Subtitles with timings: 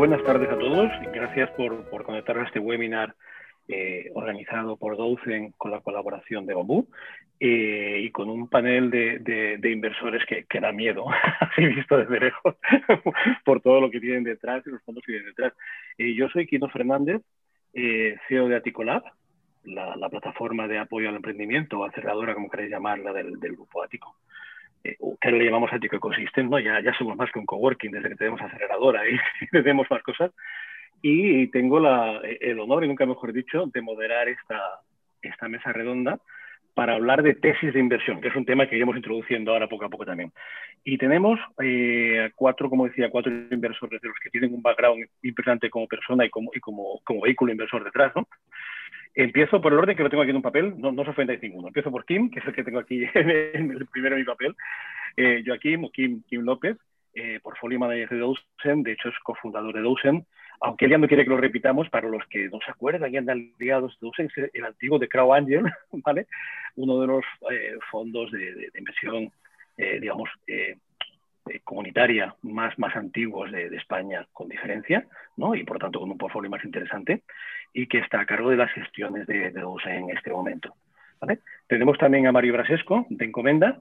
[0.00, 3.14] buenas tardes a todos y gracias por, por conectar a este webinar
[3.68, 6.88] eh, organizado por Doucen con la colaboración de Bambú
[7.38, 11.04] eh, y con un panel de, inversores que, da miedo,
[11.40, 12.56] así visto desde lejos,
[13.44, 15.52] por todo lo que tienen detrás y los fondos que tienen detrás.
[15.98, 17.20] Eh, yo soy Quino Fernández,
[18.26, 19.02] CEO de Aticolab,
[19.64, 24.16] la, la, plataforma de apoyo al emprendimiento o aceleradora, como queréis llamarla, del, grupo Ático
[24.84, 26.58] eh, que le llamamos Atico Ecosystem, ¿no?
[26.58, 29.16] Ya, ya somos más que un coworking desde que tenemos aceleradora y
[29.50, 30.30] tenemos más cosas.
[31.02, 34.80] Y tengo la, el honor, y nunca mejor dicho, de moderar esta,
[35.22, 36.18] esta mesa redonda
[36.74, 39.84] para hablar de tesis de inversión, que es un tema que iremos introduciendo ahora poco
[39.84, 40.32] a poco también.
[40.84, 45.68] Y tenemos eh, cuatro, como decía, cuatro inversores de los que tienen un background importante
[45.68, 48.26] como persona y como, y como, como vehículo inversor detrás, ¿no?
[49.14, 51.42] Empiezo por el orden que lo tengo aquí en un papel, no, no os ofendáis
[51.42, 51.68] ninguno.
[51.68, 54.54] Empiezo por Kim, que es el que tengo aquí en el primero en mi papel.
[55.16, 56.76] Eh, Joaquín Kim, Kim López,
[57.14, 60.26] eh, portfolio manager de Dosen, de hecho es cofundador de Dosen,
[60.60, 63.16] aunque él ya no quiere que lo repitamos, para los que no se acuerdan y
[63.16, 66.26] andan ligados, Dosen es el antiguo de Crow Angel, ¿vale?
[66.76, 69.32] Uno de los eh, fondos de, de, de inversión,
[69.76, 70.30] eh, digamos,
[71.50, 75.06] eh, comunitaria más, más antiguos de, de, España con diferencia,
[75.36, 75.54] ¿no?
[75.54, 77.22] y por tanto con un portfolio más interesante,
[77.72, 80.74] y que está a cargo de las gestiones de, de en este momento.
[81.20, 81.40] ¿vale?
[81.66, 83.78] Tenemos también a Mario Brasesco, de Encomenda.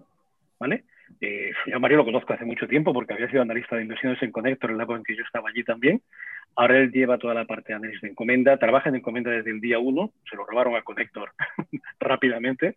[0.60, 0.84] ¿vale?
[1.22, 4.22] Eh, yo a Mario lo conozco hace mucho tiempo porque había sido analista de inversiones
[4.22, 6.02] en Connector en la época en que yo estaba allí también.
[6.56, 9.62] Ahora él lleva toda la parte de análisis de encomenda, trabaja en encomenda desde el
[9.62, 11.32] día uno, se lo robaron a Connector
[12.00, 12.76] rápidamente,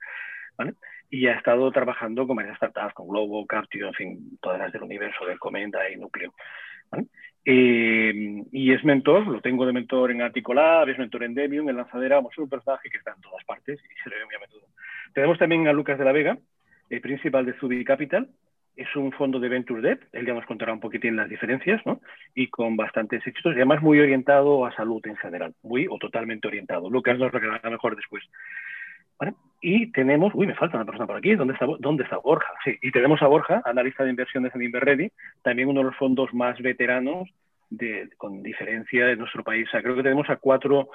[0.56, 0.75] ¿vale?
[1.13, 4.83] Y ha estado trabajando con varias startups, con Globo, Captio, en fin, todas las del
[4.83, 6.33] universo de Encomenda y Núcleo.
[7.45, 11.77] Eh, y es mentor, lo tengo de mentor en Articolab, es mentor en Debium, en
[11.77, 14.39] Lanzadera, es un personaje que está en todas partes y se le ve muy a
[14.39, 14.67] menudo.
[15.13, 16.39] Tenemos también a Lucas de la Vega,
[16.89, 18.31] el principal de Zubi Capital,
[18.75, 22.01] es un fondo de Venture Debt, él ya nos contará un poquitín las diferencias, ¿no?
[22.35, 26.49] Y con bastantes éxitos, y además muy orientado a salud en general, muy o totalmente
[26.49, 26.89] orientado.
[26.89, 28.25] Lucas nos lo mejor después.
[29.60, 32.53] Y tenemos, uy, me falta una persona por aquí, ¿dónde está, ¿dónde está Borja?
[32.65, 35.12] Sí, y tenemos a Borja, analista de inversiones en Inverready,
[35.43, 37.28] también uno de los fondos más veteranos,
[37.71, 39.69] de, con diferencia de nuestro país.
[39.71, 40.88] Creo que tenemos a cuatro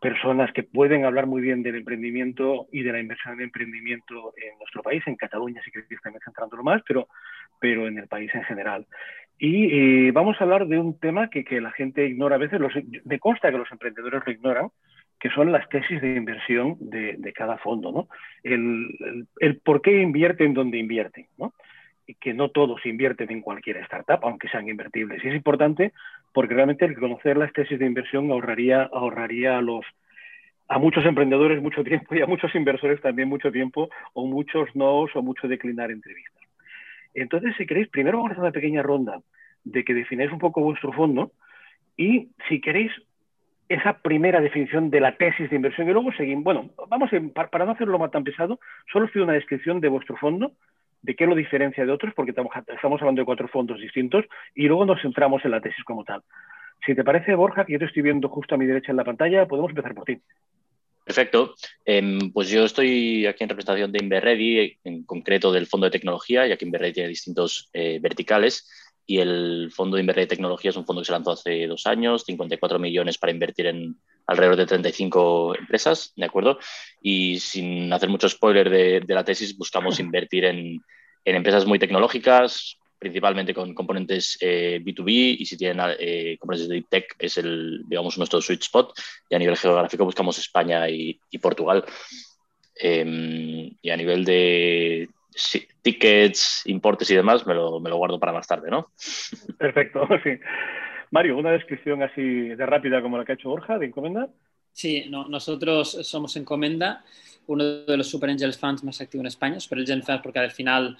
[0.00, 4.58] personas que pueden hablar muy bien del emprendimiento y de la inversión en emprendimiento en
[4.58, 7.08] nuestro país, en Cataluña, si queréis también centrándolo más, pero,
[7.58, 8.86] pero en el país en general.
[9.38, 12.60] Y eh, vamos a hablar de un tema que, que la gente ignora a veces,
[12.60, 12.72] los,
[13.04, 14.68] me consta que los emprendedores lo ignoran,
[15.24, 18.08] que son las tesis de inversión de, cada fondo, ¿no?
[18.42, 21.54] El, por qué invierten donde invierten, ¿no?
[22.06, 25.24] Y que no todos invierten en cualquier startup, aunque sean invertibles.
[25.24, 25.94] Y es importante
[26.34, 29.86] porque realmente el conocer las tesis de inversión ahorraría, ahorraría a los
[30.68, 35.04] a muchos emprendedores mucho tiempo y a muchos inversores también mucho tiempo o muchos no
[35.04, 36.42] o mucho declinar entrevistas.
[37.14, 39.22] Entonces, si queréis, primero vamos a hacer una pequeña ronda
[39.64, 41.32] de que defináis un poco vuestro fondo
[41.96, 42.92] y si queréis
[43.74, 46.44] esa primera definición de la tesis de inversión y luego seguimos.
[46.44, 48.60] Bueno, vamos para no hacerlo más tan pesado,
[48.92, 50.52] solo os pido una descripción de vuestro fondo,
[51.02, 52.52] de qué lo diferencia de otros, porque estamos,
[53.00, 54.24] hablando de cuatro fondos distintos
[54.54, 56.22] y luego nos centramos en la tesis como tal.
[56.86, 59.04] Si te parece, Borja, que yo te estoy viendo justo a mi derecha en la
[59.04, 60.18] pantalla, podemos empezar por ti.
[61.04, 61.54] Perfecto.
[61.84, 66.46] Eh, pues yo estoy aquí en representación de Inverready, en concreto del fondo de tecnología,
[66.46, 70.76] ya que Inverready tiene distintos eh, verticales y el fondo de inversión de tecnología es
[70.76, 74.66] un fondo que se lanzó hace dos años, 54 millones para invertir en alrededor de
[74.66, 76.58] 35 empresas, ¿de acuerdo?
[77.02, 80.80] Y sin hacer mucho spoiler de, de la tesis, buscamos invertir en,
[81.24, 86.74] en, empresas muy tecnológicas, principalmente con componentes eh, B2B y si tienen eh, componentes de
[86.76, 88.98] Deep Tech es el, digamos, nuestro sweet spot
[89.28, 91.84] y a nivel geográfico buscamos España y, y Portugal.
[92.80, 98.20] Eh, y a nivel de, sí, tickets, importes y demás, me lo, me lo, guardo
[98.20, 98.92] para más tarde, ¿no?
[99.58, 100.30] Perfecto, sí.
[101.10, 104.28] Mario, una descripción así de rápida como la que ha hecho Borja de Encomenda.
[104.72, 107.04] Sí, no, nosotros somos Encomenda,
[107.46, 110.50] uno de los Super Angel Funds más activos en España, Super Angel Funds porque al
[110.50, 110.96] final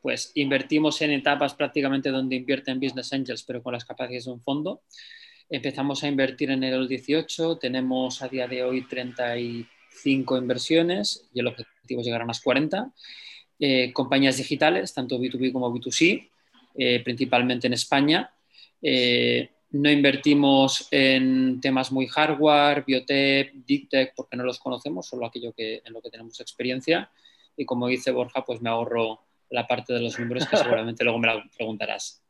[0.00, 4.40] pues invertimos en etapas prácticamente donde invierten Business Angels, pero con las capacidades de un
[4.40, 4.82] fondo.
[5.50, 11.48] Empezamos a invertir en el 18, tenemos a día de hoy 35 inversiones y el
[11.48, 12.92] objetivo es llegar a unas 40
[13.58, 16.28] eh, compañías digitales, tanto B2B como B2C,
[16.76, 18.30] eh, principalmente en España.
[18.80, 25.26] Eh, no invertimos en temas muy hardware, biotech, deep tech, porque no los conocemos, solo
[25.26, 27.10] aquello que, en lo que tenemos experiencia.
[27.56, 29.20] Y como dice Borja, pues me ahorro
[29.50, 32.22] la parte de los números que seguramente luego me la preguntarás.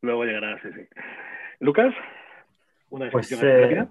[0.00, 0.82] Luego llegarás, sí, sí.
[1.60, 1.94] Lucas,
[2.90, 3.86] una pues, eh,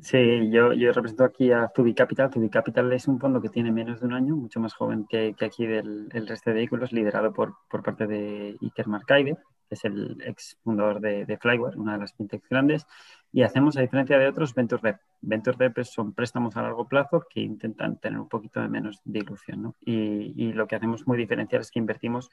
[0.00, 2.32] Sí, yo, yo, represento aquí a Zubi Capital.
[2.32, 5.34] Zubi Capital es un fondo que tiene menos de un año, mucho más joven que,
[5.36, 9.36] que aquí del el resto de vehículos, liderado por, por parte de Iker Marcaide,
[9.70, 12.86] es el ex fundador de, de Flyware, una de las fintechs grandes,
[13.30, 15.00] y hacemos, a diferencia de otros, Venture Debt.
[15.20, 19.62] Venture Debt son préstamos a largo plazo que intentan tener un poquito de menos dilución.
[19.62, 19.74] ¿no?
[19.84, 22.30] Y, lo que hacemos muy diferencial es que invertimos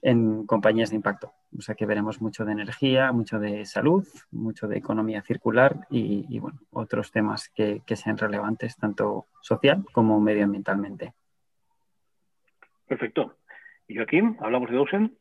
[0.00, 1.34] en compañías de impacto.
[1.56, 6.38] O sea que veremos mucho de energía, mucho de salud, mucho de economía circular y,
[6.38, 11.12] bueno, otros temas que, que sean relevantes tanto social como medioambientalmente.
[12.88, 13.36] Perfecto.
[13.86, 15.16] Y Joaquín, hablamos de Dosen.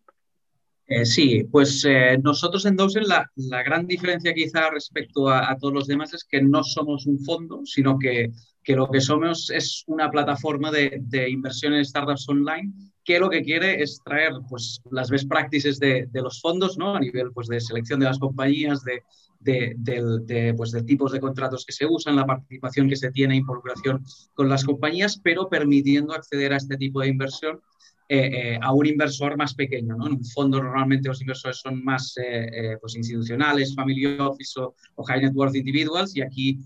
[0.92, 3.30] Eh, sí, pues eh, nosotros en Dosen la,
[3.64, 8.00] gran diferencia quizá respecto a, todos los demás es que no somos un fondo, sino
[8.00, 8.32] que,
[8.66, 13.84] lo que somos es una plataforma de, inversión en startups online que lo que quiere
[13.84, 16.96] es traer pues, las best practices de, los fondos ¿no?
[16.96, 19.04] a nivel pues, de selección de las compañías, de,
[19.40, 24.04] de, pues, de tipos de contratos que se usan, la participación que se tiene, involucración
[24.34, 27.62] con las compañías, pero permitiendo acceder a este tipo de inversión
[28.12, 29.96] eh, eh, a un inversor más pequeño.
[29.96, 30.08] ¿no?
[30.08, 34.74] En un fondo normalmente los inversores son más eh, pues institucionales, family office o,
[35.04, 36.58] high net worth individuals y aquí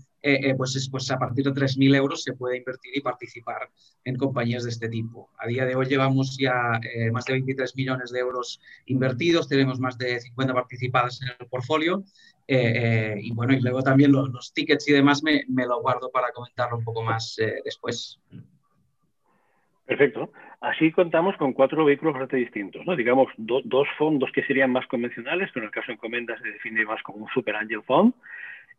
[0.56, 3.68] pues, pues a partir de 3.000 euros se puede invertir y participar
[4.04, 5.28] en compañías de este tipo.
[5.36, 6.80] A día de hoy llevamos ya
[7.12, 12.04] más de 23 millones de euros invertidos, tenemos más de 50 participadas en el portfolio
[12.48, 16.78] y bueno, y luego también los, tickets y demás me, me, lo guardo para comentarlo
[16.78, 18.18] un poco más después.
[19.84, 20.30] Perfecto.
[20.64, 22.96] Así contamos con cuatro vehículos bastante distintos, ¿no?
[22.96, 26.86] Digamos, dos fondos que serían más convencionales, que en el caso de Encomienda se define
[26.86, 28.14] más como un Super Angel Fund,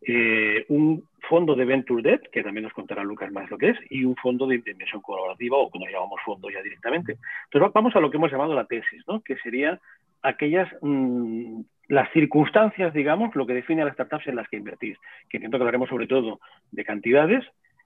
[0.02, 3.78] eh, un fondo de Venture Debt, que también nos contará Lucas más lo que es,
[3.88, 7.18] y un fondo de inversión colaborativa, o como llamamos fondo ya directamente.
[7.44, 9.20] Entonces vamos a lo que hemos llamado la tesis, ¿no?
[9.20, 9.78] Que serían
[10.22, 14.98] aquellas, mm, las circunstancias, digamos, lo que define a las startups en las que invertís,
[15.28, 16.40] que entiendo que hablaremos sobre todo
[16.72, 17.44] de cantidades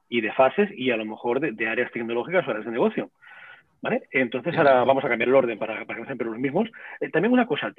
[0.09, 3.11] y de fases y a lo mejor de áreas tecnológicas o áreas de negocio.
[3.83, 4.03] ¿Vale?
[4.11, 6.69] Entonces ahora vamos a cambiar el orden para, para que no siempre los mismos.
[7.01, 7.73] Eh, también una cosa,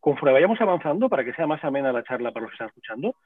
[0.00, 3.16] conforme vayamos avanzando, para que sea más amena la charla para los que están escuchando,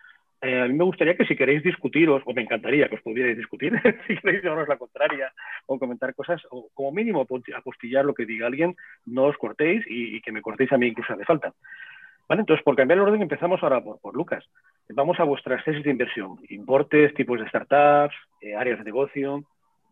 [0.42, 3.36] eh, a mí me gustaría que si queréis discutiros, o me encantaría que os pudierais
[3.36, 3.72] discutir,
[4.06, 5.32] si queréis llevaros la contraria
[5.66, 8.74] o comentar cosas, o como mínimo apostillar lo que diga alguien,
[9.04, 11.52] no os cortéis y, que me cortéis a mí incluso de falta.
[12.28, 12.40] ¿Vale?
[12.40, 14.44] Entonces, por cambiar el orden, empezamos ahora por, por Lucas.
[14.88, 19.44] Vamos a vuestras tesis de inversión, importes, tipos de startups, eh, áreas de negocio.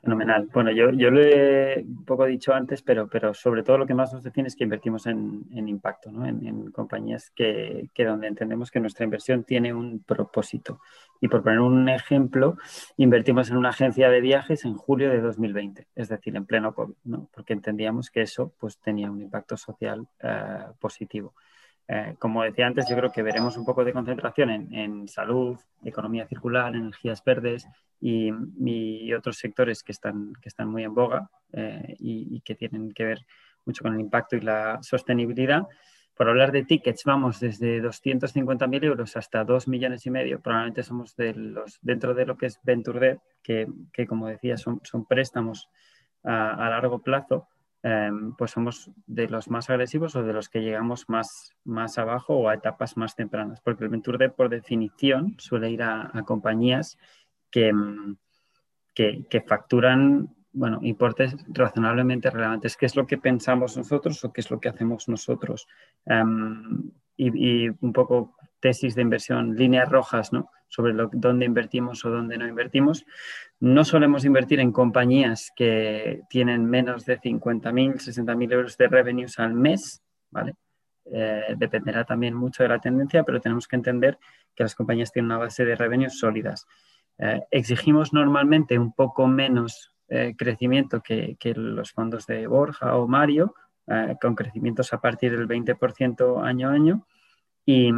[0.03, 0.49] Fenomenal.
[0.53, 4.13] Bueno, yo, yo lo he poco dicho antes, pero, pero sobre todo lo que más
[4.13, 6.25] nos define es que invertimos en, impacto, ¿no?
[6.25, 10.81] en, compañías que, que, donde entendemos que nuestra inversión tiene un propósito.
[11.21, 12.57] Y por poner un ejemplo,
[12.97, 16.95] invertimos en una agencia de viajes en julio de 2020, es decir, en pleno COVID,
[17.05, 17.29] ¿no?
[17.35, 21.35] porque entendíamos que eso pues, tenía un impacto social eh, positivo.
[21.91, 26.27] Eh, como decía antes, yo creo que veremos un poco de concentración en, salud, economía
[26.27, 27.67] circular, energías verdes
[27.99, 28.31] y,
[29.15, 33.27] otros sectores que están, que están muy en boga eh, y, que tienen que ver
[33.65, 35.67] mucho con el impacto y la sostenibilidad.
[36.15, 40.41] Por hablar de tickets, vamos desde 250.000 euros hasta 2 millones y medio.
[40.41, 44.59] Probablemente somos de los, dentro de lo que es Venture Debt, que, que como decía,
[44.59, 45.69] son, son préstamos
[46.25, 47.49] a largo plazo
[47.83, 52.35] Em, pues somos de los más agresivos o de los que llegamos más, más abajo
[52.35, 56.99] o a etapas más tempranas, porque el Venture por definición suele ir a, compañías
[57.53, 58.17] em,
[58.95, 62.77] que, que, facturan bueno, importes razonablemente relevantes.
[62.77, 65.69] ¿Qué es lo que pensamos nosotros o qué es lo que hacemos nosotros?
[66.05, 70.51] Em, y, un poco tesis de inversión, líneas rojas, ¿no?
[70.69, 73.05] Sobre lo, dónde invertimos o dónde no invertimos.
[73.61, 79.55] No solemos invertir en compañías que tienen menos de 50.000, 60.000 euros de revenues al
[79.55, 80.55] mes, ¿vale?
[81.11, 84.19] Eh, dependerá también mucho de la tendencia, pero tenemos que entender
[84.55, 86.67] que las compañías tienen una base de revenues sólidas.
[87.19, 93.09] Eh, exigimos normalmente un poco menos eh, crecimiento que, que, los fondos de Borja o
[93.09, 93.55] Mario,
[94.21, 97.07] con crecimientos a partir del 20% año a año.
[97.71, 97.93] Y,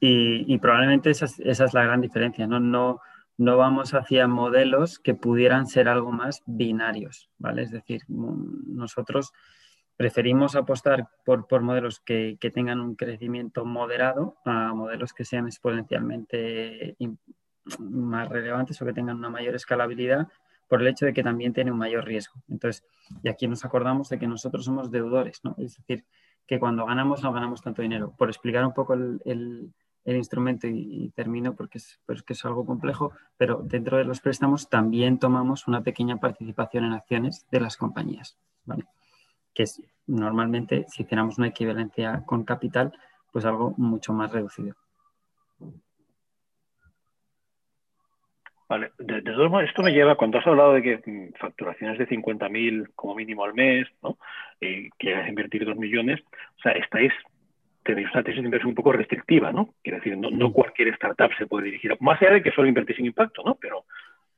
[0.00, 2.48] y, probablemente esa es, esa es, la gran diferencia.
[2.48, 2.58] ¿no?
[2.58, 3.00] No,
[3.36, 7.62] no vamos hacia modelos que pudieran ser algo más binarios, ¿vale?
[7.62, 9.32] Es decir, nosotros
[9.96, 15.46] preferimos apostar por, por modelos que, que, tengan un crecimiento moderado a modelos que sean
[15.46, 16.96] exponencialmente
[17.78, 20.26] más relevantes o que tengan una mayor escalabilidad
[20.68, 22.42] por el hecho de que también tiene un mayor riesgo.
[22.48, 22.84] Entonces,
[23.22, 25.54] y aquí nos acordamos de que nosotros somos deudores, ¿no?
[25.58, 26.04] Es decir,
[26.46, 28.14] que cuando ganamos no ganamos tanto dinero.
[28.16, 32.66] Por explicar un poco el, el, instrumento y, termino porque es, pues que es algo
[32.66, 37.76] complejo, pero dentro de los préstamos también tomamos una pequeña participación en acciones de las
[37.76, 38.36] compañías,
[39.54, 42.92] que es normalmente, si hiciéramos una equivalencia con capital,
[43.32, 44.76] pues algo mucho más reducido.
[48.68, 52.08] Vale, de, todos modos, esto me lleva, cuando has hablado de que mm, facturaciones de
[52.08, 54.16] 50.000 como mínimo al mes, ¿no?
[54.60, 56.20] Eh, que a invertir 2 millones,
[56.58, 57.12] o sea, estáis,
[57.82, 59.74] tenéis una tesis de inversión un poco restrictiva, ¿no?
[59.82, 62.98] Quiero decir, no, no cualquier startup se puede dirigir, más allá de que solo invertís
[62.98, 63.56] en impacto, ¿no?
[63.60, 63.84] Pero,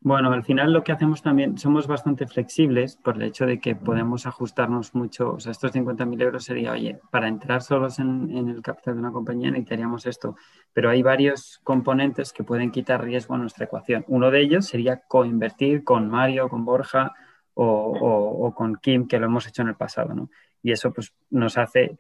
[0.01, 3.75] bueno, al final lo que hacemos también, somos bastante flexibles por el hecho de que
[3.75, 8.63] podemos ajustarnos mucho, o sea, estos 50.000 euros sería, oye, para entrar solos en, el
[8.63, 10.37] capital de una compañía necesitaríamos esto,
[10.73, 14.05] pero hay varios componentes que pueden quitar riesgo a nuestra ecuación.
[14.09, 17.15] Uno de ellos sería coinvertir con Mario, con Borja
[17.55, 20.31] o, o con Kim, que lo hemos hecho en el pasado, ¿no?
[20.63, 21.99] Y eso pues nos hace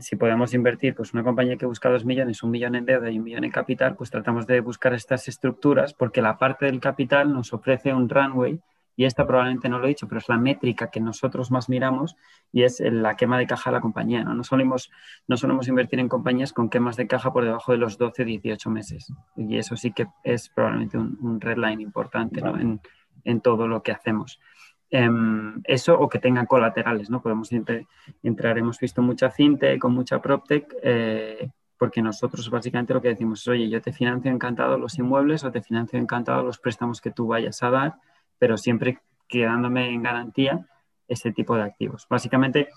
[0.00, 3.18] si podemos invertir, pues una compañía que busca dos millones, un millón en deuda y
[3.18, 7.32] un millón en capital, pues tratamos de buscar estas estructuras porque la parte del capital
[7.32, 8.60] nos ofrece un runway
[8.96, 12.16] y esta probablemente no lo he dicho, pero es la métrica que nosotros más miramos
[12.50, 14.24] y es la quema de caja de la compañía.
[14.24, 14.90] No, no, solemos,
[15.28, 18.70] no solemos invertir en compañías con quemas de caja por debajo de los 12, 18
[18.70, 19.12] meses.
[19.36, 22.80] Y eso sí que es probablemente un, un red line importante en,
[23.24, 24.40] en todo lo que hacemos.
[24.88, 27.20] Em, eso o que tengan colaterales, ¿no?
[27.20, 33.08] Podemos entrar, hemos visto mucha fintech con mucha proptech, eh, porque nosotros básicamente lo que
[33.08, 37.00] decimos es, oye, yo te financio encantado los inmuebles o te financio encantado los préstamos
[37.00, 37.94] que tú vayas a dar,
[38.38, 40.66] pero siempre quedándome en garantía
[41.08, 42.06] ese tipo de activos.
[42.08, 42.68] Básicamente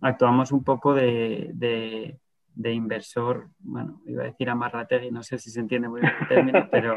[0.00, 2.18] actuamos un poco de, de
[2.66, 6.68] inversor, bueno, iba a decir amarrategui, no sé si se entiende muy bien el término,
[6.70, 6.96] pero,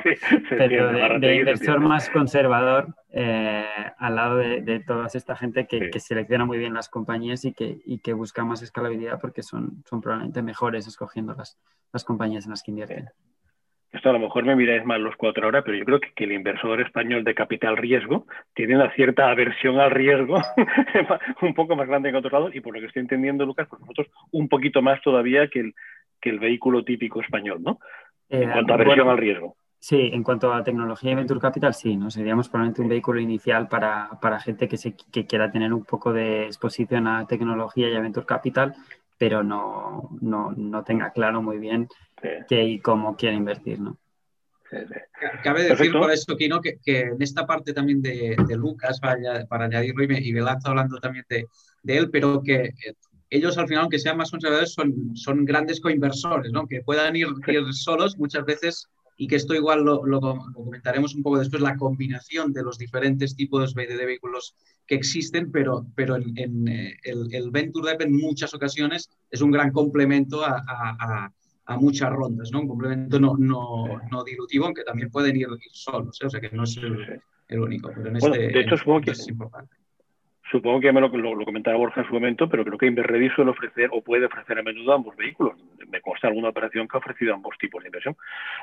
[1.19, 3.65] de, inversor más conservador eh,
[3.97, 7.99] al lado de, toda esta gente que, selecciona muy bien las compañías y que, y
[7.99, 11.59] que busca más escalabilidad porque son, son probablemente mejores escogiendo las,
[11.93, 13.09] las compañías en las que invierten.
[13.91, 16.31] Esto a lo mejor me miráis mal los cuatro ahora, pero yo creo que, el
[16.31, 20.39] inversor español de capital riesgo tiene una cierta aversión al riesgo
[21.41, 23.81] un poco más grande que otros lados y por lo que estoy entendiendo, Lucas, por
[23.81, 25.75] nosotros un poquito más todavía que el,
[26.21, 27.79] que el vehículo típico español, ¿no?
[28.29, 29.57] En eh, cuanto a aversión al riesgo.
[29.77, 32.11] Sí, en cuanto a tecnología y venture capital, sí, ¿no?
[32.11, 36.13] Seríamos probablemente un vehículo inicial para, para gente que, se, que quiera tener un poco
[36.13, 38.75] de exposición a tecnología y a venture capital,
[39.21, 41.87] pero no, no, no tenga claro muy bien
[42.49, 43.99] qué y cómo quiere invertir, ¿no?
[45.43, 49.45] Cabe decir por eso, Kino, que, que, en esta parte también de, de Lucas, para,
[49.45, 51.45] para añadirlo, y, y hablando también de,
[51.83, 52.95] de, él, pero que eh,
[53.29, 56.65] ellos al final, aunque sean más conservadores, son, son grandes coinversores, ¿no?
[56.65, 60.19] que puedan ir, ir solos muchas veces y que esto igual lo, lo,
[60.53, 64.55] comentaremos un poco después, la combinación de los diferentes tipos de, vehículos
[64.87, 69.51] que existen, pero, pero en, en eh, el, el, Venture en muchas ocasiones es un
[69.51, 71.31] gran complemento a, a,
[71.65, 72.61] a, muchas rondas, ¿no?
[72.61, 76.25] un complemento no, no, no, dilutivo, aunque también pueden ir, solos, ¿eh?
[76.25, 79.01] o sea que no es el, el único, pero en bueno, este, de hecho, supongo
[79.01, 79.80] que es importante.
[80.51, 83.29] Supongo que ya me lo, lo, comentaba Borja en su momento, pero creo que Inverready
[83.29, 85.53] suele ofrecer o puede ofrecer a menudo ambos vehículos.
[85.89, 88.17] Me consta alguna operación que ha ofrecido ambos tipos de inversión.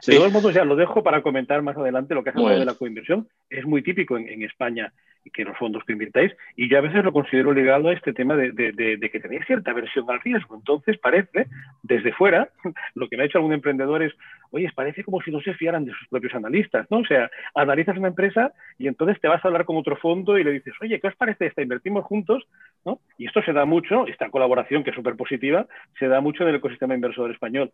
[0.06, 2.58] De todos modos, ya lo dejo para comentar más adelante lo que hace bueno.
[2.58, 3.26] de la coinversión.
[3.48, 4.92] Es muy típico en, en, España
[5.30, 8.36] que los fondos que invirtáis y yo a veces lo considero ligado a este tema
[8.36, 10.56] de, que tenéis cierta aversión al riesgo.
[10.56, 11.46] Entonces parece,
[11.82, 12.48] desde fuera,
[12.94, 14.12] lo que me ha hecho algún emprendedor es,
[14.50, 16.98] oye, parece como si no se fiaran de sus propios analistas, ¿no?
[16.98, 20.44] O sea, analizas una empresa y entonces te vas a hablar con otro fondo y
[20.44, 22.46] le dices, oye, ¿qué os parece esta invertimos juntos,
[22.84, 23.00] ¿no?
[23.18, 25.66] Y esto se da mucho, esta colaboración que es súper positiva,
[25.98, 27.72] se da mucho en el ecosistema inversor español,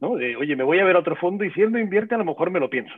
[0.00, 0.16] ¿no?
[0.16, 2.18] De, oye, me voy a ver a otro fondo y si él no invierte, a
[2.18, 2.94] lo mejor me lo pienso,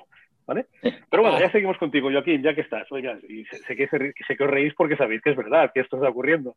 [0.48, 0.66] ¿vale?
[1.10, 4.44] Pero bueno, ya seguimos contigo, Joaquín, ya que estás, oiga, y sé, que, sé que
[4.44, 6.56] os reís porque sabéis que es verdad, que esto está ocurriendo.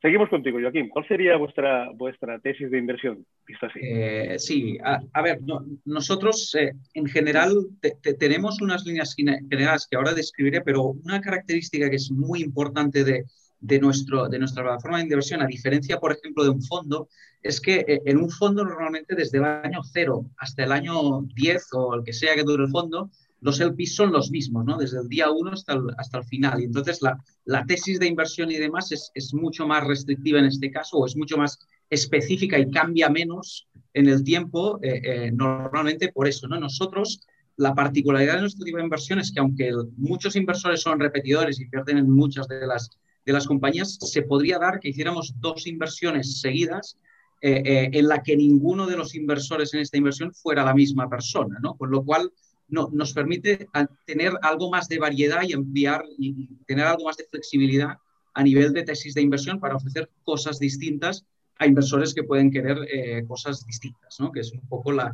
[0.00, 0.88] Seguimos contigo, Joaquín.
[0.88, 3.26] ¿Cuál sería vuestra, vuestra tesis de inversión?
[3.46, 3.80] Visto así.
[3.82, 9.16] Eh, sí, a, a, ver, no, nosotros eh, en general te, te, tenemos unas líneas
[9.16, 13.24] generales que ahora describiré, pero una característica que es muy importante de,
[13.60, 17.08] de, nuestro, de nuestra plataforma de inversión, a diferencia, por ejemplo, de un fondo,
[17.42, 21.68] es que eh, en un fondo normalmente desde el año cero hasta el año 10
[21.72, 23.10] o el que sea que dure el fondo,
[23.40, 24.76] los LPs son los mismos, ¿no?
[24.78, 26.60] Desde el día 1 hasta el, hasta el final.
[26.60, 30.46] Y entonces la, la, tesis de inversión y demás es, es, mucho más restrictiva en
[30.46, 31.58] este caso o es mucho más
[31.90, 36.58] específica y cambia menos en el tiempo, eh, eh, normalmente por eso, ¿no?
[36.58, 37.20] Nosotros,
[37.56, 41.64] la particularidad de nuestro tipo de inversión es que aunque muchos inversores son repetidores y
[41.64, 42.90] invierten en muchas de las,
[43.26, 46.96] de las compañías, se podría dar que hiciéramos dos inversiones seguidas
[47.42, 51.10] eh, eh, en la que ninguno de los inversores en esta inversión fuera la misma
[51.10, 51.76] persona, ¿no?
[51.76, 52.32] Con lo cual
[52.68, 53.68] no, nos permite
[54.06, 57.98] tener algo más de variedad y ampliar y tener algo más de flexibilidad
[58.32, 61.24] a nivel de tesis de inversión para ofrecer cosas distintas
[61.58, 64.30] a inversores que pueden querer eh, cosas distintas, ¿no?
[64.30, 65.12] que es un poco la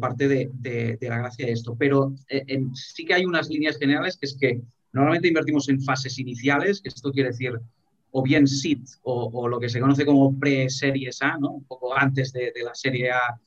[0.00, 1.76] parte de, de, la gracia de esto.
[1.78, 2.14] Pero
[2.74, 4.60] sí que hay unas líneas generales que es que
[4.92, 7.58] normalmente invertimos en fases iniciales, que esto quiere decir
[8.10, 11.50] o bien SID o, o lo que se conoce como pre-series A, ¿no?
[11.50, 13.38] un poco antes de, de la serie A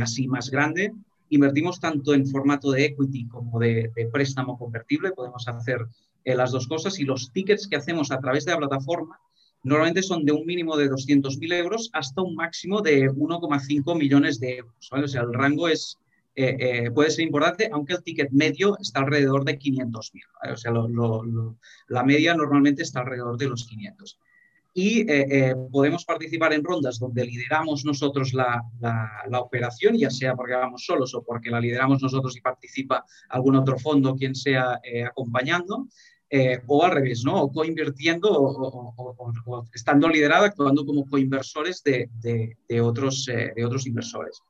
[0.00, 0.92] así más grande,
[1.30, 5.86] invertimos tanto en formato de equity como de, préstamo convertible, podemos hacer
[6.24, 9.18] eh, las dos cosas y los tickets que hacemos a través de la plataforma
[9.62, 14.58] normalmente son de un mínimo de 200.000 euros hasta un máximo de 1,5 millones de
[14.58, 14.90] euros.
[14.92, 15.98] O sea, el rango es,
[16.36, 20.52] eh, eh, puede ser importante, aunque el ticket medio está alrededor de 500.000.
[20.52, 20.72] O sea,
[21.88, 24.18] la media normalmente está alrededor de los 500
[24.76, 30.54] y eh, podemos participar en rondas donde lideramos nosotros la, la, operación, ya sea porque
[30.54, 35.86] vamos solos o porque la lideramos nosotros y participa algún otro fondo, quien sea acompañando.
[36.36, 37.42] Eh, o al revés, ¿no?
[37.42, 38.94] O coinvirtiendo o,
[39.46, 42.10] o, estando liderada, actuando como coinversores de,
[42.68, 44.42] de, otros, eh, de otros inversores.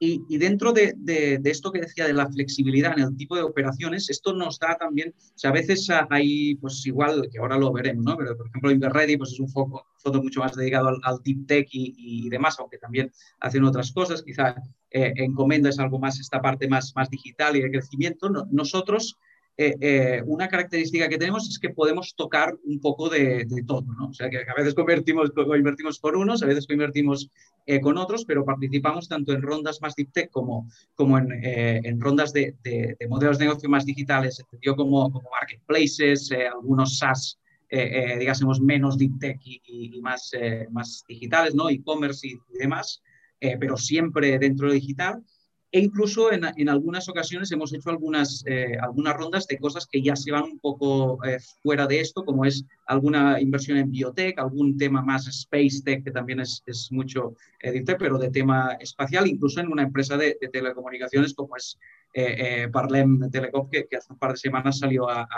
[0.00, 3.42] Y, y dentro de, de, esto que decía de la flexibilidad en el tipo de
[3.42, 7.72] operaciones, esto nos da también, o sea, a veces hay, pues igual, que ahora lo
[7.72, 8.16] veremos, ¿no?
[8.16, 11.46] Pero, por ejemplo, InverReady pues es un foco, fondo mucho más dedicado al, al deep
[11.46, 14.22] tech y, y, demás, aunque también hacen otras cosas.
[14.22, 14.54] Quizá
[14.90, 18.30] eh, Encomenda es algo más, esta parte más, más digital y de crecimiento.
[18.50, 19.18] nosotros
[19.60, 24.06] eh, eh, una característica que tenemos es que podemos tocar un poco de, todo, ¿no?
[24.10, 27.28] O sea, que a veces convertimos, invertimos por unos, a veces convertimos
[27.66, 32.00] eh, con otros, pero participamos tanto en rondas más deep tech como, como en, en
[32.00, 38.60] rondas de, de, modelos de negocio más digitales, entendido como, como marketplaces, algunos SaaS, digamos,
[38.60, 40.30] menos deep tech y, más,
[40.70, 41.68] más digitales, ¿no?
[41.68, 43.02] E-commerce y, y, demás,
[43.40, 45.24] pero siempre dentro de digital.
[45.70, 50.00] E incluso en, en algunas ocasiones hemos hecho algunas, eh, algunas rondas de cosas que
[50.00, 54.38] ya se van un poco eh, fuera de esto, como es alguna inversión en biotech,
[54.38, 59.26] algún tema más space tech, que también es, es mucho eh, pero de tema espacial,
[59.26, 61.78] incluso en una empresa de, telecomunicaciones como es
[62.14, 65.28] eh, Parlem Telecom, que, que, hace un par de semanas salió a,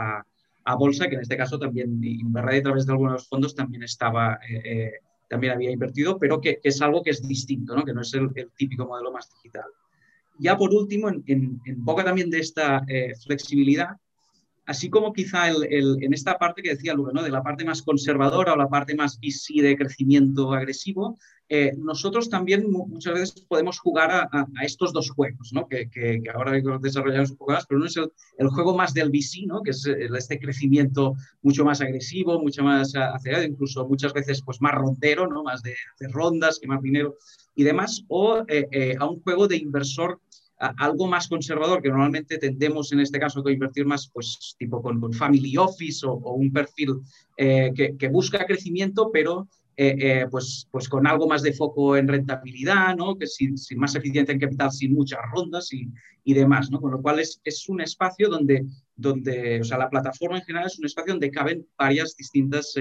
[0.65, 4.39] a, bolsa, que en este caso también Inverred a través de algunos fondos también estaba
[5.29, 7.85] también había invertido, pero que, que, es algo que es distinto, ¿no?
[7.85, 9.65] que no es el, el típico modelo más digital
[10.40, 13.97] ya por último, en, boca también de esta eh, flexibilidad,
[14.66, 17.23] así como quizá en esta parte que decía Luke, ¿no?
[17.23, 21.18] de la parte más conservadora o la parte más VC de crecimiento agresivo,
[21.52, 25.66] eh, nosotros también muchas veces podemos jugar a, estos dos juegos, ¿no?
[25.66, 29.46] que, que, ahora desarrollamos un poco más, pero uno es el, juego más del VC,
[29.46, 29.61] ¿no?
[29.61, 34.76] que es este crecimiento mucho más agresivo, mucho más acelerado, incluso muchas veces pues, más
[34.76, 35.42] rondero, ¿no?
[35.42, 35.74] más de
[36.12, 37.16] rondas, que más dinero
[37.57, 40.20] y demás, o eh, a un juego de inversor
[40.61, 45.01] algo más conservador, que normalmente tendemos en este caso a invertir más, pues tipo con,
[45.01, 47.01] con family office o, un perfil
[47.37, 51.96] eh, que, que, busca crecimiento, pero eh, eh, pues, pues con algo más de foco
[51.96, 53.16] en rentabilidad, ¿no?
[53.16, 55.88] que sin, sin más eficiente en capital, sin muchas rondas y,
[56.25, 56.79] y demás, ¿no?
[56.79, 60.66] con lo cual es, es, un espacio donde, donde, o sea, la plataforma en general
[60.66, 62.75] es un espacio donde caben varias distintas...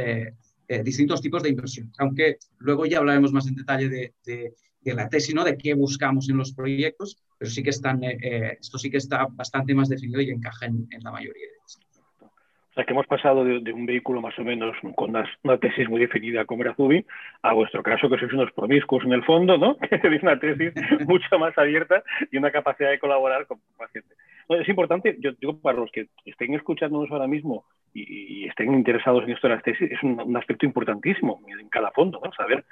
[0.84, 5.10] distintos tipos de inversión, aunque luego ya hablaremos más en detalle de, de, de la
[5.10, 5.44] tesis, ¿no?
[5.44, 8.98] de qué buscamos en los proyectos, pero sí que están, eh, eh, esto sí que
[8.98, 11.80] está bastante más definido y encaja en, la mayoría de ellos.
[12.22, 16.00] O sea, que hemos pasado de, un vehículo más o menos con una, tesis muy
[16.00, 17.04] definida como era Zubi
[17.42, 19.76] a vuestro caso, que sois unos promiscuos en el fondo, ¿no?
[19.90, 20.72] Que tenéis una tesis
[21.08, 24.18] mucho más abierta y una capacidad de colaborar con pacientes.
[24.50, 29.32] es importante, yo digo, para los que estén escuchándonos ahora mismo y, estén interesados en
[29.32, 32.32] esto de las tesis, es un, un aspecto importantísimo en cada fondo, ¿no?
[32.34, 32.64] Saber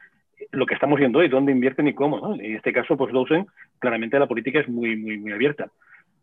[0.52, 2.20] lo que estamos viendo hoy, dónde invierten y cómo.
[2.20, 2.36] ¿no?
[2.36, 3.48] En este caso, pues Dawson,
[3.80, 5.72] claramente la política es muy, muy, muy abierta.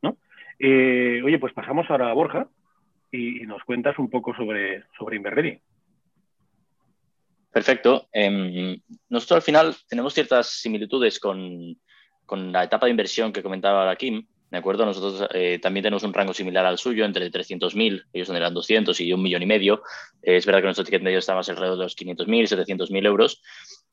[0.02, 0.16] ¿no?
[0.58, 2.48] Eh, oye, pues pasamos ahora a Borja
[3.10, 5.60] y, nos cuentas un poco sobre, sobre.
[7.52, 8.08] Perfecto.
[8.12, 11.76] Eh, nosotros al final tenemos ciertas similitudes con,
[12.26, 14.26] con, la etapa de inversión que comentaba la Kim.
[14.54, 14.86] ¿De acuerdo?
[14.86, 19.00] Nosotros eh, también tenemos un rango similar al suyo, entre 300.000, ellos son eran 200
[19.00, 19.82] y un millón y medio.
[20.22, 23.42] Eh, es verdad que nuestro ticket medio está más alrededor de los 500.000, 700.000 euros.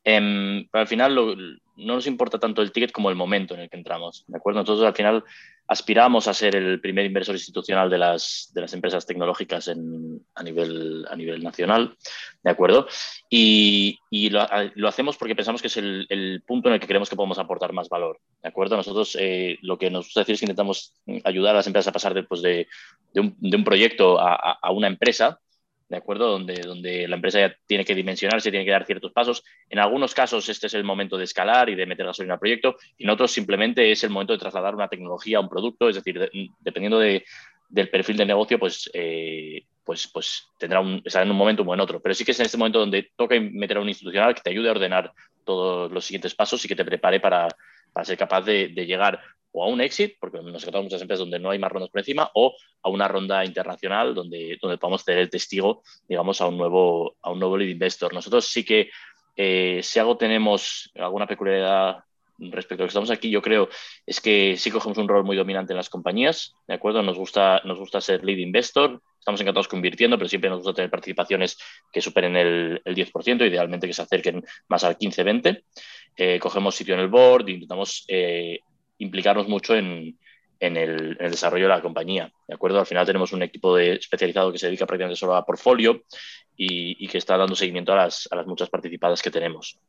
[0.04, 3.72] Eh, pero al final no nos importa tanto el ticket como el momento en el
[3.72, 4.24] que entramos.
[4.28, 4.60] ¿de acuerdo?
[4.60, 5.24] Nosotros al final
[5.72, 10.44] aspiramos a ser el primer inversor institucional de las, de las empresas tecnológicas en, a,
[10.44, 11.96] nivel, a nivel nacional.
[12.44, 12.88] ¿De acuerdo?
[13.30, 14.42] Y, y lo,
[14.86, 17.88] hacemos porque pensamos que es el, punto en el que creemos que podemos aportar más
[17.88, 18.20] valor.
[18.44, 18.76] ¿De acuerdo?
[18.76, 21.94] Nosotros eh, lo que nos gusta decir es que intentamos ayudar a las empresas a
[21.94, 22.68] pasar de, pues de,
[23.14, 25.40] de un, proyecto a, a una empresa
[25.92, 26.30] ¿de acuerdo?
[26.30, 29.44] Donde, donde la empresa ya tiene que dimensionarse, tiene que dar ciertos pasos.
[29.70, 32.78] En algunos casos este es el momento de escalar y de meter gasolina al proyecto,
[32.98, 35.98] y en otros simplemente es el momento de trasladar una tecnología a un producto, es
[35.98, 37.26] decir, dependiendo de,
[37.68, 41.74] del perfil de negocio, pues, eh, pues, pues tendrá un, estará en un momento o
[41.74, 42.02] en otro.
[42.02, 44.50] Pero sí que es en este momento donde toca meter a un institucional que te
[44.50, 45.12] ayude a ordenar
[45.44, 47.50] todos los siguientes pasos y que te prepare para,
[47.92, 49.20] para ser capaz de, de llegar
[49.52, 52.00] o a un exit, porque nos encontramos muchas empresas donde no hay más rondas por
[52.00, 56.58] encima, o a una ronda internacional donde, donde podamos tener el testigo, digamos, a un
[56.58, 58.14] nuevo, a un nuevo lead investor.
[58.14, 58.90] Nosotros sí que,
[59.36, 62.04] eh, si algo tenemos alguna peculiaridad
[62.38, 63.70] respecto a lo que estamos aquí, yo creo,
[64.06, 67.04] es que sí cogemos un rol muy dominante en las compañías, ¿de acuerdo?
[67.04, 70.90] Nos gusta, nos gusta ser lead investor, estamos encantados convirtiendo, pero siempre nos gusta tener
[70.90, 71.58] participaciones
[71.92, 75.64] que superen el, el 10%, idealmente que se acerquen más al 15-20%.
[76.18, 78.60] Eh, cogemos sitio en el board intentamos eh,
[79.02, 80.16] implicarnos mucho en,
[80.60, 82.80] el, desarrollo de la compañía, ¿de acuerdo?
[82.80, 86.04] Al final tenemos un equipo especializado que se dedica prácticamente solo a portfolio
[86.56, 89.80] y, que está dando seguimiento a las, muchas participadas que tenemos.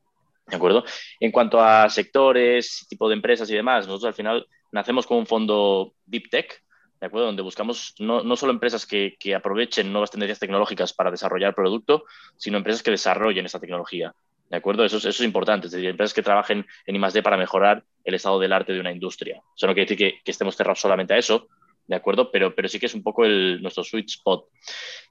[0.46, 0.84] ¿De acuerdo?
[1.20, 5.26] En cuanto a sectores, tipo de empresas y demás, nosotros al final nacemos como un
[5.26, 6.62] fondo Deep Tech,
[7.00, 7.26] ¿de acuerdo?
[7.26, 12.04] Donde buscamos no, solo empresas que, aprovechen nuevas tendencias tecnológicas para desarrollar producto,
[12.36, 14.14] sino empresas que desarrollen esa tecnología.
[14.52, 14.84] ¿De acuerdo?
[14.84, 15.68] Eso, eso es importante.
[15.68, 17.22] Es decir, empresas que trabajen en I+.D.
[17.22, 19.40] para mejorar el estado del arte de una industria.
[19.56, 21.48] Eso no quiere decir que, estemos cerrados solamente a eso,
[21.86, 22.30] ¿de acuerdo?
[22.30, 24.44] Pero, pero sí que es un poco nuestro sweet spot.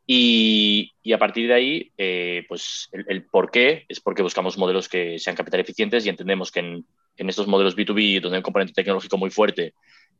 [0.05, 4.87] Y, y, a partir de ahí, eh, pues el, por qué es porque buscamos modelos
[4.87, 6.85] que sean capital eficientes y entendemos que en,
[7.17, 9.73] estos modelos B2B, donde hay un componente tecnológico muy fuerte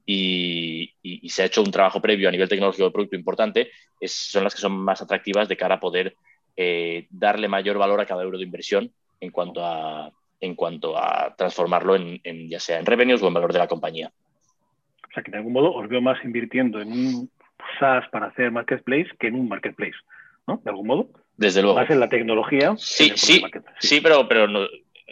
[0.04, 4.14] y, y, se ha hecho un trabajo previo a nivel tecnológico de producto importante, es,
[4.14, 6.16] son las que son más atractivas de cara a poder
[6.58, 11.34] eh, darle mayor valor a cada euro de inversión en cuanto a, en cuanto a
[11.38, 14.12] transformarlo en, en ya sea en revenues o en valor de la compañía.
[15.10, 17.32] O sea, que de algún modo os veo más invirtiendo en un
[17.80, 19.96] SaaS para hacer marketplace que en un marketplace,
[20.48, 20.62] ¿no?
[20.64, 21.10] De algún modo.
[21.38, 21.76] Desde luego.
[21.76, 22.74] Más en la tecnología.
[22.78, 23.44] Sí, sí,
[23.80, 24.68] sí, pero, pero no,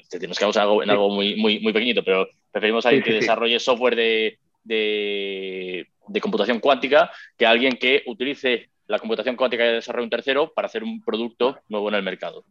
[0.10, 0.91] tenemos que hacer algo, en sí.
[0.91, 5.88] algo muy, muy, muy pequeñito, pero preferimos a alguien sí, que desarrolle software de, de,
[6.08, 10.54] de, computación cuántica que a alguien que utilice la computación cuántica de desarrollo un tercero
[10.54, 12.43] para hacer un producto nuevo en el mercado.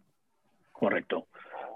[0.72, 1.26] Correcto.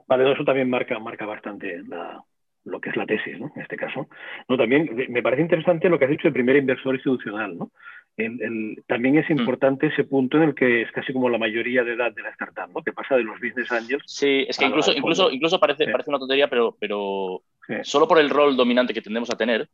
[0.07, 2.23] Vale, eso también marca, marca bastante la,
[2.65, 3.53] lo que es la tesis, ¿no?
[3.55, 4.09] En este caso.
[4.49, 7.71] No, también me parece interesante lo que has dicho de primer inversor institucional, ¿no?
[8.17, 9.91] El, el, también es importante mm.
[9.91, 12.71] ese punto en el que es casi como la mayoría de edad de la startup,
[12.75, 12.83] ¿no?
[12.83, 14.03] Que pasa de los business angels.
[14.07, 15.91] Sí, es que incluso, incluso, incluso parece, sí.
[15.91, 17.75] parece una tontería, pero, pero sí.
[17.83, 19.69] solo por el rol dominante que tendemos a tener,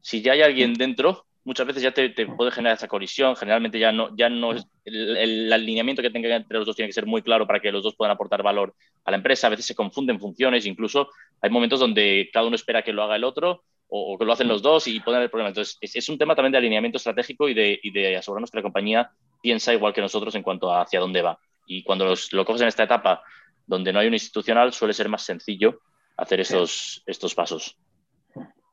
[0.00, 3.36] si ya hay alguien dentro, muchas veces ya te, te, puede generar esa colisión.
[3.36, 6.88] Generalmente ya no, ya no es el, el, alineamiento que tenga entre los dos tiene
[6.88, 9.46] que ser muy claro para que los dos puedan aportar valor a la empresa.
[9.46, 13.16] A veces se confunden funciones, incluso hay momentos donde cada uno espera que lo haga
[13.16, 15.50] el otro o, o que lo hacen los dos y pueden haber problemas.
[15.50, 18.58] Entonces, es, es, un tema también de alineamiento estratégico y de, y de asegurarnos que
[18.58, 19.10] la compañía
[19.42, 21.38] piensa igual que nosotros en cuanto a hacia dónde va.
[21.66, 23.22] Y cuando los, lo coges en esta etapa
[23.66, 25.80] donde no hay un institucional, suele ser más sencillo
[26.16, 27.76] hacer esos, estos pasos.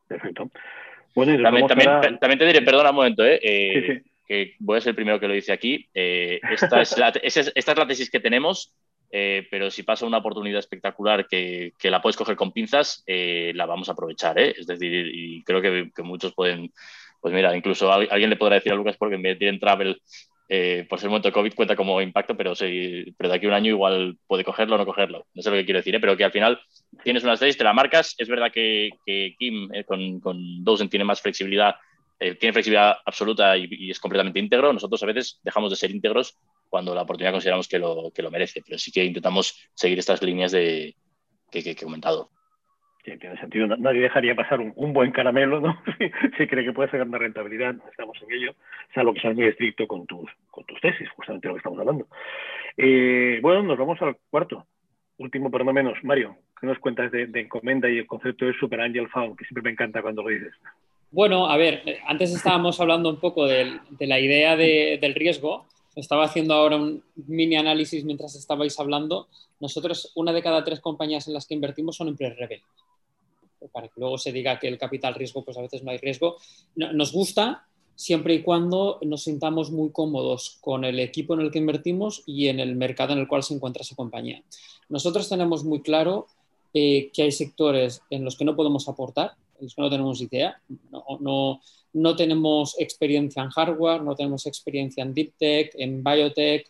[0.08, 0.50] Perfecto.
[1.14, 2.02] Bueno, también, también, a...
[2.20, 3.40] también, te diré, perdona un momento, ¿eh?
[3.42, 4.12] eh sí, sí.
[4.28, 5.88] que voy a ser el primero que lo dice aquí.
[5.94, 8.74] Eh, esta, es la, esta, es la, tesis que tenemos,
[9.12, 13.66] eh, pero si pasa una oportunidad espectacular que, que la puedes coger con pinzas, la
[13.66, 14.40] vamos a aprovechar.
[14.40, 16.72] Es decir, y creo que, que, muchos pueden,
[17.20, 20.02] pues mira, incluso alguien le podrá decir a Lucas porque me tienen travel
[20.54, 23.50] eh, por ser un momento COVID cuenta como impacto, pero, sí, pero de aquí a
[23.50, 25.26] un año igual puede cogerlo o no cogerlo.
[25.34, 26.00] No sé lo que quiero decir, ¿eh?
[26.02, 26.60] pero que al final
[27.06, 28.16] tienes unas leyes, te la marcas.
[28.18, 31.76] Es verdad que, que Kim eh, con, con Dozen tiene más flexibilidad,
[32.20, 34.74] eh, tiene flexibilidad absoluta y, y, es completamente íntegro.
[34.74, 36.38] Nosotros a veces dejamos de ser íntegros
[36.68, 40.22] cuando la oportunidad consideramos que lo, que lo merece, pero sí que intentamos seguir estas
[40.22, 40.98] líneas de,
[41.50, 42.30] que, que, que he comentado.
[43.04, 43.66] Sí, tiene sentido.
[43.66, 45.82] Nadie dejaría pasar un, un buen caramelo, ¿no?
[46.38, 48.56] si cree que puede sacar una rentabilidad, estamos en ello,
[48.94, 52.08] salvo que seas muy estricto con tus, con tus tesis, justamente lo que estamos hablando.
[52.78, 54.68] Eh, bueno, nos vamos al cuarto,
[55.18, 55.98] último, pero no menos.
[56.04, 59.64] Mario, ¿qué nos cuentas de, Encomenda y el concepto de Super Angel Found, que siempre
[59.64, 60.54] me encanta cuando lo dices?
[61.10, 65.16] Bueno, a ver, eh, antes estábamos hablando un poco de, de la idea de, del
[65.16, 65.66] riesgo.
[65.96, 69.28] Estaba haciendo ahora un mini análisis mientras estabais hablando.
[69.60, 72.64] Nosotros, una de cada tres compañías en las que invertimos son empresas rebeldes
[73.72, 76.38] para que luego se diga que el capital riesgo, pues a veces no hay riesgo.
[76.76, 81.60] Nos gusta siempre y cuando nos sintamos muy cómodos con el equipo en el que
[81.60, 84.44] invertimos y en el mercado en el cual se encuentra esa compañía.
[84.90, 86.28] Nosotros tenemos muy claro
[86.74, 90.20] eh, que hay sectores en los que no podemos aportar, en los que no tenemos
[90.22, 90.60] idea,
[91.20, 91.60] no,
[91.94, 96.68] no, tenemos experiencia en hardware, no tenemos experiencia en deep tech, en biotech,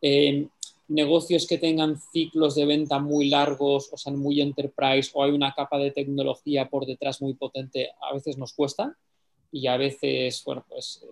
[0.00, 0.48] eh,
[0.92, 5.52] negocios que tengan ciclos de venta muy largos, o sea, muy enterprise, o hay una
[5.54, 8.96] capa de tecnología por detrás muy potente, a veces nos cuesta
[9.50, 11.04] y a veces, bueno, pues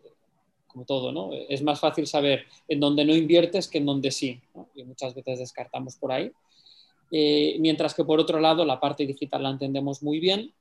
[0.66, 1.30] como todo, ¿no?
[1.48, 4.68] Es más fácil saber en dónde no inviertes que en dónde sí, ¿no?
[4.74, 6.30] y muchas veces descartamos por ahí.
[7.10, 10.52] Eh, mientras que por otro lado, la parte digital la entendemos muy bien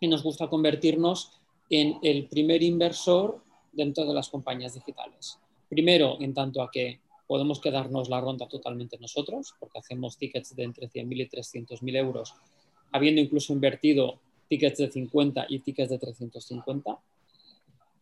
[0.00, 5.38] y nos gusta convertirnos en el primer inversor dentro de las compañías digitales.
[5.68, 10.64] Primero, en tanto a que podemos quedarnos la ronda totalmente nosotros, porque hacemos tickets de
[10.64, 12.34] entre 100.000 y 300.000 euros,
[12.92, 16.98] habiendo incluso invertido tickets de 50 y tickets de 350.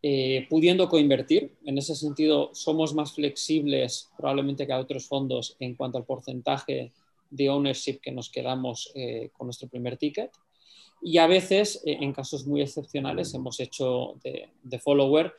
[0.04, 5.76] Eh, pudiendo coinvertir, en ese sentido somos más flexibles probablemente que a otros fondos en
[5.76, 6.92] cuanto al porcentaje
[7.30, 10.30] de ownership que nos quedamos eh, con nuestro primer ticket.
[11.00, 15.32] Y a veces, eh, en casos muy excepcionales, hemos hecho de, follower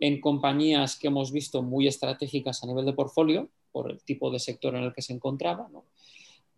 [0.00, 4.38] en compañías que hemos visto muy estratégicas a nivel de portfolio, por el tipo de
[4.38, 5.68] sector en el que se encontraba,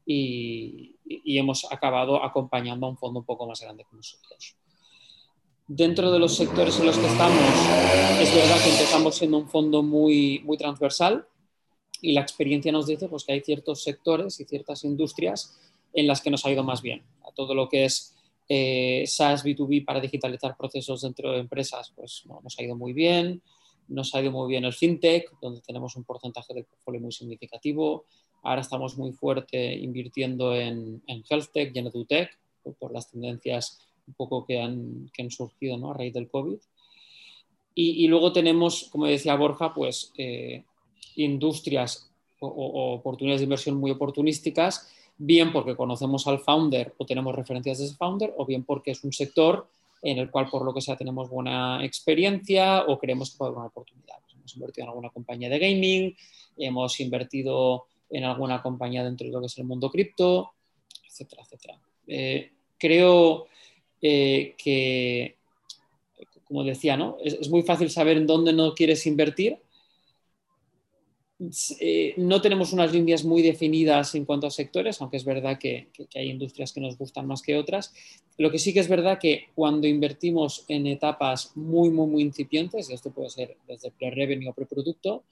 [0.07, 4.57] y, hemos acabado acompañando a un fondo un poco más grande que nosotros.
[5.67, 7.39] Dentro de los sectores en los que estamos,
[8.21, 11.27] es verdad que empezamos siendo un fondo muy, muy transversal
[12.03, 15.61] y la experiencia nos dice pues, que hay ciertos sectores y ciertas industrias
[15.93, 17.05] en las que nos ha ido más bien.
[17.23, 18.17] A todo lo que es
[18.53, 23.41] eh, SaaS B2B para digitalizar procesos dentro de empresas, pues nos ha ido muy bien.
[23.87, 28.07] Nos ha ido muy bien el fintech, donde tenemos un porcentaje del portfolio muy significativo.
[28.43, 32.37] Ahora estamos muy fuerte invirtiendo en, en health tech y en edutech,
[32.81, 35.93] por las tendencias un poco que han, surgido ¿no?
[35.93, 36.59] a raíz del COVID.
[37.77, 40.65] Y, y, luego tenemos, como decía Borja, pues eh,
[41.15, 42.11] industrias
[42.41, 47.79] o, o, oportunidades de inversión muy oportunísticas, bien porque conocemos al founder o tenemos referencias
[47.79, 49.69] de ese founder, o bien porque es un sector
[50.03, 53.59] en el cual por lo que sea tenemos buena experiencia o creemos que puede haber
[53.59, 54.17] una oportunidad.
[54.23, 56.17] Pues hemos invertido en alguna compañía de gaming,
[56.57, 60.53] hemos invertido en alguna compañía dentro de lo que es el mundo cripto,
[61.07, 61.79] etcétera, etcétera.
[62.07, 63.47] Eh, creo
[64.01, 65.37] eh, que,
[66.45, 67.19] como decía, ¿no?
[67.23, 69.59] Es, muy fácil saber en dónde no quieres invertir.
[71.81, 75.89] Eh, no tenemos unas líneas muy definidas en cuanto a sectores, aunque es verdad que,
[76.15, 77.95] hay industrias que nos gustan más que otras.
[78.37, 82.93] Lo que sí que es verdad que cuando invertimos en etapas muy, muy, incipientes, y
[82.93, 85.25] esto puede ser desde pre-revenue o pre-producto,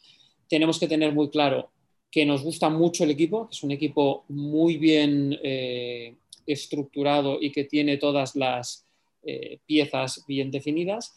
[0.49, 1.71] tenemos que tener muy claro
[2.11, 6.15] que nos gusta mucho el equipo, que es un equipo muy bien eh,
[6.47, 8.87] estructurado y que tiene todas las
[9.23, 11.15] eh, piezas bien definidas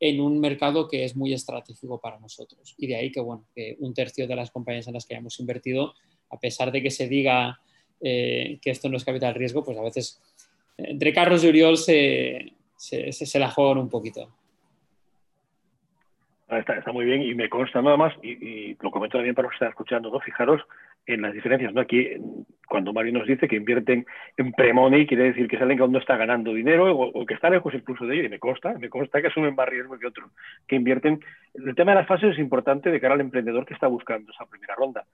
[0.00, 2.74] en un mercado que es muy estratégico para nosotros.
[2.78, 5.38] Y de ahí que, bueno, que un tercio de las compañías en las que hemos
[5.40, 5.94] invertido,
[6.30, 7.60] a pesar de que se diga
[8.00, 10.20] eh, que esto no es capital riesgo, pues a veces
[10.76, 14.28] entre Carlos y Uriol se, se, la juegan un poquito.
[16.48, 19.52] Ah, está, muy bien y me consta nada más, y, lo comento también para los
[19.52, 20.20] que están escuchando, ¿no?
[20.20, 20.60] Fijaros
[21.06, 21.72] en las diferencias.
[21.72, 21.80] ¿no?
[21.80, 22.08] Aquí,
[22.68, 26.54] cuando Mario nos dice que invierten en pre-money, quiere decir que salen cuando está ganando
[26.54, 29.54] dinero o, que está lejos incluso de ello, y me consta, me consta que asumen
[29.54, 30.30] más riesgo que otros,
[30.66, 31.20] que invierten.
[31.54, 34.46] El tema de las fases es importante de cara al emprendedor que está buscando esa
[34.46, 35.04] primera ronda.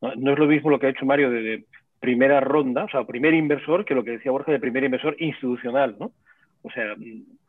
[0.00, 1.64] No, es lo mismo lo que ha hecho Mario de,
[2.00, 5.96] primera ronda, o sea, primer inversor, que lo que decía Borja de primer inversor institucional,
[6.00, 6.12] ¿no?
[6.62, 6.94] O sea,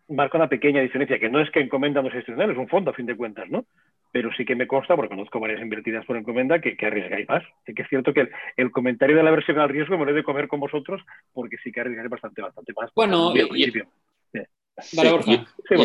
[0.09, 2.91] marca una pequeña diferencia, que no es que Encomenda no sea institucional, es un fondo
[2.91, 3.65] a fin de cuentas, ¿no?
[4.11, 7.43] Pero sí que me consta, porque conozco varias invertidas por encomenda, que, que arriesgáis más.
[7.65, 10.15] Sí que es cierto que el, comentario de la versión al riesgo me lo he
[10.15, 11.01] de comer con vosotros,
[11.33, 12.91] porque sí que arriesgáis bastante, bastante más.
[12.93, 13.47] Bueno, yo,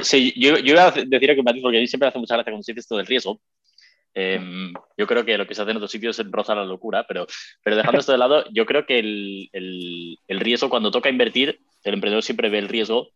[0.03, 2.53] sí, yo, yo, iba a decir que Matiz, porque a mí siempre hace mucha gracia
[2.53, 3.41] cuando se dice esto del riesgo.
[4.19, 7.05] Em, yo creo que lo que se hace en otros sitios es rozar la locura,
[7.07, 7.27] pero,
[7.63, 11.61] pero dejando esto de lado, yo creo que el, el, el, riesgo, cuando toca invertir,
[11.85, 13.11] el emprendedor siempre ve el riesgo,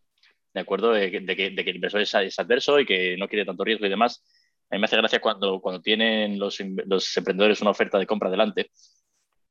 [0.53, 0.91] ¿de acuerdo?
[0.91, 3.63] De, de, que, de que, el inversor es, es, adverso y que no quiere tanto
[3.63, 4.23] riesgo y demás.
[4.71, 8.29] A mí me hace gracia cuando, cuando tienen los, los emprendedores una oferta de compra
[8.29, 8.71] delante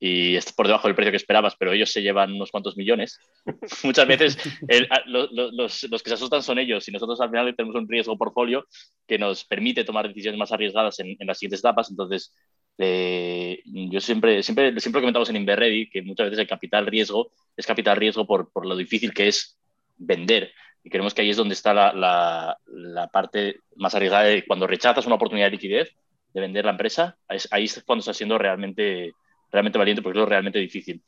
[0.02, 3.20] y es por debajo del precio que esperabas, pero ellos se llevan unos cuantos millones.
[3.84, 4.38] Muchas veces
[5.04, 8.66] los, los, que se asustan son ellos y nosotros al final tenemos un riesgo portfolio
[9.06, 11.90] que nos permite tomar decisiones más arriesgadas en, en las siguientes etapas.
[11.90, 12.34] Entonces,
[12.78, 17.66] eh, yo siempre, siempre, siempre comentamos en Inverready que muchas veces el capital riesgo es
[17.66, 19.58] capital riesgo por, por lo difícil que es
[19.98, 20.50] vender.
[20.82, 25.06] Y creemos que ahí es donde está la, la, parte más arriesgada de cuando rechazas
[25.06, 25.94] una oportunidad de liquidez
[26.32, 27.16] de vender la empresa,
[27.50, 29.12] ahí es cuando está siendo realmente,
[29.50, 31.02] realmente valiente porque es lo realmente difícil.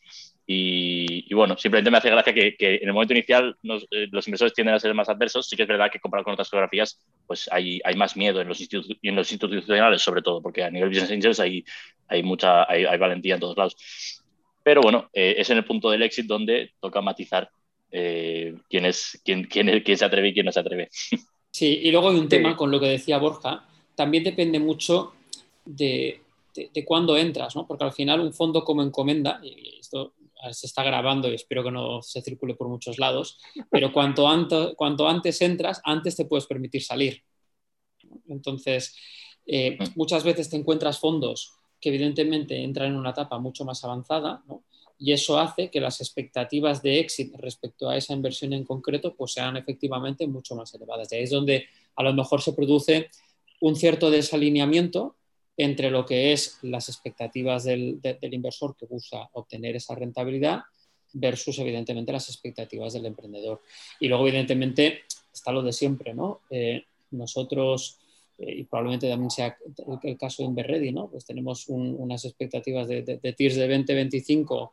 [0.46, 3.56] Y, bueno, simplemente me hace gracia que, que en el momento inicial
[3.90, 5.48] eh, los inversores tienden a ser más adversos.
[5.48, 8.48] Sí que es verdad que comparado con otras geografías, pues hay, hay más miedo en
[8.48, 8.60] los,
[9.02, 11.64] en los institucionales, sobre todo, porque a nivel business angels hay,
[12.08, 14.20] hay mucha hay, valentía en todos lados.
[14.62, 17.48] Pero bueno, eh, es en el punto del éxito donde toca matizar
[17.92, 20.88] eh, quién, es, quién, quién, quién, se atreve y quién no se atreve.
[21.54, 25.12] Sí, y luego hay un tema con lo que decía Borja, también depende mucho
[25.66, 26.22] de,
[26.54, 27.66] de, cuándo entras, ¿no?
[27.66, 30.14] porque al final un fondo como encomenda, y esto
[30.50, 33.38] se está grabando y espero que no se circule por muchos lados,
[33.70, 37.22] pero cuanto, anto, cuanto antes entras, antes te puedes permitir salir.
[38.28, 38.96] Entonces,
[39.46, 39.84] eh, mm.
[39.94, 44.64] muchas veces te encuentras fondos que evidentemente entran en una etapa mucho más avanzada, ¿no?
[45.02, 49.32] Y eso hace que las expectativas de éxito respecto a esa inversión en concreto pues
[49.32, 51.10] sean efectivamente mucho más elevadas.
[51.10, 51.64] Y ahí es donde
[51.96, 53.10] a lo mejor se produce
[53.60, 55.16] un cierto desalineamiento
[55.56, 60.60] entre lo que es las expectativas del, inversor que busca obtener esa rentabilidad
[61.14, 63.60] versus evidentemente las expectativas del emprendedor.
[63.98, 65.00] Y luego evidentemente
[65.34, 66.42] está lo de siempre, ¿no?
[66.48, 67.98] Eh, nosotros
[68.38, 69.58] eh, y probablemente también sea
[70.04, 71.08] el, caso de Inverready, ¿no?
[71.10, 74.72] Pues tenemos unas expectativas de, de, de TIRS de 2025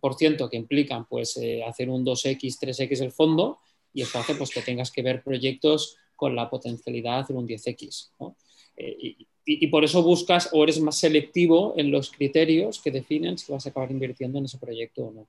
[0.00, 3.58] por ciento que implican pues, eh, hacer un 2X, 3X el fondo
[3.92, 7.46] y eso hace pues, que tengas que ver proyectos con la potencialidad de hacer un
[7.46, 8.10] 10X.
[8.76, 9.16] Eh,
[9.46, 13.66] y, por eso buscas o eres más selectivo en los criterios que definen si vas
[13.66, 15.28] a acabar invirtiendo en ese proyecto o no.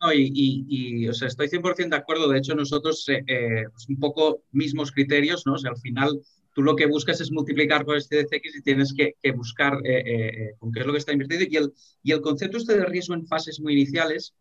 [0.00, 2.28] No, y, o sea, estoy 100% de acuerdo.
[2.28, 5.54] De hecho, nosotros eh, pues un poco mismos criterios, ¿no?
[5.54, 6.20] O sea, al final
[6.52, 9.74] tú lo que buscas es multiplicar por este DCX y tienes que, buscar
[10.58, 11.44] con qué es lo que está invertido.
[11.48, 14.34] Y el, y el concepto este de riesgo en fases muy iniciales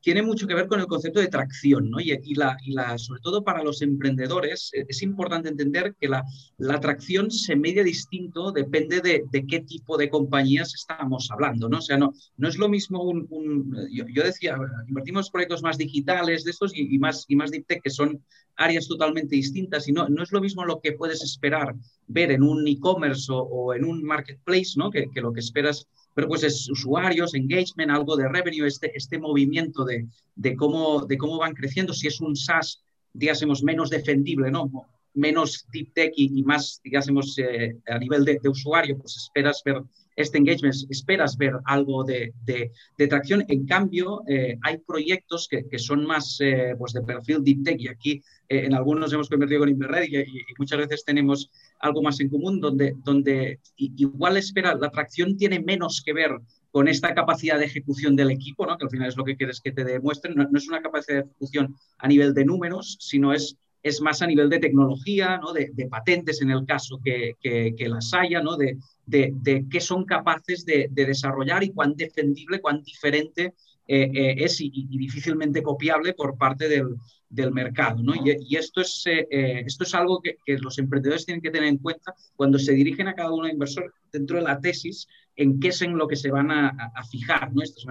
[0.00, 2.00] tiene mucho que ver con el concepto de tracción, ¿no?
[2.00, 6.24] Y, la, la, sobre todo para los emprendedores eh, es importante entender que la,
[6.58, 11.78] la tracción se media distinto, depende de, de, qué tipo de compañías estamos hablando, ¿no?
[11.78, 13.88] O sea, no, no es lo mismo un...
[13.90, 14.56] yo, decía,
[14.86, 18.22] invertimos proyectos más digitales de estos y, más, y más deep tech, que son
[18.56, 21.74] áreas totalmente distintas y no, no es lo mismo lo que puedes esperar
[22.08, 24.90] ver en un e-commerce o, o, en un marketplace, ¿no?
[24.90, 25.86] Que, que lo que esperas
[26.18, 31.16] pero pues es usuarios, engagement, algo de revenue, este, este movimiento de, de, cómo, de
[31.16, 34.68] cómo van creciendo, si es un SaaS, digamos, menos defendible, ¿no?
[35.14, 39.80] menos deep tech y, más, digamos, eh, a nivel de, usuario, pues esperas ver
[40.16, 43.44] este engagement, esperas ver algo de, de, tracción.
[43.46, 47.80] En cambio, eh, hay proyectos que, que son más eh, pues de perfil deep tech
[47.80, 52.18] y aquí en algunos hemos convertido con Inverred y, y, muchas veces tenemos algo más
[52.20, 56.30] en común, donde, donde igual espera, la atracción tiene menos que ver
[56.70, 58.76] con esta capacidad de ejecución del equipo, ¿no?
[58.76, 61.24] que al final es lo que quieres que te demuestren, no, es una capacidad de
[61.24, 65.52] ejecución a nivel de números, sino es, es más a nivel de tecnología, ¿no?
[65.52, 68.56] de, patentes en el caso que, que, las haya, ¿no?
[68.56, 73.54] de, de, qué son capaces de, desarrollar y cuán defendible, cuán diferente
[73.90, 76.96] eh, eh, es y, difícilmente copiable por parte del,
[77.26, 78.02] del mercado.
[78.02, 78.12] ¿no?
[78.14, 82.14] Y, esto, es, eh, esto es algo que, los emprendedores tienen que tener en cuenta
[82.36, 85.80] cuando se dirigen a cada uno de inversor dentro de la tesis, en qué es
[85.80, 87.50] en lo que se van a, fijar.
[87.54, 87.62] ¿no?
[87.62, 87.86] Estos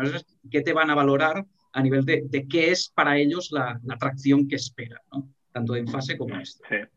[0.51, 4.47] qué te van a valorar a nivel de, qué es para ellos la, la atracción
[4.47, 5.01] que esperan,
[5.51, 6.67] tanto en fase como esta.
[6.69, 6.96] Sí.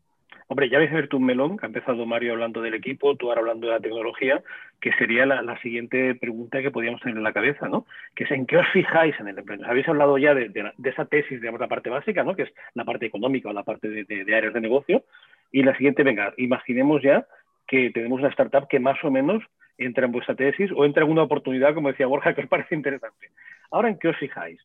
[0.51, 3.39] Hombre, ya habéis abierto un melón, que ha empezado Mario hablando del equipo, tú ahora
[3.39, 4.43] hablando de la tecnología,
[4.81, 7.85] que sería la, siguiente pregunta que podríamos tener en la cabeza, ¿no?
[8.13, 9.71] Que es en qué os fijáis en el emprendedor.
[9.71, 10.51] Habéis hablado ya de,
[10.83, 12.35] esa tesis, digamos, la parte básica, ¿no?
[12.35, 15.05] Que es la parte económica o la parte de, áreas de negocio.
[15.53, 17.25] Y la siguiente, venga, imaginemos ya
[17.65, 19.41] que tenemos una startup que más o menos
[19.77, 22.75] entra en vuestra tesis o entra en una oportunidad, como decía Borja, que os parece
[22.75, 23.29] interesante.
[23.71, 24.59] Ahora, ¿en qué os fijáis?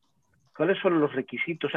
[0.57, 1.71] ¿Cuáles son los requisitos?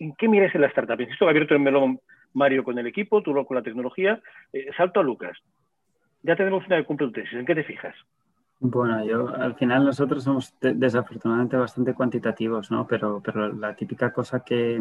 [0.00, 1.00] ¿En qué miráis en la startup?
[1.00, 2.00] Insisto abierto el melón
[2.34, 4.20] Mario con el equipo, tú con la tecnología.
[4.52, 5.38] Eh, salto a Lucas.
[6.22, 7.34] Ya tenemos una de cumple tesis.
[7.34, 7.94] ¿En qué te fijas?
[8.58, 12.86] Bueno, yo al final nosotros somos desafortunadamente bastante cuantitativos, ¿no?
[12.86, 14.80] Pero, pero la típica cosa que,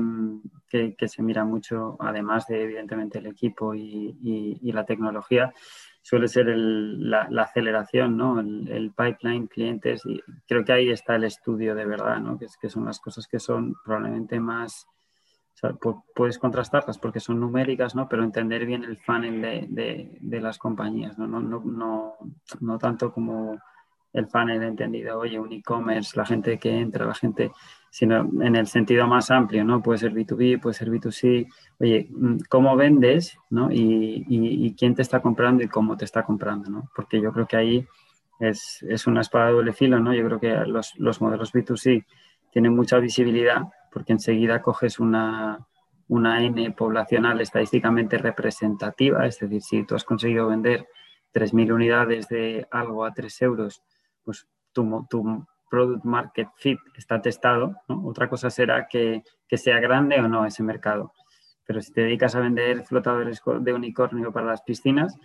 [0.70, 4.18] que, se mira mucho, además de evidentemente el equipo y,
[4.62, 5.54] y, la tecnología,
[6.02, 8.40] suele ser el, la, aceleración, ¿no?
[8.40, 12.40] El, el, pipeline, clientes, y creo que ahí está el estudio de verdad, ¿no?
[12.40, 14.88] Que, es, que son las cosas que son probablemente más
[16.14, 18.08] puedes contrastarlas porque son numéricas, ¿no?
[18.08, 21.28] Pero entender bien el funnel de, de, las compañías, ¿no?
[21.28, 22.16] No, no, no,
[22.60, 23.58] no tanto como
[24.14, 27.52] el funnel entendido, oye, un e-commerce, la gente que entra, la gente,
[27.90, 29.82] sino en el sentido más amplio, ¿no?
[29.82, 31.48] Puede ser B2B, puede ser B2C,
[31.80, 33.72] oye, mm, ¿cómo vendes, ¿no?
[33.72, 36.90] Y, y, quién te está comprando y cómo te está comprando, ¿no?
[36.96, 37.88] Porque yo creo que ahí
[38.40, 40.14] es, es una espada de doble filo, ¿no?
[40.14, 42.06] Yo creo que los, los modelos B2C
[42.52, 43.64] tienen mucha visibilidad
[43.96, 45.66] porque enseguida coges una,
[46.10, 50.86] una N poblacional estadísticamente representativa, es decir, si tú has conseguido vender
[51.34, 53.82] 3.000 unidades de algo a 3 euros,
[54.22, 57.74] pues tu, tu product market fit está testado.
[57.88, 61.14] Otra cosa será que, que, sea grande o no ese mercado.
[61.66, 65.18] Pero si te dedicas a vender flotadores de unicornio para las piscinas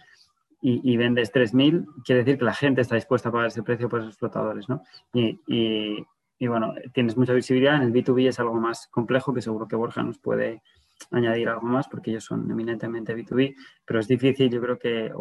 [0.63, 3.89] y, y vendes 3.000, quiere decir que la gente está dispuesta a pagar ese precio
[3.89, 4.69] por esos flotadores.
[4.69, 4.85] ¿no?
[5.13, 6.07] Y,
[6.41, 7.77] y bueno, tienes mucha visibilidad.
[7.77, 10.63] En el B2B es algo más complejo que seguro que Borja nos puede
[11.11, 15.13] añadir algo más porque ellos son eminentemente B2B, pero es difícil, yo creo que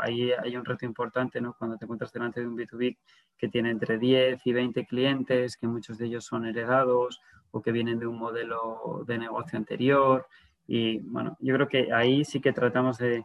[0.00, 1.54] ahí hay un reto importante ¿no?
[1.58, 2.96] cuando te encuentras delante de un B2B
[3.36, 7.70] que tiene entre 10 y 20 clientes, que muchos de ellos son heredados o que
[7.70, 10.26] vienen de un modelo de negocio anterior.
[10.66, 13.24] Y bueno, yo creo que ahí sí que tratamos de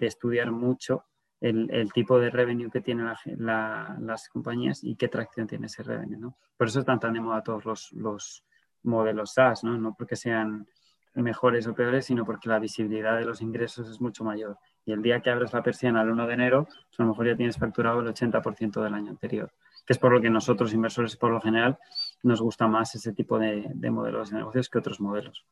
[0.00, 1.04] estudiar mucho
[1.40, 6.18] el, tipo de revenue que tienen las compañías y qué tracción tiene ese revenue.
[6.18, 6.36] ¿no?
[6.56, 8.44] Por eso están tan de moda todos los, los
[8.82, 9.76] modelos SaaS, ¿no?
[9.78, 10.66] no porque sean
[11.14, 14.58] mejores o peores, sino porque la visibilidad de los ingresos es mucho mayor.
[14.84, 17.26] Y el día que abres la persiana el 1 de enero, pues a lo mejor
[17.26, 19.52] ya tienes facturado el 80% del año anterior,
[19.86, 21.78] que es por lo que nosotros, inversores, por lo general,
[22.22, 25.44] nos gusta más ese tipo de, de modelos de negocios que otros modelos.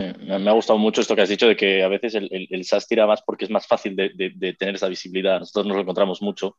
[0.00, 2.88] Me ha gustado mucho esto que has dicho de que a veces el, el, SaaS
[2.88, 5.40] tira más porque es más fácil de, tener esa visibilidad.
[5.40, 6.56] Nosotros nos lo encontramos mucho.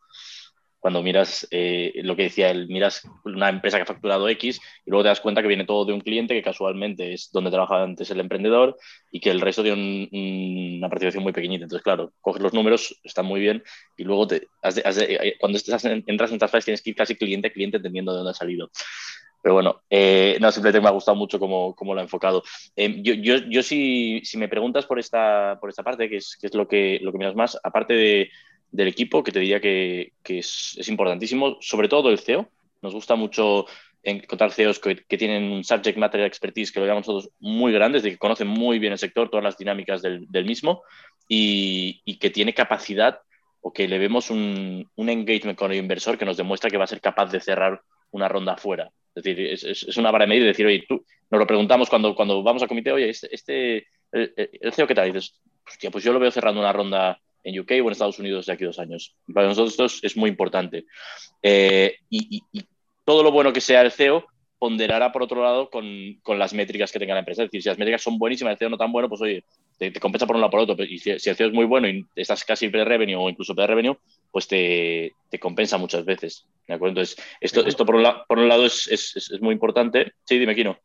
[0.80, 4.90] cuando miras eh, lo que decía él, miras una empresa que ha facturado X y
[4.92, 7.84] luego te das cuenta que viene todo de un cliente que casualmente es donde trabajaba
[7.84, 8.78] antes el emprendedor
[9.12, 10.10] y que el resto tiene
[10.78, 11.64] una participación muy pequeñita.
[11.64, 13.64] Entonces, claro, coges los números, están muy bien
[13.98, 17.78] y luego eh, cuando estás entras en fases tienes que ir casi cliente a cliente
[17.78, 18.70] entendiendo de dónde ha salido.
[19.42, 22.44] Pero bueno, eh, no, simplemente me ha gustado mucho cómo, cómo lo ha enfocado.
[22.76, 26.48] yo, yo, yo si, si, me preguntas por esta, por esta parte, que es, que
[26.48, 28.30] es lo, que, lo que miras más, aparte de
[28.72, 32.50] del equipo, que te diría que, es, importantísimo, sobre todo el CEO.
[32.82, 33.66] Nos gusta mucho
[34.02, 38.12] encontrar CEOs que, tienen un subject matter expertise, que lo llamamos todos muy grandes, de
[38.12, 40.84] que conocen muy bien el sector, todas las dinámicas del, mismo
[41.28, 43.20] y, que tiene capacidad
[43.60, 46.88] o que le vemos un, engagement con el inversor que nos demuestra que va a
[46.88, 48.90] ser capaz de cerrar una ronda afuera.
[49.16, 52.42] Es decir, es, una vara de medir decir, oye, tú, nos lo preguntamos cuando, cuando
[52.44, 55.10] vamos a comité, oye, este, este el, CEO, ¿qué tal?
[55.10, 58.20] Y dices, hostia, pues yo lo veo cerrando una ronda en UK o en Estados
[58.20, 59.16] Unidos de aquí a dos años.
[59.34, 60.86] Para nosotros esto es, muy importante.
[61.42, 62.44] Eh, y,
[63.04, 64.26] todo lo bueno que sea el CEO
[64.60, 65.86] ponderará, por otro lado, con,
[66.22, 67.42] con, las métricas que tenga la empresa.
[67.42, 69.44] Es decir, si las métricas son buenísimas, el CEO no tan bueno, pues oye,
[69.78, 70.86] te, compensa por un lado por otro.
[70.86, 73.98] Y si, el CEO es muy bueno y estás casi pre-revenue o incluso pre-revenue,
[74.32, 76.46] pues te, te, compensa muchas veces.
[76.68, 77.02] ¿de acuerdo?
[77.02, 80.14] Entonces, esto, esto por, un por un lado es, es, es, muy importante.
[80.26, 80.78] Sí, dime, Kino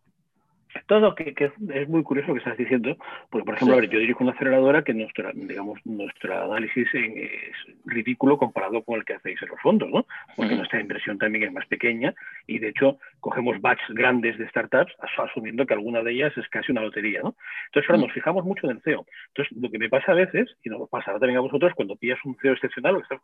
[0.87, 2.97] todo que, es muy curioso lo que estás diciendo,
[3.31, 8.83] porque por ejemplo, yo dirijo una aceleradora que nuestra, digamos, nuestro análisis es ridículo comparado
[8.83, 10.07] con el que hacéis en los fondos, ¿no?
[10.37, 12.15] Porque nuestra inversión también es más pequeña
[12.47, 16.73] y de hecho cogemos batch grandes de startups asumiendo que alguna de ellas es casi
[16.73, 17.35] una lotería, ¿no?
[17.67, 19.07] Entonces, ahora nos fijamos mucho en el CEO.
[19.29, 22.19] Entonces, lo que me pasa a veces, y nos pasará también a vosotros, cuando pillas
[22.25, 23.21] un CEO excepcional, o sea,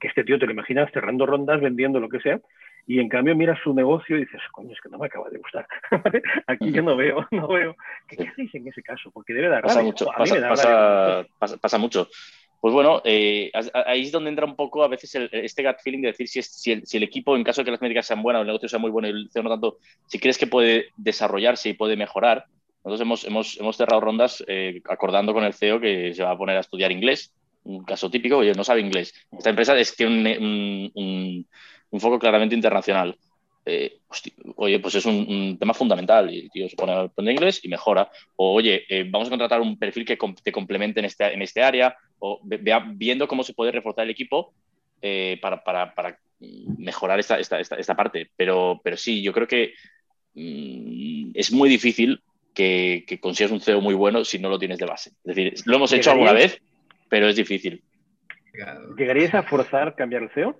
[0.00, 2.40] que este tío te lo imaginas cerrando rondas, vendiendo lo que sea,
[2.86, 5.38] y en cambio miras su negocio y dices, coño, es que no me acaba de
[5.38, 5.66] gustar.
[6.46, 7.76] Aquí yo no veo, no veo.
[8.08, 9.10] ¿Qué, hacéis en ese caso?
[9.12, 11.26] Porque debe dar pasa mucho, pasa,
[11.60, 12.08] pasa, mucho.
[12.60, 13.50] Pues bueno, eh,
[13.86, 16.72] ahí es donde entra un poco a veces este gut feeling de decir si, si,
[16.72, 18.78] el, si, el, equipo, en caso de que las métricas sean buenas, el negocio sea
[18.78, 22.46] muy bueno y el CEO no tanto, si crees que puede desarrollarse y puede mejorar.
[22.84, 26.38] Nosotros hemos, hemos, hemos cerrado rondas eh, acordando con el CEO que se va a
[26.38, 27.32] poner a estudiar inglés,
[27.64, 29.14] un caso típico, oye, no sabe inglés.
[29.30, 31.46] Esta empresa es, tiene un un
[32.00, 33.16] foco claramente internacional.
[33.64, 33.98] Eh,
[34.56, 38.10] oye, pues es un, tema fundamental y tío se pone a aprender inglés y mejora.
[38.36, 41.62] O oye, eh, vamos a contratar un perfil que te complemente en este, en este
[41.62, 44.52] área o viendo cómo se puede reforzar el equipo
[45.00, 46.18] eh, para, para, para,
[46.78, 48.30] mejorar esta, esta, esta, parte.
[48.36, 49.74] Pero, pero sí, yo creo que
[50.34, 52.20] mm, es muy difícil
[52.52, 55.10] que, que, consigas un CEO muy bueno si no lo tienes de base.
[55.24, 56.60] Es decir, lo hemos hecho alguna vez,
[57.08, 57.82] pero es difícil.
[58.98, 60.58] ¿Llegarías a forzar cambiar el CEO?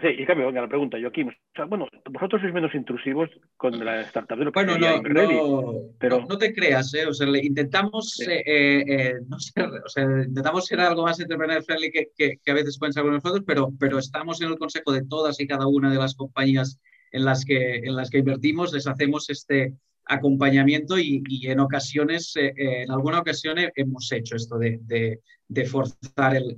[0.00, 1.28] Sí, y cambio, venga, la pregunta, Joaquín.
[1.28, 5.02] O sea, bueno, vosotros sois menos intrusivos con la startup de lo que Bueno, no,
[5.02, 6.26] no, pero...
[6.28, 7.06] no, te creas, ¿eh?
[7.06, 8.42] O sea, intentamos, eh,
[8.86, 12.54] eh, no ser, o sea, intentamos ser algo más entrepreneur friendly que, que, que, a
[12.54, 15.68] veces pueden ser con nosotros, pero, pero estamos en el consejo de todas y cada
[15.68, 16.80] una de las compañías
[17.12, 19.74] en las que, en las que invertimos, les hacemos este,
[20.06, 25.20] acompañamiento y, en ocasiones, eh, eh, en alguna ocasión hemos hecho esto de,
[25.66, 26.56] forzar el,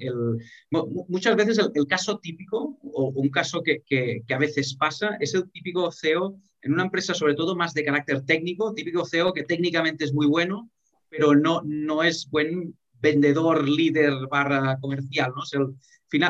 [1.09, 5.91] Muchas veces el, caso típico o un caso que, a veces pasa es el típico
[5.93, 10.13] CEO en una empresa sobre todo más de carácter técnico, típico CEO que técnicamente es
[10.13, 10.71] muy bueno,
[11.09, 15.45] pero no, no es buen vendedor, líder barra comercial, ¿no?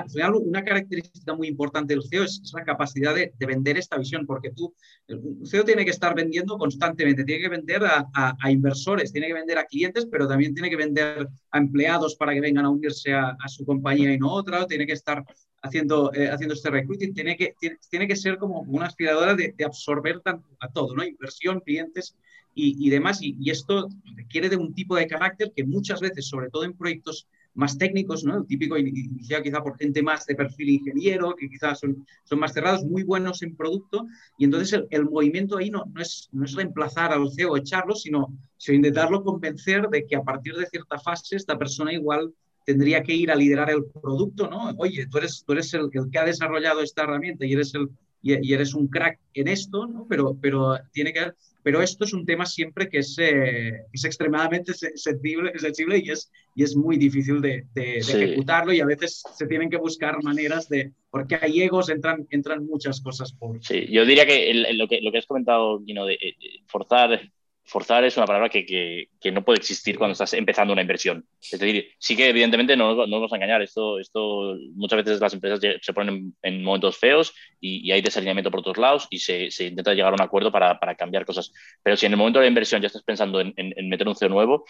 [0.08, 4.50] Final, una característica muy importante del CEO es, la capacidad de, vender esta visión, porque
[4.50, 4.74] tú,
[5.08, 9.58] el CEO tiene que estar vendiendo constantemente, tiene que vender a, inversores, tiene que vender
[9.58, 13.36] a clientes, pero también tiene que vender a empleados para que vengan a unirse a,
[13.48, 15.24] su compañía y no otra, tiene que estar
[15.62, 17.54] haciendo, eh, haciendo este recruiting, tiene que,
[17.90, 21.04] tiene, que ser como una aspiradora de, absorber tanto a todo, ¿no?
[21.04, 22.16] Inversión, clientes
[22.54, 23.18] y, demás.
[23.20, 27.28] Y, esto requiere de un tipo de carácter que muchas veces, sobre todo en proyectos
[27.56, 28.38] más técnicos, ¿no?
[28.38, 32.52] El típico iniciado quizá por gente más de perfil ingeniero, que quizás son, son más
[32.52, 34.06] cerrados, muy buenos en producto,
[34.38, 38.32] y entonces el, movimiento ahí no, no, es, no es reemplazar al CEO echarlo, sino,
[38.56, 42.32] sino intentarlo convencer de que a partir de cierta fase esta persona igual
[42.64, 44.70] tendría que ir a liderar el producto, ¿no?
[44.78, 47.88] Oye, tú eres, tú eres el, el que ha desarrollado esta herramienta y eres el,
[48.34, 50.06] y, eres un crack en esto, ¿no?
[50.08, 54.72] pero, pero, tiene que, pero esto es un tema siempre que es, eh, es extremadamente
[54.74, 59.70] sensible, sensible y, es, y es muy difícil de, ejecutarlo y a veces se tienen
[59.70, 63.62] que buscar maneras de, porque hay egos, entran, entran muchas cosas por...
[63.64, 67.20] Sí, yo diría que, lo, que lo que has comentado, you de eh, forzar
[67.66, 71.26] forzar es una palabra que, que, no puede existir cuando estás empezando una inversión.
[71.40, 75.20] Es decir, sí que evidentemente no, no nos vamos a engañar, esto, esto muchas veces
[75.20, 79.50] las empresas se ponen en, momentos feos y, hay desalineamiento por otros lados y se,
[79.50, 81.52] se intenta llegar a un acuerdo para, para, cambiar cosas.
[81.82, 84.14] Pero si en el momento de la inversión ya estás pensando en, en, meter un
[84.14, 84.64] CEO nuevo,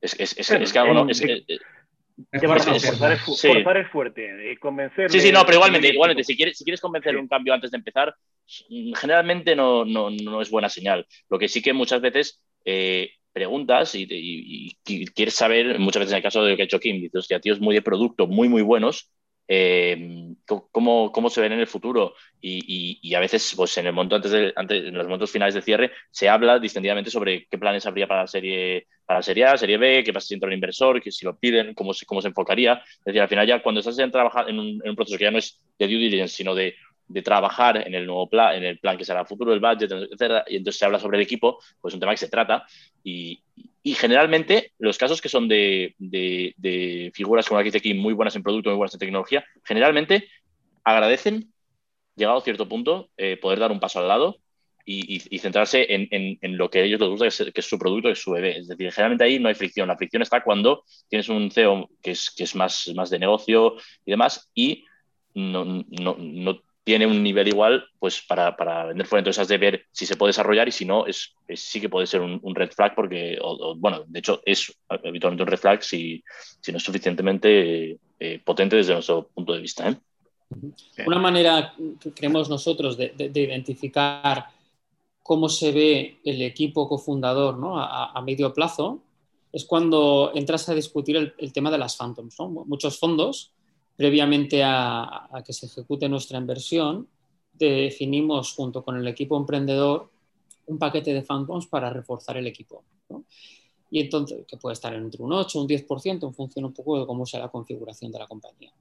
[0.00, 1.06] es, es, es, que algo no...
[2.40, 4.52] forzar, es, fuerte.
[4.52, 5.10] Y convencer.
[5.10, 7.78] Sí, sí, no, pero igualmente, igualmente si, quieres, si quieres convencer un cambio antes de
[7.78, 8.14] empezar,
[8.94, 11.06] generalmente no, no, no, es buena señal.
[11.28, 14.76] Lo que sí que muchas veces eh, preguntas y,
[15.14, 17.40] quieres saber, muchas veces en el caso de lo que ha hecho Kim, dices, hostia,
[17.40, 19.10] tíos muy de producto, muy, muy buenos,
[19.48, 22.14] eh, cómo, cómo, se ven en el futuro.
[22.40, 25.62] Y, a veces, pues en el momento antes, de, antes, en los momentos finales de
[25.62, 29.56] cierre, se habla distendidamente sobre qué planes habría para la serie, para la serie A,
[29.56, 32.20] serie B, qué pasa si entra el inversor, que si lo piden, cómo se, cómo
[32.20, 32.74] se enfocaría.
[32.74, 35.24] Es decir, al final ya cuando estás en, trabajar en un, en un proceso que
[35.24, 36.74] ya no es de due diligence, sino de
[37.08, 39.90] de trabajar en el nuevo plan, en el plan que será el futuro, el budget,
[39.90, 42.66] etcétera, y entonces se habla sobre el equipo, pues es un tema que se trata.
[43.02, 43.42] Y,
[43.96, 45.94] generalmente los casos que son de,
[47.14, 50.28] figuras como la que dice aquí, muy buenas en producto, muy buenas en tecnología, generalmente
[50.84, 51.54] agradecen,
[52.14, 54.40] llegado a cierto punto, eh, poder dar un paso al lado
[54.84, 58.22] y, centrarse en, lo que a ellos les gusta, que es, su producto, que es
[58.22, 58.58] su bebé.
[58.58, 59.88] Es decir, generalmente ahí no hay fricción.
[59.88, 63.76] La fricción está cuando tienes un CEO que es, que es más, más de negocio
[64.04, 64.84] y demás y
[65.34, 69.20] no, no, no tiene un nivel igual pues para, para vender fuera.
[69.20, 72.06] Entonces has de ver si se puede desarrollar y si no, es, sí que puede
[72.06, 73.38] ser un, red flag porque,
[73.76, 76.24] bueno, de hecho es habitualmente un red flag si,
[76.62, 79.90] si no es suficientemente eh, potente desde nuestro punto de vista.
[79.90, 79.98] ¿eh?
[81.06, 84.46] Una manera que creemos nosotros de, identificar
[85.22, 87.78] cómo se ve el equipo cofundador ¿no?
[87.78, 89.02] a, medio plazo
[89.52, 92.36] es cuando entras a discutir el, el tema de las phantoms.
[92.38, 92.48] ¿no?
[92.48, 93.52] Muchos fondos
[93.98, 97.08] previamente a, que se ejecute nuestra inversión,
[97.52, 100.08] definimos junto con el equipo emprendedor
[100.66, 102.84] un paquete de phantoms para reforzar el equipo.
[103.90, 107.00] Y entonces, que puede estar entre un 8 o un 10% en función un poco
[107.00, 108.72] de cómo sea la configuración de la compañía.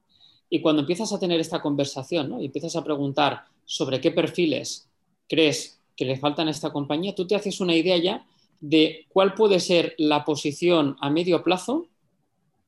[0.51, 4.87] Y cuando empiezas a tener esta conversación y empiezas a preguntar sobre qué perfiles
[5.27, 8.27] crees que le faltan a esta compañía, tú te haces una idea ya
[8.59, 11.87] de cuál puede ser la posición a medio plazo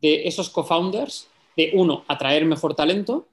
[0.02, 1.29] de esos co-founders
[1.60, 3.28] de, uno, atraer mejor talento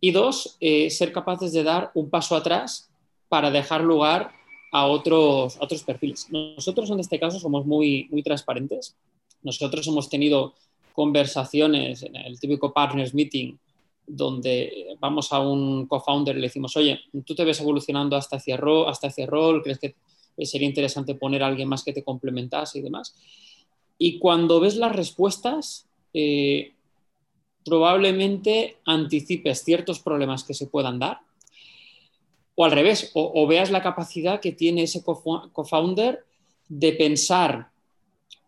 [0.00, 2.88] y dos, eh, ser capaces de dar un paso atrás
[3.28, 4.30] para dejar lugar
[4.70, 6.28] a otros, otros perfiles.
[6.30, 8.94] Nosotros en este caso somos muy, muy transparentes.
[9.42, 10.54] Nosotros hemos tenido
[10.92, 13.56] conversaciones en el típico Partners Meeting
[14.06, 18.56] donde vamos a un co-founder y le decimos, oye, tú te ves evolucionando hasta hacia,
[18.56, 19.96] rol, hasta hacia rol, crees que
[20.46, 23.16] sería interesante poner a alguien más que te complementase y demás.
[23.98, 26.72] Y cuando ves las respuestas, eh,
[27.64, 31.20] probablemente anticipes ciertos problemas que se puedan dar,
[32.54, 36.24] o al revés, o, veas la capacidad que tiene ese co-founder
[36.68, 37.70] de pensar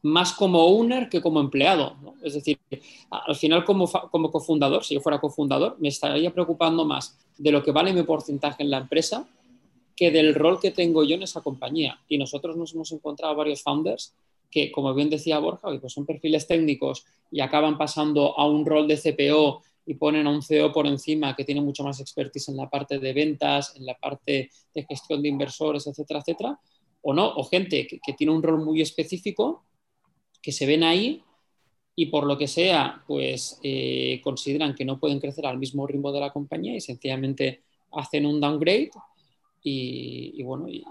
[0.02, 1.96] más como owner que como empleado.
[2.22, 2.58] Es decir,
[3.10, 7.62] al final como, como cofundador, si yo fuera cofundador, me estaría preocupando más de lo
[7.62, 9.28] que vale mi porcentaje en la empresa
[9.94, 12.00] que del rol que tengo yo en esa compañía.
[12.08, 14.14] Y nosotros nos hemos encontrado varios founders
[14.50, 18.88] que, como bien decía Borja, pues son perfiles técnicos y acaban pasando a un rol
[18.88, 22.56] de CPO y ponen a un CEO por encima que tiene mucho más expertise en
[22.56, 26.60] la parte de ventas, en la parte de gestión de inversores, etcétera, etcétera,
[27.02, 29.64] o no, o gente que, tiene un rol muy específico,
[30.42, 31.22] que se ven ahí
[31.94, 36.12] y por lo que sea, pues eh, consideran que no pueden crecer al mismo ritmo
[36.12, 38.90] de la compañía y sencillamente hacen un downgrade
[39.62, 40.84] y, bueno, y,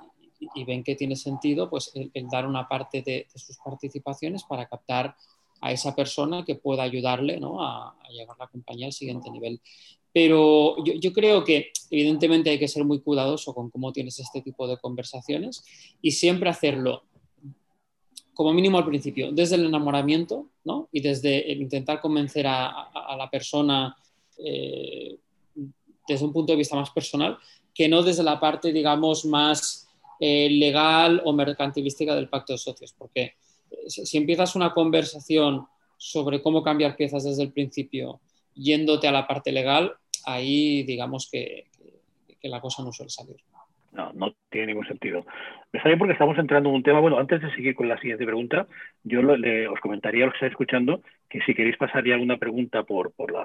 [0.66, 5.16] ven que tiene sentido pues el, dar una parte de, sus participaciones para captar
[5.62, 9.62] a esa persona que pueda ayudarle a, llevar la compañía al siguiente nivel.
[10.12, 14.68] Pero yo, creo que evidentemente hay que ser muy cuidadoso con cómo tienes este tipo
[14.68, 15.64] de conversaciones
[16.02, 17.04] y siempre hacerlo
[18.34, 20.48] como mínimo al principio, desde el enamoramiento
[20.94, 23.96] y desde el intentar convencer a, la persona
[24.38, 25.18] eh,
[26.08, 27.38] desde un punto de vista más personal,
[27.74, 29.89] que no desde la parte, digamos, más
[30.20, 33.36] eh, legal o mercantilística del pacto de socios, porque
[33.88, 35.66] si empiezas una conversación
[35.98, 38.20] sobre cómo cambiar piezas desde el principio,
[38.56, 39.94] yéndote a la parte legal,
[40.26, 41.68] ahí digamos que,
[42.44, 43.38] la cosa no suele salir.
[43.92, 45.26] No, no tiene ningún sentido.
[45.74, 47.00] Me sale porque estamos entrando en un tema.
[47.00, 48.68] Bueno, antes de seguir con la siguiente pregunta,
[49.04, 52.84] yo os comentaría a los que estáis escuchando que si queréis pasar ya alguna pregunta
[52.84, 53.44] por, la,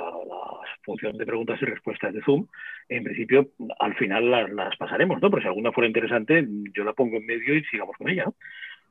[0.82, 2.46] función de preguntas y respuestas de Zoom,
[2.88, 5.30] en principio al final las, pasaremos, ¿no?
[5.30, 8.26] Pero si alguna fuera interesante, yo la pongo en medio y sigamos con ella.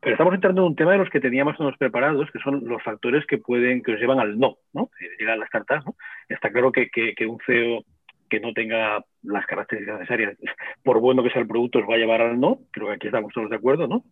[0.03, 2.83] Pero estamos entrando en un tema de los que teníamos unos preparados, que son los
[2.83, 4.89] factores que pueden, que nos llevan al no, ¿no?
[5.17, 5.95] Llegan las cartas, ¿no?
[6.27, 7.85] Está claro que, que, un CEO
[8.29, 10.37] que no tenga las características necesarias,
[10.83, 12.59] por bueno que sea el producto, os va a llevar al no.
[12.71, 14.03] Creo que aquí estamos todos de acuerdo, ¿no?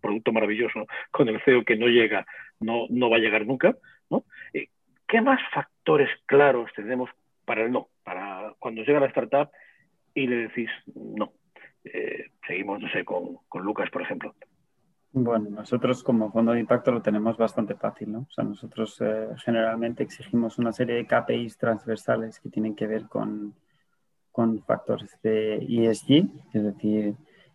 [0.00, 2.26] producto maravilloso con el CEO que no llega,
[2.60, 3.76] no, no va a llegar nunca,
[4.10, 4.24] ¿no?
[4.52, 4.68] Eh,
[5.06, 7.10] ¿Qué más factores claros tenemos
[7.44, 7.88] para el no?
[8.04, 9.50] Para cuando llega la startup
[10.14, 11.32] y le decís no.
[11.84, 14.34] Eh, seguimos, no sé, con, con Lucas, por ejemplo.
[15.12, 18.18] Bueno, nosotros como fondo de impacto lo tenemos bastante fácil, ¿no?
[18.20, 23.06] O sea, nosotros eh, generalmente exigimos una serie de KPIs transversales que tienen que ver
[23.06, 23.54] con,
[24.30, 27.14] con factores de ESG, es decir,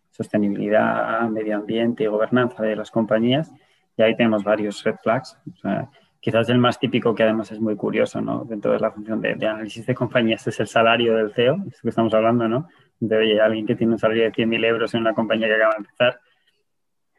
[0.10, 3.52] sostenibilidad, medio ambiente y gobernanza de las compañías.
[3.98, 5.38] Y ahí tenemos varios red flags.
[5.54, 5.90] O sea,
[6.20, 8.46] quizás el más típico, que además es muy curioso, ¿no?
[8.46, 11.90] Dentro de la función de, análisis de compañías, es el salario del CEO, es que
[11.90, 12.68] estamos hablando, ¿no?
[13.00, 15.74] De oye, alguien que tiene un salario de 100.000 euros en una compañía que acaba
[15.74, 16.20] de empezar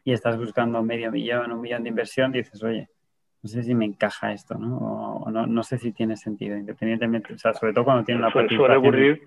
[0.04, 2.88] y estás buscando medio millón, un millón de inversión, dices, oye,
[3.42, 4.76] no sé si me encaja esto, ¿no?
[4.76, 8.30] O, no, no, sé si tiene sentido, independientemente, o sea, sobre todo cuando tiene una
[8.30, 8.66] participación...
[8.66, 9.22] Suele ocurrir,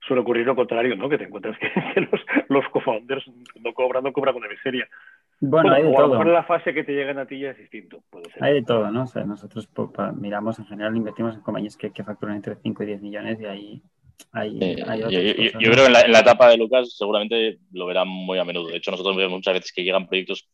[0.00, 1.08] suele ocurrir lo contrario, ¿no?
[1.08, 3.30] Que te encuentras que, los, los co-founders
[3.60, 4.88] no cobran, no cobran una miseria.
[5.40, 6.20] Bueno, hay de todo.
[6.20, 8.02] A lo la fase que te llegan a ti ya es distinto.
[8.40, 9.02] Hay de todo, ¿no?
[9.04, 9.68] O sea, nosotros
[10.16, 13.46] miramos, en general, invertimos en compañías que, que facturan entre 5 y 10 millones y
[13.46, 13.82] ahí
[14.32, 18.08] hay, eh, yo, creo que en la, en la, etapa de Lucas seguramente lo verán
[18.08, 18.68] muy a menudo.
[18.68, 20.48] De hecho, nosotros vemos muchas veces que llegan proyectos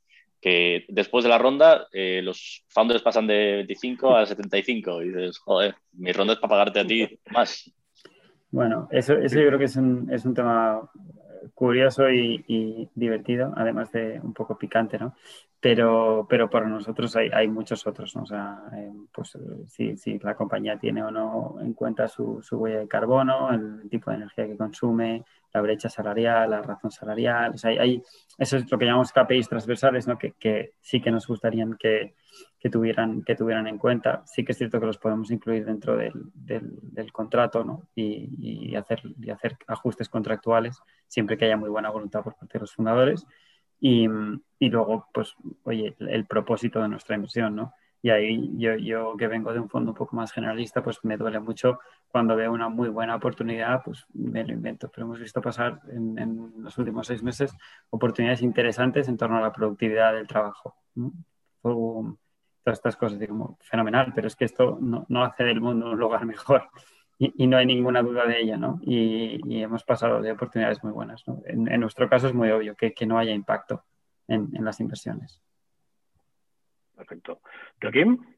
[0.45, 5.39] que después de la ronda eh, los founders pasan de 25 a 75 y dices,
[5.39, 7.73] joder, mi ronda es para pagarte a ti más.
[8.51, 10.83] Bueno, eso, eso yo creo que es un, es un tema
[11.55, 15.14] curioso y, divertido, además de un poco picante, ¿no?
[15.61, 18.14] Pero, pero para nosotros hay, hay muchos otros.
[18.16, 19.36] O sea, eh, pues
[19.68, 23.88] si, si, la compañía tiene o no en cuenta su, su, huella de carbono, el
[23.88, 25.24] tipo de energía que consume,
[25.55, 28.03] la brecha salarial, la razón salarial, o sea, hay,
[28.37, 30.19] eso es lo que llamamos KPIs transversales, ¿no?
[30.19, 32.17] Que, sí que nos gustaría que,
[32.59, 34.25] que tuvieran, que tuvieran en cuenta.
[34.27, 37.89] Sí que es cierto que los podemos incluir dentro del, del, contrato ¿no?
[37.95, 42.55] y, y, hacer, y hacer ajustes contractuales siempre que haya muy buena voluntad por parte
[42.55, 43.25] de los fundadores.
[43.81, 44.09] Y,
[44.59, 45.35] y luego, pues,
[45.65, 47.75] oye, el, propósito de nuestra inversión, ¿no?
[48.05, 51.17] Y ahí yo, yo, que vengo de un fondo un poco más generalista, pues me
[51.17, 51.79] duele mucho
[52.09, 54.91] cuando veo una muy buena oportunidad, pues me lo invento.
[54.91, 57.57] Pero hemos visto pasar en, los últimos seis meses
[57.89, 60.77] oportunidades interesantes en torno a la productividad del trabajo.
[61.63, 65.99] todas estas cosas, digo, fenomenal, pero es que esto no, no hace del mundo un
[65.99, 66.69] lugar mejor
[67.19, 68.81] y, no hay ninguna duda de ella, ¿no?
[68.83, 73.07] Y, hemos pasado de oportunidades muy buenas, en, nuestro caso es muy obvio que, que
[73.07, 73.83] no haya impacto
[74.29, 75.41] en, en las inversiones.
[76.97, 77.40] Perfecto.
[77.80, 78.34] Joaquín.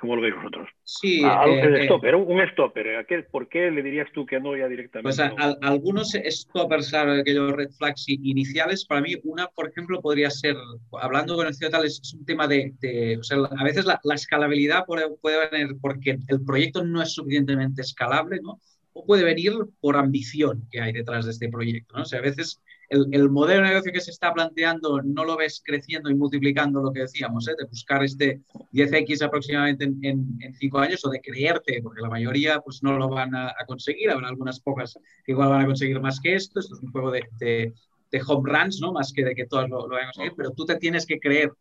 [0.00, 0.66] ¿Cómo lo veis vosotros?
[0.82, 3.06] Sí, ah, eh, stopper, un stopper.
[3.30, 5.02] ¿Por qué le dirías tú que no ya directamente?
[5.02, 10.00] Pues a, a, algunos stoppers, claro, aquellos red flags iniciales, para mí una, por ejemplo,
[10.00, 10.56] podría ser,
[11.02, 13.84] hablando con el CEO tal, es, es un tema de, de, o sea, a veces
[13.84, 18.58] la, la escalabilidad puede, puede, venir porque el proyecto no es suficientemente escalable, ¿no?
[18.92, 22.02] O puede venir por ambición que hay detrás de este proyecto, ¿no?
[22.02, 22.60] O sea, a veces
[22.90, 26.82] el, el, modelo de negocio que se está planteando no lo ves creciendo y multiplicando
[26.82, 27.54] lo que decíamos, ¿eh?
[27.56, 28.40] de buscar este
[28.72, 33.34] 10x aproximadamente en, cinco años o de creerte, porque la mayoría pues no lo van
[33.34, 36.82] a, conseguir, habrá algunas pocas que igual van a conseguir más que esto, esto es
[36.82, 37.72] un juego de, de,
[38.10, 38.92] de home runs, ¿no?
[38.92, 41.20] más que de que todas lo, lo, van a conseguir, pero tú te tienes que
[41.20, 41.52] creer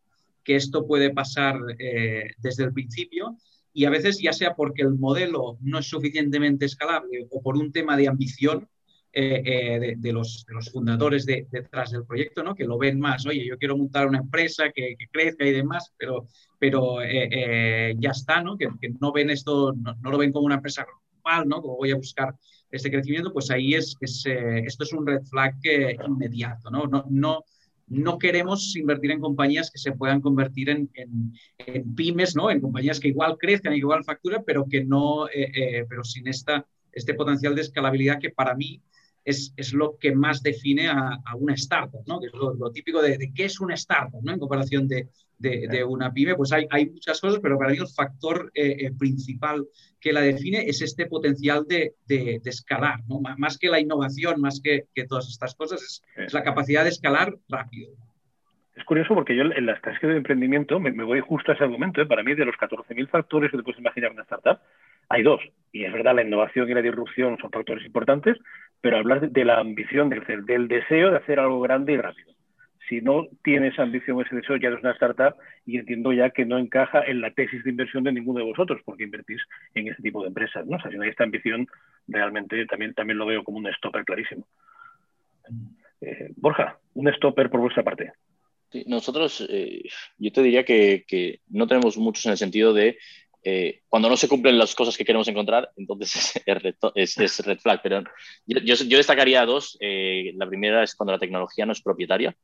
[0.43, 3.37] que esto puede pasar eh, desde el principio
[3.73, 7.71] y a veces ya sea porque el modelo no es suficientemente escalable o por un
[7.71, 8.67] tema de ambición,
[9.11, 12.53] eh, eh, de, los, fundadores de, detrás del proyecto, ¿no?
[12.53, 16.27] que lo ven más, oye, yo quiero montar una empresa que, crezca y demás, pero,
[16.59, 18.55] pero eh, ya está, ¿no?
[18.55, 18.69] Que,
[19.01, 21.59] no ven esto, no, no, lo ven como una empresa global, ¿no?
[21.59, 22.35] como voy a buscar
[22.69, 25.55] este crecimiento, pues ahí es, es esto es un red flag
[26.05, 26.85] inmediato, ¿no?
[26.85, 27.43] No, no,
[27.89, 32.51] no queremos invertir en compañías que se puedan convertir en, en, en pymes, ¿no?
[32.51, 35.27] En compañías que igual crezcan y igual facturan, pero que no,
[35.89, 38.81] pero sin esta, este potencial de escalabilidad que para mí
[39.25, 42.19] es, es, lo que más define a, a una startup, ¿no?
[42.19, 44.31] que es lo, lo típico de, de, qué es una startup ¿no?
[44.31, 46.35] en comparación de, de, de, una pyme.
[46.35, 49.67] Pues hay, hay muchas cosas, pero para mí el factor eh, eh, principal
[49.99, 51.93] que la define es este potencial de,
[52.45, 53.19] escalar, ¿no?
[53.37, 56.89] más que la innovación, más que, que todas estas cosas, es, es, la capacidad de
[56.89, 57.91] escalar rápido.
[58.75, 61.65] Es curioso porque yo en las tasas de emprendimiento me, me, voy justo a ese
[61.65, 62.01] argumento.
[62.01, 62.05] ¿eh?
[62.05, 64.59] Para mí, de los 14.000 factores que te puedes imaginar una startup,
[65.09, 65.41] hay dos.
[65.73, 68.37] Y es verdad, la innovación y la disrupción son factores importantes,
[68.79, 72.33] pero hablar de la ambición, del, del deseo de hacer algo grande y rápido.
[72.89, 75.35] Si no tienes ambición ese deseo, ya eres una startup
[75.65, 78.81] y entiendo ya que no encaja en la tesis de inversión de ninguno de vosotros,
[78.83, 79.39] porque invertís
[79.75, 80.65] en ese tipo de empresas.
[80.65, 80.77] ¿no?
[80.77, 81.67] O sea, si no hay esta ambición,
[82.07, 84.47] realmente también, también lo veo como un stopper clarísimo.
[86.01, 88.11] Eh, Borja, un stopper por vuestra parte.
[88.87, 89.83] Nosotros, eh,
[90.17, 92.97] yo te diría que, no tenemos muchos en el sentido de
[93.43, 96.33] eh, cuando no se cumplen las cosas que queremos encontrar, entonces
[96.95, 97.81] es red, flag.
[97.83, 98.03] Pero
[98.45, 99.77] yo, destacaría dos.
[99.79, 102.35] La primera es cuando la tecnología no es propietaria.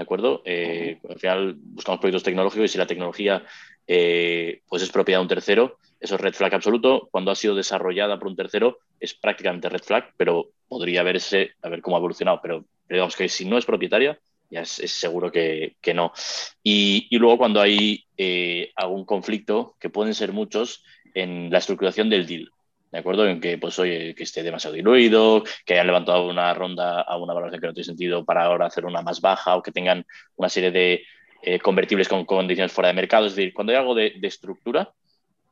[0.00, 0.40] ¿De acuerdo?
[0.46, 3.44] Eh, al final buscamos proyectos tecnológicos y si la tecnología
[3.86, 7.10] eh, pues es propiedad de un tercero, eso es red flag absoluto.
[7.12, 11.68] Cuando ha sido desarrollada por un tercero, es prácticamente red flag, pero podría verse, a
[11.68, 12.40] ver cómo ha evolucionado.
[12.42, 16.14] Pero digamos que si no es propietaria, ya es, seguro que, no.
[16.62, 20.82] Y, luego cuando hay eh, algún conflicto, que pueden ser muchos,
[21.12, 22.50] en la estructuración del deal.
[22.90, 23.26] ¿De acuerdo?
[23.28, 27.34] En que, pues, oye, que esté demasiado diluido, que hayan levantado una ronda a una
[27.34, 30.04] valoración que no tiene sentido para ahora hacer una más baja o que tengan
[30.36, 31.04] una serie de
[31.42, 33.26] eh, convertibles con condiciones fuera de mercado.
[33.26, 34.92] Es decir, cuando hay algo de, estructura,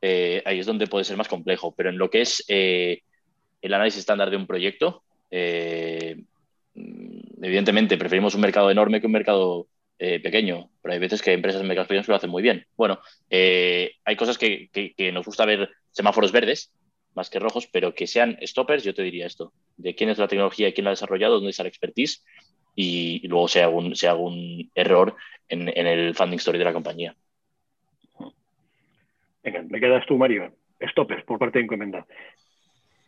[0.01, 1.73] eh, ahí es donde puede ser más complejo.
[1.75, 5.03] Pero en lo que es el análisis estándar de un proyecto,
[6.79, 9.67] Mm, evidentemente preferimos un mercado enorme que un mercado
[9.97, 12.65] eh, pequeño, pero hay veces que empresas en mercados pequeños lo hacen muy bien.
[12.77, 14.69] Bueno, eh, hay cosas que,
[15.13, 16.71] nos gusta ver semáforos verdes
[17.15, 20.27] más que rojos, pero que sean stoppers, yo te diría esto, de quién es la
[20.27, 22.23] tecnología y quién la ha desarrollado, dónde está la expertise
[22.75, 25.15] y, luego sea algún, sea algún error
[25.47, 27.15] en, el funding story de la compañía.
[29.43, 30.53] Venga, me quedas tú, Mario.
[30.81, 32.05] Stoppers por parte de Encomenda.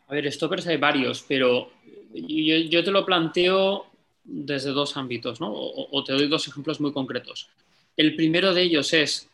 [0.08, 1.72] A ver, stoppers hay varios, pero
[2.14, 3.86] yo, te lo planteo
[4.24, 5.52] desde dos ámbitos, ¿no?
[5.54, 7.50] O, te doy dos ejemplos muy concretos.
[7.96, 9.30] El primero de ellos es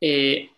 [0.00, 0.50] eh,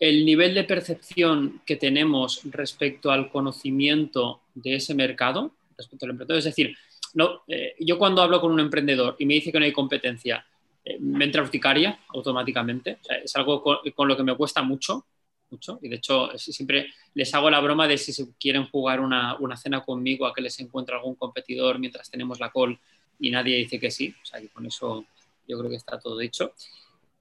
[0.00, 6.38] el nivel de percepción que tenemos respecto al conocimiento de ese mercado, respecto al emprendedor.
[6.38, 6.74] Es decir,
[7.14, 10.44] no, eh, yo cuando hablo con un emprendedor y me dice que no hay competencia,
[10.84, 12.98] eh, me entra urticaria automáticamente.
[13.22, 15.04] es algo con, lo que me cuesta mucho
[15.50, 15.80] mucho.
[15.82, 20.24] Y de hecho, siempre les hago la broma de si quieren jugar una, cena conmigo
[20.24, 22.78] a que les encuentre algún competidor mientras tenemos la call
[23.18, 24.14] y nadie dice que sí.
[24.22, 25.04] O sea, con eso
[25.48, 26.54] yo creo que está todo dicho.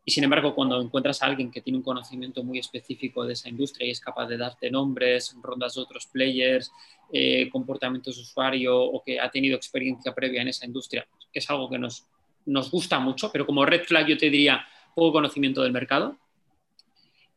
[0.05, 3.49] Y sin embargo, cuando encuentras a alguien que tiene un conocimiento muy específico de esa
[3.49, 6.71] industria y es capaz de darte nombres, rondas de otros players,
[7.11, 11.49] eh, comportamientos de usuario o que ha tenido experiencia previa en esa industria, que es
[11.49, 12.07] algo que nos,
[12.45, 16.17] nos gusta mucho, pero como red flag yo te diría poco conocimiento del mercado,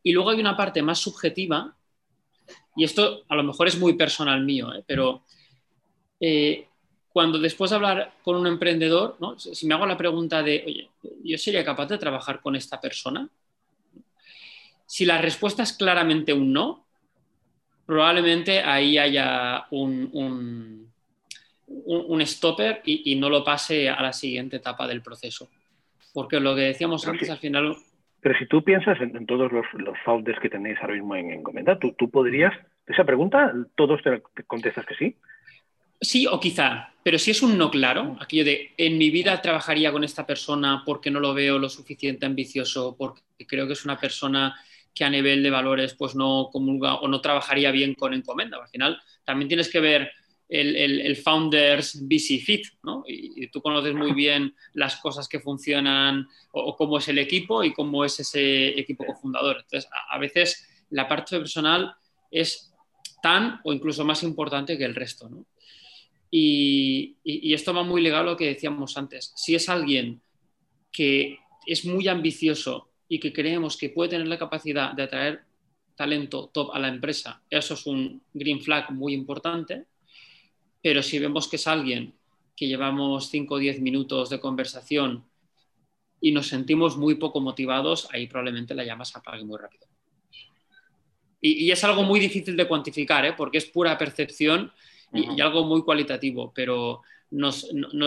[0.01, 1.75] y luego hay una parte más subjetiva,
[2.75, 4.83] y esto a lo mejor es muy personal mío, ¿eh?
[4.85, 5.23] pero
[6.19, 6.67] eh,
[7.13, 10.89] cuando después de hablar con un emprendedor, si me hago la pregunta de, oye,
[11.23, 13.29] ¿yo sería capaz de trabajar con esta persona?
[14.85, 16.85] Si la respuesta es claramente un no,
[17.85, 20.89] probablemente ahí haya un,
[21.67, 25.49] un, stopper y, no lo pase a la siguiente etapa del proceso.
[26.13, 27.75] Porque lo que decíamos antes, al final
[28.23, 29.65] pero si tú piensas en, todos los,
[30.05, 32.53] founders que tenéis ahora mismo en Encomenda, ¿tú, ¿tú, podrías,
[32.87, 35.17] esa pregunta, todos te, contestas que sí?
[35.99, 39.91] Sí o quizá, pero si es un no claro, aquello de en mi vida trabajaría
[39.91, 43.99] con esta persona porque no lo veo lo suficiente ambicioso, porque creo que es una
[43.99, 44.55] persona
[44.93, 48.57] que a nivel de valores pues no comulga o no trabajaría bien con encomenda.
[48.57, 50.11] Al final también tienes que ver
[50.47, 53.03] el, founders busy fit, ¿no?
[53.07, 57.73] Y, tú conoces muy bien las cosas que funcionan o, cómo es el equipo y
[57.73, 59.57] cómo es ese equipo cofundador.
[59.57, 61.95] Entonces, a, veces la parte personal
[62.29, 62.71] es
[63.21, 65.45] tan o incluso más importante que el resto, ¿no?
[66.35, 69.33] Y, y, esto va muy ligado a lo que decíamos antes.
[69.35, 70.19] Si es alguien
[70.91, 75.43] que es muy ambicioso y que creemos que puede tener la capacidad de atraer
[75.95, 79.85] talento top a la empresa, eso es un green flag muy importante
[80.83, 82.13] pero si vemos que es alguien
[82.55, 85.23] que llevamos 5 o 10 minutos de conversación
[86.19, 89.87] y nos sentimos muy poco motivados, ahí probablemente la llama se apague muy rápido.
[91.39, 93.33] Y, es algo muy difícil de cuantificar, ¿eh?
[93.35, 94.71] porque es pura percepción
[95.13, 97.01] y, algo muy cualitativo, pero
[97.31, 97.65] nos,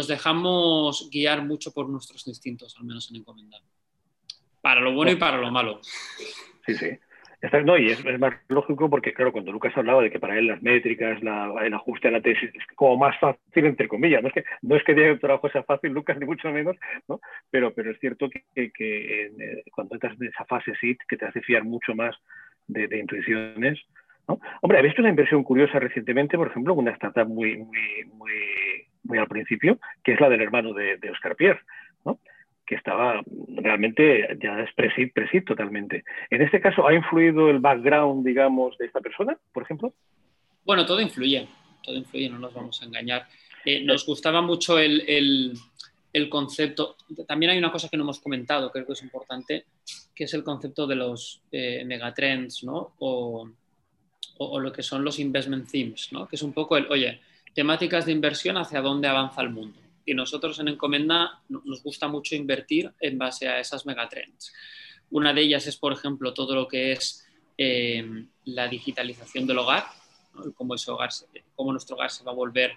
[0.08, 3.60] dejamos guiar mucho por nuestros instintos, al menos en encomendar.
[4.60, 5.80] Para lo bueno y para lo malo.
[6.66, 6.98] Sí, sí.
[7.64, 10.62] No, y es, más lógico porque, claro, cuando Lucas hablaba de que para él las
[10.62, 14.22] métricas, el ajuste a la tesis es como más fácil, entre comillas.
[14.22, 16.76] No es que, no es que el trabajo sea fácil, Lucas, ni mucho menos,
[17.08, 17.20] ¿no?
[17.50, 21.26] pero, pero es cierto que, que, eh, cuando entras en esa fase SIT, que te
[21.26, 22.16] hace fiar mucho más
[22.66, 23.78] de, intuiciones.
[24.28, 24.40] ¿No?
[24.62, 28.32] Hombre, he visto una inversión curiosa recientemente, por ejemplo, una startup muy, muy, muy,
[29.04, 31.60] muy al principio, que es la del hermano de, de Oscar Pierre.
[32.04, 32.18] ¿no?
[32.66, 36.04] que estaba realmente ya es presid, totalmente.
[36.30, 39.94] En este caso, ¿ha influido el background, digamos, de esta persona, por ejemplo?
[40.64, 41.46] Bueno, todo influye,
[41.82, 43.28] todo influye, no nos vamos a engañar.
[43.64, 45.54] Eh, nos gustaba mucho el,
[46.28, 46.96] concepto,
[47.28, 49.66] también hay una cosa que no hemos comentado, creo que es importante,
[50.14, 52.94] que es el concepto de los eh, megatrends, ¿no?
[52.98, 53.48] O,
[54.38, 56.26] o, lo que son los investment themes, ¿no?
[56.28, 57.20] Que es un poco el, oye,
[57.54, 62.36] temáticas de inversión hacia dónde avanza el mundo y nosotros en Encomenda nos gusta mucho
[62.36, 64.52] invertir en base a esas megatrends.
[65.10, 67.26] Una de ellas es, por ejemplo, todo lo que es
[67.58, 68.04] eh,
[68.44, 69.84] la digitalización del hogar,
[70.54, 72.72] cómo, nuestro hogar se va a volver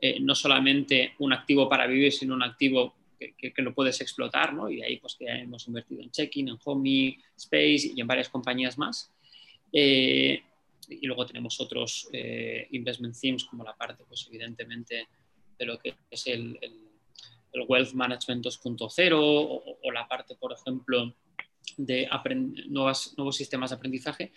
[0.00, 4.52] eh, no solamente un activo para vivir, sino un activo que, que, lo puedes explotar,
[4.52, 4.68] ¿no?
[4.68, 8.76] y ahí pues, que hemos invertido en Checking, en Homey, Space y en varias compañías
[8.76, 9.10] más.
[9.72, 10.42] Eh,
[10.88, 12.08] y luego tenemos otros
[12.70, 15.08] investment themes como la parte, pues evidentemente,
[15.58, 16.58] de lo que es el,
[17.54, 21.14] el Wealth Management 2.0 o, la parte, por ejemplo,
[21.76, 22.08] de
[22.66, 24.32] nuevas, nuevos sistemas de aprendizaje.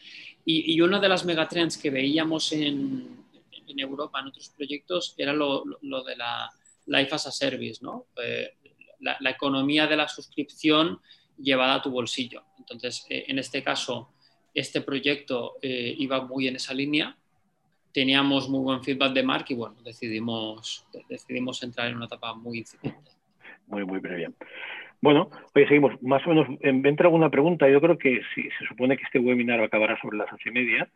[0.45, 3.25] Y, una de las megatrends que veíamos en,
[3.67, 6.49] en Europa en otros proyectos era lo, lo, de la
[6.85, 8.07] Life as a Service, ¿no?
[8.23, 8.55] Eh,
[8.99, 11.01] la, la, economía de la suscripción
[11.37, 12.43] llevada a tu bolsillo.
[12.57, 14.13] Entonces, eh, en este caso,
[14.59, 17.15] este proyecto eh, iba muy en esa línea.
[17.93, 22.59] Teníamos muy buen feedback de Mark y bueno, decidimos, decidimos entrar en una etapa muy
[22.59, 23.11] incipiente.
[23.67, 24.33] Muy, muy bien.
[24.99, 26.01] Bueno, oye, seguimos.
[26.01, 27.69] Más o menos, entra alguna pregunta.
[27.69, 30.89] Yo creo que si se supone que este webinar acabará sobre las ocho y media,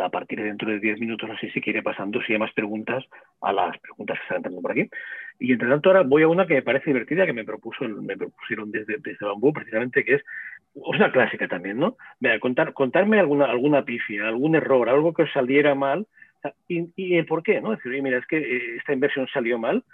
[0.00, 3.04] a partir de dentro de diez minutos así se quiere pasando si hay más preguntas
[3.40, 4.90] a las preguntas que están entrando por aquí.
[5.38, 8.16] Y entre tanto ahora voy a una que me parece divertida, que me propuso me
[8.16, 10.22] propusieron desde, desde Bambú, precisamente, que es
[10.74, 11.96] una clásica también, ¿no?
[12.20, 16.06] Mira, contar, contarme alguna, alguna pifia, algún error, algo que os saliera mal
[16.68, 17.70] y, y el por qué, ¿no?
[17.70, 19.84] Decir, mira, es que eh, esta inversión salió mal,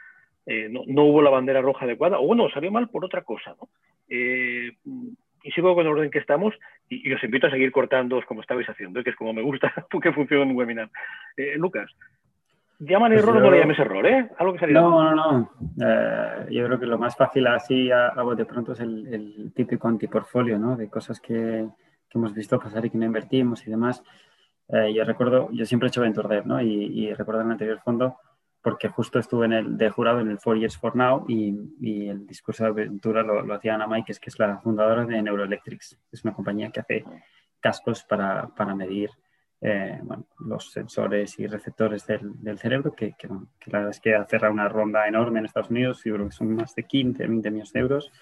[0.47, 3.55] eh, no, no, hubo la bandera roja adecuada, o bueno, salió mal por otra cosa,
[3.61, 3.69] ¿no?
[4.09, 4.73] Eh,
[5.43, 6.55] y sigo con el orden que estamos
[6.89, 9.73] y, os invito a seguir cortando como estabais haciendo, que es como me gusta
[10.03, 10.91] que funciona un webinar.
[11.57, 11.95] Lucas,
[12.81, 14.31] ¿Llaman pues error o no le llames error, eh?
[14.39, 15.51] Algo que No, no, no.
[15.85, 20.59] Eh, yo creo que lo más fácil así a, de pronto es el, típico antiportfolio,
[20.59, 20.77] ¿no?
[20.77, 21.67] De cosas que,
[22.09, 24.03] que, hemos visto pasar y que no invertimos y demás.
[24.69, 26.61] Eh, yo recuerdo, yo siempre he hecho Venture ¿no?
[26.61, 28.17] Y, y, recuerdo en el anterior fondo,
[28.63, 32.09] porque justo estuve en el de jurado en el Four Years for Now y, y
[32.09, 35.99] el discurso de aventura lo, lo hacía Ana Mike, que es la fundadora de Neuroelectrics.
[36.13, 37.05] Es una compañía que hace
[37.59, 39.11] cascos para, para medir
[39.61, 43.29] eh, bueno, los sensores y receptores del, del cerebro, que, que,
[43.59, 46.27] que, la verdad es que ha cerrado una ronda enorme en Estados Unidos, yo creo
[46.29, 48.13] que son más de 15, 20 millones de euros.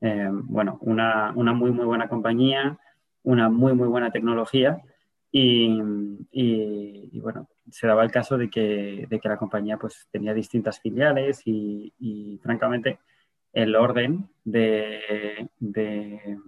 [0.00, 2.78] Eh, bueno, una, una, muy, muy buena compañía,
[3.22, 4.82] una muy, muy buena tecnología
[5.32, 5.68] y,
[6.30, 10.78] y, bueno, se daba el caso de que, de que la compañía pues tenía distintas
[10.78, 13.00] filiales y, y francamente
[13.52, 16.38] el orden de, de,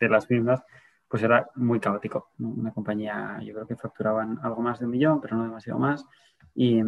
[0.00, 0.64] de las mismas
[1.12, 2.30] pues era muy caótico.
[2.38, 6.06] Una compañía, yo creo que facturaban algo más de un millón, pero no demasiado más.
[6.54, 6.80] Y,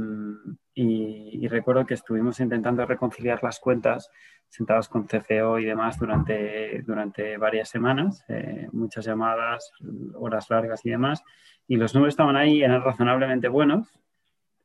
[0.73, 4.11] y, recuerdo que estuvimos intentando reconciliar las cuentas
[4.49, 9.71] sentados con CCO y demás durante, durante varias semanas, eh, muchas llamadas,
[10.15, 11.23] horas largas y demás.
[11.69, 13.89] Y los números estaban ahí, eran razonablemente buenos,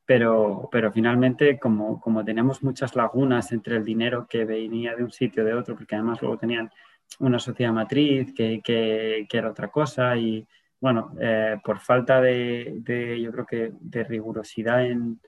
[0.05, 5.11] pero, pero finalmente como, como teníamos muchas lagunas entre el dinero que venía de un
[5.11, 6.71] sitio de otro, porque además luego tenían
[7.19, 10.45] una sociedad matriz que, que, era otra cosa y
[10.79, 15.19] bueno, eh, por falta de, de, yo creo que de rigurosidad en,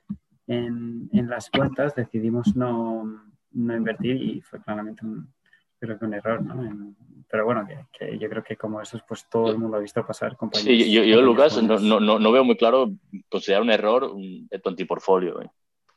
[0.47, 3.03] en, en las cuentas decidimos no,
[3.51, 5.33] no, invertir y fue claramente un,
[5.79, 6.93] creo que un error, ¿no?
[7.31, 7.65] pero bueno,
[7.97, 10.37] que, yo creo que como eso pues todo el mundo ha visto pasar.
[10.53, 12.91] Sí, yo, yo Lucas, no, no, no, veo muy claro
[13.29, 15.41] considerar un error de tu antiportfolio.
[15.41, 15.49] ¿eh?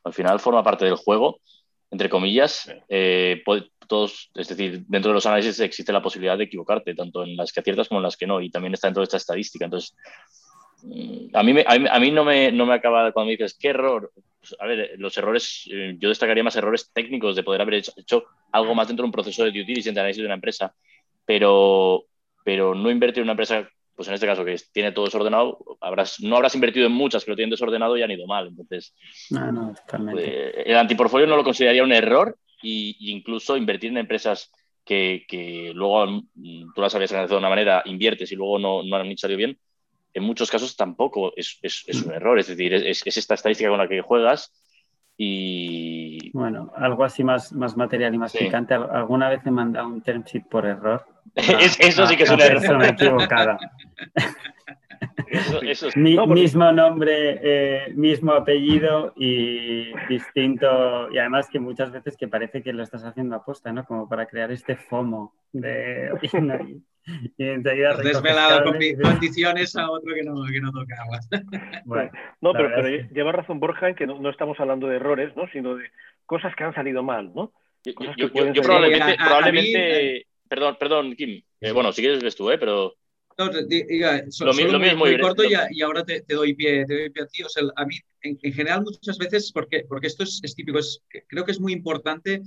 [0.05, 1.41] Al final forma parte del juego,
[1.91, 3.43] entre comillas, eh,
[3.87, 7.53] todos, es decir, dentro de los análisis existe la posibilidad de equivocarte, tanto en las
[7.53, 9.65] que aciertas como en las que no, y también está dentro de esta estadística.
[9.65, 9.97] Entonces,
[10.83, 14.13] mm, a mí, a mí, no, me, no me acaba cuando me dices, ¿qué error?
[14.41, 18.25] Pues, a ver, los errores, eh, yo destacaría más errores técnicos de poder haber hecho,
[18.53, 20.75] algo más dentro de un proceso de due diligence, de análisis de una empresa,
[21.25, 22.05] pero,
[22.45, 23.67] pero no invertir en una empresa,
[23.97, 27.37] pues en este caso que tiene todo desordenado, habrás, no habrás invertido en muchas, pero
[27.37, 28.49] tienen desordenado y han ido mal.
[28.49, 28.95] Entonces,
[29.31, 30.53] no, no, totalmente.
[30.53, 34.51] Pues, el antiportfolio no lo consideraría un error, y, incluso invertir en empresas
[34.85, 38.83] que, que, luego mm, tú las habías analizado de una manera, inviertes y luego no,
[38.83, 39.59] no han salido bien,
[40.15, 42.39] en muchos casos tampoco es, es, es un error.
[42.39, 44.53] Es decir, es, es, esta estadística con la que juegas
[45.17, 46.31] y...
[46.33, 48.75] Bueno, algo así más, más material y más picante.
[48.75, 51.05] Alguna vez he mandado un term sheet por error.
[51.35, 52.85] eso sí que es un error.
[52.85, 53.59] equivocada.
[56.27, 61.11] mismo nombre, eh, mismo apellido y distinto.
[61.13, 63.85] Y además que muchas veces que parece que lo estás haciendo aposta, ¿no?
[63.85, 66.11] Como para crear este FOMO de...
[67.37, 68.73] y, enseguida Has desvelado
[69.03, 71.21] condiciones a otro que no, que no tocaba.
[71.85, 72.11] Bueno,
[72.41, 75.47] no, pero, pero lleva razón Borja en que no, no, estamos hablando de errores, ¿no?
[75.53, 75.91] Sino de
[76.27, 77.53] cosas que han salido mal, ¿no?
[77.85, 78.33] Yo,
[78.63, 80.27] probablemente, probablemente...
[80.49, 81.43] perdón, perdón, Kim.
[81.61, 82.57] Eh, bueno, si quieres ves tú, ¿eh?
[82.59, 82.95] Pero
[83.39, 87.27] no, diga, lo, mismo, muy, corto y, ahora te, doy pie, te doy pie a
[87.27, 87.43] ti.
[87.43, 91.45] O sea, a mí, en, general, muchas veces, porque, porque esto es, típico, es, creo
[91.45, 92.43] que es muy importante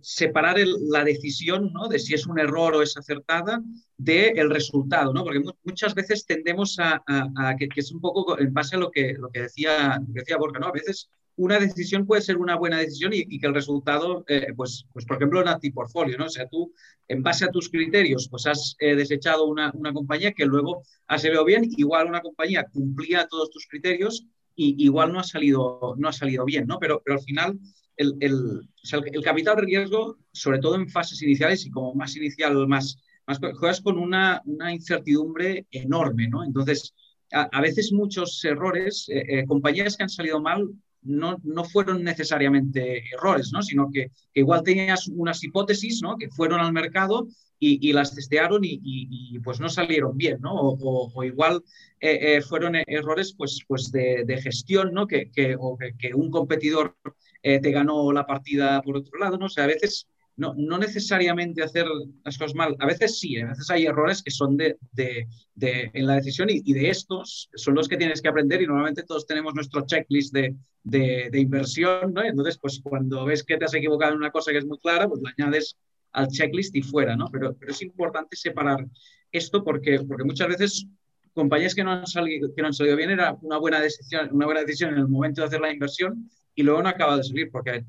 [0.00, 1.86] separar la decisión ¿no?
[1.86, 3.62] de si es un error o es acertada
[3.98, 5.24] del el resultado, ¿no?
[5.24, 8.90] porque muchas veces tendemos a, a, que, que, es un poco en base a lo
[8.90, 10.68] que, lo que, decía, decía Borja, ¿no?
[10.68, 14.86] a veces una decisión puede ser una buena decisión y, que el resultado, eh, pues,
[14.92, 16.26] pues por ejemplo, en antiportfolio, ¿no?
[16.26, 16.72] O sea, tú,
[17.08, 21.18] en base a tus criterios, pues has eh, desechado una, una, compañía que luego ha
[21.18, 26.08] salido bien, igual una compañía cumplía todos tus criterios y igual no ha salido, no
[26.08, 26.78] ha salido bien, ¿no?
[26.78, 27.58] Pero, pero al final
[27.96, 32.98] el, el, capital de riesgo, sobre todo en fases iniciales y como más inicial, más,
[33.26, 36.44] más juegas con una, una incertidumbre enorme, ¿no?
[36.44, 36.94] Entonces,
[37.32, 40.68] a, veces muchos errores, eh, compañías que han salido mal,
[41.02, 43.62] no, no, fueron necesariamente errores, ¿no?
[43.62, 46.16] sino que, igual tenías unas hipótesis ¿no?
[46.16, 47.26] que fueron al mercado
[47.58, 50.52] y, y las testearon y, pues no salieron bien, ¿no?
[50.54, 51.62] o, igual
[52.00, 55.06] eh, fueron errores pues, pues de, gestión, ¿no?
[55.06, 56.96] que, que, o que, un competidor
[57.42, 59.38] te ganó la partida por otro lado.
[59.38, 59.46] ¿no?
[59.46, 61.86] O sea, a veces no, no, necesariamente hacer
[62.24, 62.76] las cosas mal.
[62.78, 66.48] A veces sí, a veces hay errores que son de, de, de en la decisión
[66.50, 69.84] y, y, de estos son los que tienes que aprender y normalmente todos tenemos nuestro
[69.86, 72.24] checklist de, inversión, ¿no?
[72.24, 75.08] Entonces, pues cuando ves que te has equivocado en una cosa que es muy clara,
[75.08, 75.76] pues la añades
[76.12, 77.28] al checklist y fuera, ¿no?
[77.30, 78.86] Pero, pero es importante separar
[79.30, 80.86] esto porque, porque muchas veces
[81.32, 84.46] compañías que no, han salido, que no han salido bien era una buena, decisión, una
[84.46, 87.50] buena decisión en el momento de hacer la inversión y luego no acaba de salir
[87.50, 87.84] porque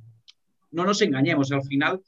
[0.72, 2.02] no nos engañemos, al final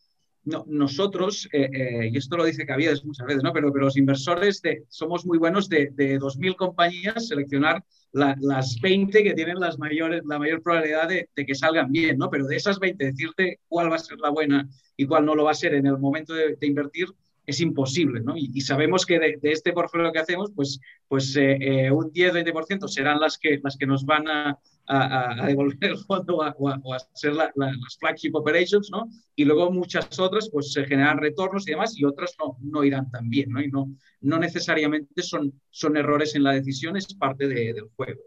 [0.45, 3.51] nosotros, eh, eh, y esto lo dice Caviedes muchas veces, ¿no?
[3.51, 7.83] pero, pero los inversores de, somos muy buenos de, de 2.000 compañías seleccionar
[8.13, 12.29] las 20 que tienen las mayores, la mayor probabilidad de, que salgan bien, ¿no?
[12.29, 15.43] pero de esas 20 decirte cuál va a ser la buena y cuál no lo
[15.43, 17.07] va a ser en el momento de, invertir
[17.45, 18.33] es imposible, ¿no?
[18.35, 23.37] Y, sabemos que de, este portfolio que hacemos, pues, pues eh, un 10-20% serán las
[23.37, 24.57] que, las que nos van a,
[24.87, 27.51] a, devolver el fondo o a, hacer las
[27.99, 29.09] flagship operations, ¿no?
[29.35, 33.09] Y luego muchas otras pues se generan retornos y demás y otras no, no irán
[33.11, 33.61] tan bien, ¿no?
[33.61, 38.21] Y no, no necesariamente son, son errores en la decisión, es parte del juego.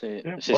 [0.00, 0.52] Sí, sí,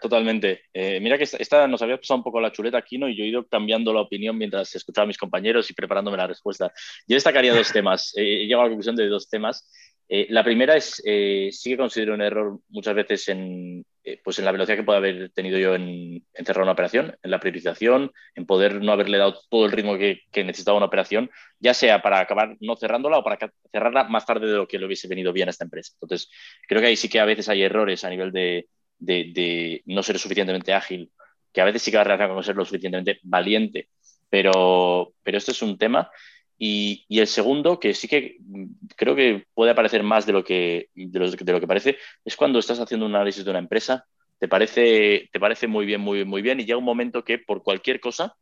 [0.00, 0.62] totalmente.
[0.72, 3.06] Eh, mira que esta, nos había pasado un poco la chuleta aquí, ¿no?
[3.06, 6.26] Y yo he ido cambiando la opinión mientras escuchaba a mis compañeros y preparándome la
[6.26, 6.72] respuesta.
[7.06, 8.16] Yo destacaría dos temas.
[8.16, 9.70] Eh, he llegado a la conclusión de dos temas.
[10.10, 14.38] Eh, la primera es, eh, sí que considero un error muchas veces en, eh, pues
[14.38, 18.10] en la velocidad que puedo haber tenido yo en, cerrar una operación, en la priorización,
[18.34, 22.20] en poder no haberle dado todo el ritmo que, necesitaba una operación, ya sea para
[22.20, 25.48] acabar no cerrándola o para cerrarla más tarde de lo que le hubiese venido bien
[25.48, 25.92] a esta empresa.
[26.00, 26.30] Entonces,
[26.66, 30.72] creo que ahí sí que a veces hay errores a nivel de, no ser suficientemente
[30.72, 31.12] ágil,
[31.52, 33.88] que a veces sí que va a con ser lo suficientemente valiente,
[34.30, 36.10] pero, pero este es un tema
[36.58, 38.64] y, el segundo, que sí que mm,
[38.96, 41.18] creo que puede aparecer más de lo que, de
[41.52, 44.04] lo, que parece, es cuando estás haciendo un análisis de una empresa,
[44.38, 47.62] te parece, te parece muy bien, muy, muy bien, y llega un momento que por
[47.62, 48.34] cualquier cosa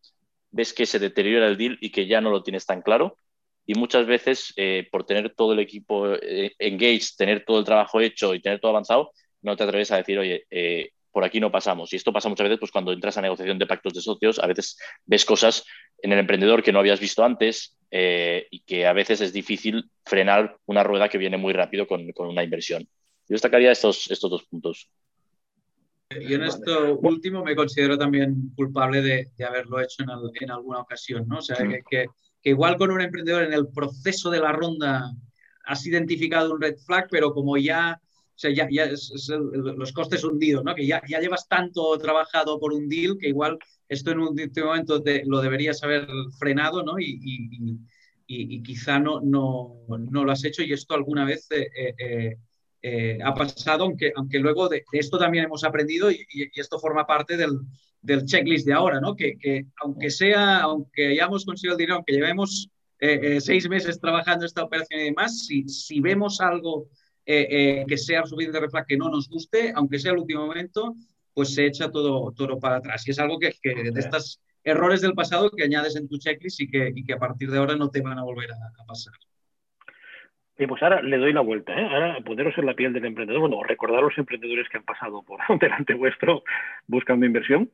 [0.51, 3.19] ves que se deteriora el deal y que ya no lo tienes tan claro.
[3.67, 8.01] Y muchas veces, eh, por tener todo el equipo eh, engaged, tener todo el trabajo
[8.01, 9.13] hecho y tener todo avanzado,
[9.43, 11.93] no te atreves a decir, oye, eh, por aquí no pasamos.
[11.93, 14.47] Y esto pasa muchas veces pues, cuando entras a negociación de pactos de socios, a
[14.47, 15.65] veces ves cosas
[15.99, 19.91] en el emprendedor que no habías visto antes eh, y que a veces es difícil
[20.05, 22.83] frenar una rueda que viene muy rápido con, una inversión.
[22.83, 24.91] Yo destacaría estos, estos dos puntos.
[26.11, 31.39] Y en esto último me considero también culpable de, haberlo hecho en, alguna ocasión, ¿no?
[31.39, 32.07] O sea, que, que,
[32.43, 35.13] igual con un emprendedor en el proceso de la ronda
[35.65, 38.01] has identificado un red flag, pero como ya
[38.37, 40.75] o sea, ya, ya es, los costes hundidos, ¿no?
[40.75, 43.59] Que ya, ya, llevas tanto trabajado por un deal que igual
[43.89, 46.07] esto en un momento lo deberías haber
[46.39, 46.99] frenado, ¿no?
[46.99, 47.79] Y, y,
[48.27, 52.37] y, quizá no, no, no, lo has hecho y esto alguna vez eh, eh,
[52.83, 57.39] eh, ha pasado, aunque, aunque luego de, esto también hemos aprendido y, esto forma parte
[57.39, 57.53] del,
[58.03, 59.17] del, checklist de ahora, ¿no?
[59.17, 62.69] Que, que, aunque sea, aunque hayamos conseguido el dinero, aunque llevemos
[63.41, 66.89] seis meses trabajando esta operación y demás, si, si vemos algo
[67.29, 70.95] eh, eh, que sea suficiente reflag que no nos guste, aunque sea el último momento,
[71.35, 73.07] pues se echa todo, todo para atrás.
[73.07, 76.71] Y es algo que, de estos errores del pasado que añades en tu checklist y
[76.71, 79.13] que, y que a partir de ahora no te van a volver a, pasar.
[80.57, 81.85] Y pues ahora le doy la vuelta, ¿eh?
[81.85, 85.23] ahora poneros en la piel del emprendedor, bueno, recordar a los emprendedores que han pasado
[85.23, 86.45] por delante vuestro
[86.87, 87.71] buscando inversión,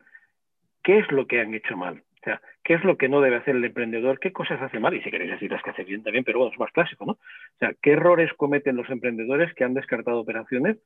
[0.83, 2.03] ¿qué es lo que han hecho mal?
[2.23, 4.21] O sea, ¿qué es lo que no debe hacer el emprendedor?
[4.21, 4.95] ¿Qué cosas hace mal?
[4.95, 7.13] Y si queréis decir las que hace bien también, pero bueno, es más clásico, ¿no?
[7.15, 10.77] O sea, ¿qué errores cometen los emprendedores que han descartado operaciones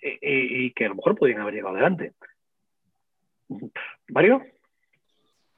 [0.00, 2.12] y, que a lo mejor podrían haber llegado adelante?
[4.10, 4.44] ¿Mario?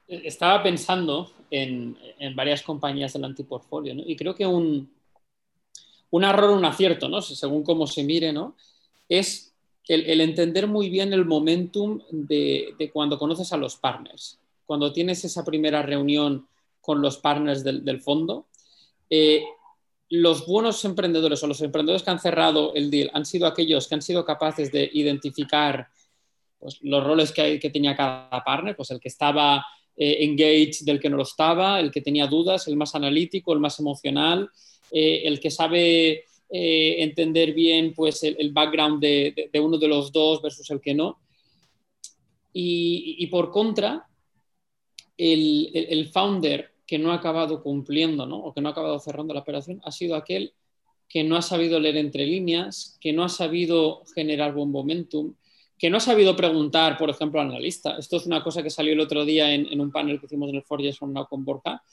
[0.07, 1.95] Estaba pensando en,
[2.33, 4.01] varias compañías del antiportfolio, ¿no?
[4.03, 4.91] Y creo que un,
[6.09, 7.21] un error, un acierto, ¿no?
[7.21, 8.55] Según cómo se mire, ¿no?
[9.07, 9.55] Es
[9.87, 14.39] el, entender muy bien el momentum de, de cuando conoces a los partners
[14.73, 16.47] cuando tienes esa primera reunión
[16.81, 18.47] con los partners del, fondo,
[19.07, 19.43] eh,
[20.09, 23.93] los buenos emprendedores o los emprendedores que han cerrado el deal han sido aquellos que
[23.93, 25.89] han sido capaces de identificar
[26.57, 29.63] pues, los roles que, que, tenía cada partner, pues el que estaba
[29.95, 33.59] eh, engaged del que no lo estaba, el que tenía dudas, el más analítico, el
[33.59, 34.49] más emocional,
[34.89, 40.67] eh, el que sabe entender bien pues, el, background de, uno de los dos versus
[40.71, 41.19] el que no.
[42.51, 44.07] Y, por contra,
[45.17, 48.37] el, founder que no ha acabado cumpliendo ¿no?
[48.37, 50.53] o que no ha acabado cerrando la operación ha sido aquel
[51.07, 55.35] que no ha sabido leer entre líneas, que no ha sabido generar buen momentum,
[55.77, 57.97] que no ha sabido preguntar, por ejemplo, al analista.
[57.97, 60.55] Esto es una cosa que salió el otro día en, un panel que hicimos en
[60.55, 61.83] el Forges from con Borja.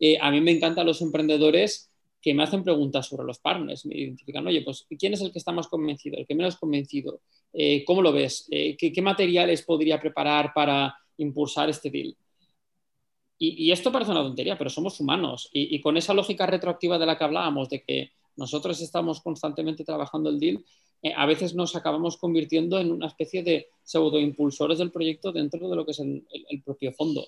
[0.00, 1.90] Eh, a mí me encantan los emprendedores
[2.24, 5.38] que me hacen preguntas sobre los partners, me identifican, oye, pues ¿quién es el que
[5.38, 7.20] está más convencido, el que menos convencido?
[7.52, 8.48] Eh, ¿Cómo lo ves?
[8.50, 12.16] Eh, ¿qué, materiales podría preparar para impulsar este deal?
[13.38, 15.50] Y, esto parece una tontería, pero somos humanos.
[15.52, 20.30] Y, con esa lógica retroactiva de la que hablábamos, de que nosotros estamos constantemente trabajando
[20.30, 20.64] el deal,
[21.02, 25.76] eh, a veces nos acabamos convirtiendo en una especie de pseudo-impulsores del proyecto dentro de
[25.76, 26.24] lo que es el,
[26.64, 27.26] propio fondo.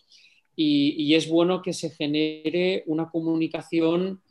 [0.57, 4.23] y, es bueno que se genere una comunicación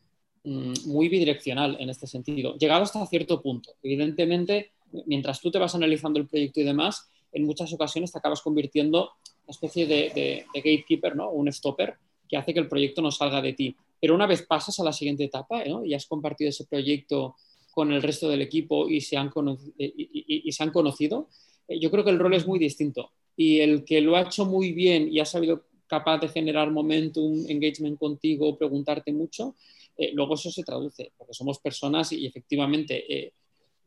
[0.45, 3.71] Mm, muy bidireccional en este sentido, llegado hasta cierto punto.
[3.81, 4.73] Evidentemente,
[5.07, 9.13] mientras tú te vas analizando el proyecto y demás, en muchas ocasiones te acabas convirtiendo
[9.45, 11.29] una especie de, gatekeeper, ¿no?
[11.31, 11.95] un stopper
[12.27, 13.75] que hace que el proyecto no salga de ti.
[13.99, 17.35] Pero una vez pasas a la siguiente etapa y has compartido ese proyecto
[17.71, 19.31] con el resto del equipo y se han,
[19.77, 21.29] eh, conocido,
[21.67, 23.11] eh, yo creo que el rol es muy distinto.
[23.35, 27.45] Y el que lo ha hecho muy bien y ha sabido capaz de generar momentum,
[27.47, 29.55] engagement contigo, preguntarte mucho,
[29.97, 33.33] eh, luego eso se traduce, porque somos personas y, efectivamente, eh,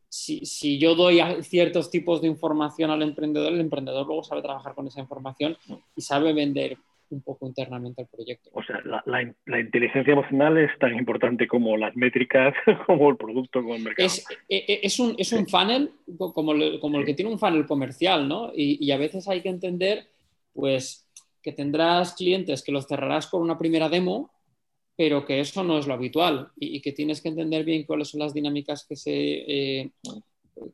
[0.09, 4.87] si, yo doy ciertos tipos de información al emprendedor, el emprendedor luego sabe trabajar con
[4.87, 5.57] esa información
[5.95, 6.77] y sabe vender
[7.11, 8.51] un poco internamente el proyecto.
[8.53, 12.55] O sea, la, inteligencia emocional es tan importante como las métricas,
[12.87, 14.07] como el producto, como el mercado.
[14.07, 18.53] Es, e, e, un, es un funnel como, el que tiene un funnel comercial, ¿no?
[18.55, 20.07] Y, y, a veces hay que entender,
[20.53, 21.09] pues,
[21.43, 24.31] que tendrás clientes que los cerrarás con una primera demo
[24.99, 28.19] pero que eso no es lo habitual y, que tienes que entender bien cuáles son
[28.19, 29.91] las dinámicas que se, eh,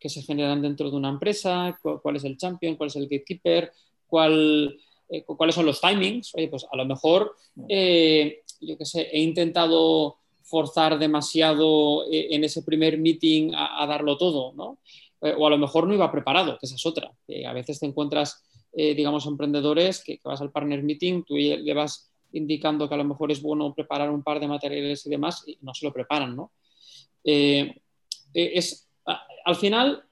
[0.01, 3.71] que se generan dentro de una empresa, cuál, es el champion, cuál es el gatekeeper,
[4.07, 4.79] cuál,
[5.11, 6.35] eh, cuáles son los timings.
[6.37, 7.37] Oye, pues a lo mejor,
[7.69, 14.55] eh, yo qué sé, he intentado forzar demasiado en ese primer meeting a, darlo todo,
[14.55, 14.79] ¿no?
[15.21, 17.13] o a lo mejor no iba preparado, que esa es otra.
[17.47, 22.89] a veces te encuentras, digamos, emprendedores que, que, vas al partner meeting, tú llevas indicando
[22.89, 25.73] que a lo mejor es bueno preparar un par de materiales y demás, y no
[25.75, 26.53] se lo preparan, ¿no?
[27.25, 27.75] Eh,
[28.35, 28.89] eh, es,
[29.45, 30.05] al final,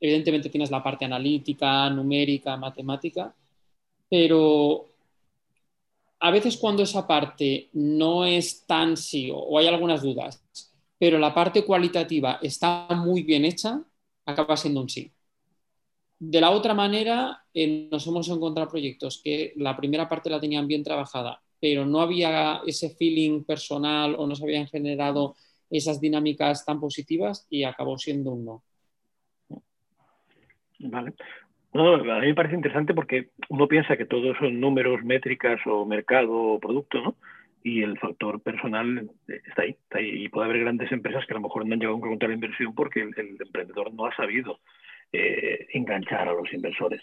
[0.00, 3.34] evidentemente tienes la parte analítica, numérica, matemática,
[4.08, 4.86] pero
[6.20, 10.42] a veces cuando esa parte no es tan sí o hay algunas dudas,
[10.98, 13.82] pero la parte cualitativa está muy bien hecha,
[14.24, 15.10] acaba siendo un sí.
[16.24, 20.68] De la otra manera, eh, nos hemos encontrado proyectos que la primera parte la tenían
[20.68, 25.34] bien trabajada, pero no había ese feeling personal o no se habían generado
[25.68, 28.62] esas dinámicas tan positivas y acabó siendo un no.
[30.78, 31.12] Vale.
[31.72, 36.32] a mí me parece interesante porque uno piensa que todos son números, métricas o mercado
[36.32, 37.16] o producto, ¿no?
[37.64, 39.76] Y el factor personal está ahí.
[40.24, 42.76] Y puede haber grandes empresas que a lo mejor no han llegado a encontrar inversión
[42.76, 44.60] porque el, emprendedor no ha sabido
[45.12, 47.02] eh, enganchar a los inversores.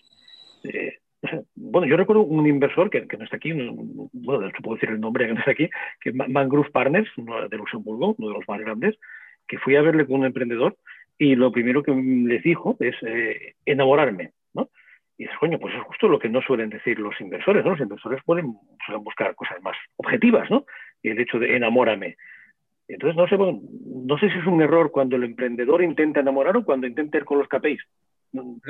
[0.63, 0.97] Eh,
[1.55, 4.99] bueno, yo recuerdo un inversor que, no está aquí, bueno, de hecho puedo decir el
[4.99, 5.69] nombre que no está aquí,
[6.01, 7.09] que Mangrove Partners,
[7.49, 8.97] de Luxemburgo, uno de los más grandes,
[9.47, 10.77] que fui a verle con un emprendedor
[11.17, 14.69] y lo primero que les dijo es eh, enamorarme, ¿no?
[15.17, 17.71] Y es, coño, pues es justo lo que no suelen decir los inversores, ¿no?
[17.71, 18.53] Los inversores pueden,
[19.01, 20.65] buscar cosas más objetivas, ¿no?
[21.03, 22.15] Y el hecho de enamórame.
[22.89, 26.65] Entonces, no sé, no sé si es un error cuando el emprendedor intenta enamorar o
[26.65, 27.79] cuando intenta ir con los KPIs.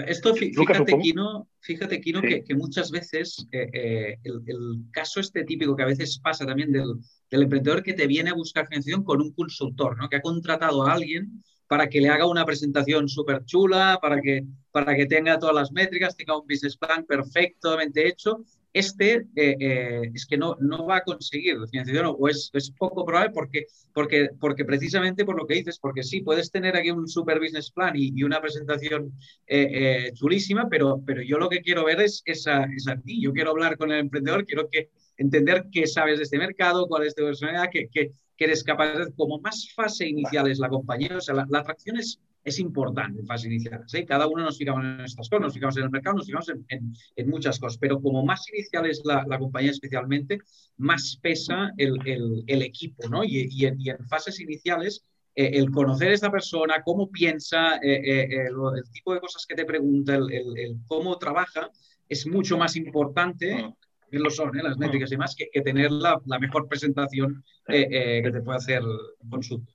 [0.07, 5.83] Esto, fíjate, Kino, fíjate, Kino que, muchas veces eh, eh, el, caso este típico que
[5.83, 6.95] a veces pasa también del,
[7.29, 10.07] del, emprendedor que te viene a buscar financiación con un consultor, ¿no?
[10.07, 14.45] que ha contratado a alguien para que le haga una presentación súper chula, para que,
[14.71, 18.43] para que tenga todas las métricas, tenga un business plan perfectamente hecho.
[18.71, 23.05] Este eh, eh, es que no, no va a conseguir financiación o es, es, poco
[23.05, 27.07] probable porque, porque, porque precisamente por lo que dices, porque sí, puedes tener aquí un
[27.07, 29.11] super business plan y, una presentación
[29.47, 33.21] eh, chulísima, pero, pero yo lo que quiero ver es, esa a, ti.
[33.21, 37.07] Yo quiero hablar con el emprendedor, quiero que entender qué sabes de este mercado, cuál
[37.07, 40.69] es tu personalidad, qué, qué, que eres capaz de, como más fase inicial es la
[40.69, 43.83] compañía, o sea, la, atracción es, es importante en fase inicial.
[43.87, 44.05] ¿sí?
[44.05, 46.93] Cada uno nos fijamos en estas cosas, nos fijamos en el mercado, nos fijamos en,
[47.15, 50.39] en, muchas cosas, pero como más inicial es la, la compañía especialmente,
[50.77, 53.23] más pesa el, el, el equipo, ¿no?
[53.23, 55.03] Y, y, en, fases iniciales,
[55.35, 59.55] eh, el conocer a esta persona, cómo piensa, eh, eh, el, tipo de cosas que
[59.55, 61.69] te pregunta, el, cómo trabaja,
[62.07, 63.73] es mucho más importante ah
[64.09, 64.63] bien lo son, ¿eh?
[64.63, 68.81] las métricas y más, que, tener la, mejor presentación eh, eh, que te puede hacer
[69.29, 69.71] consulta.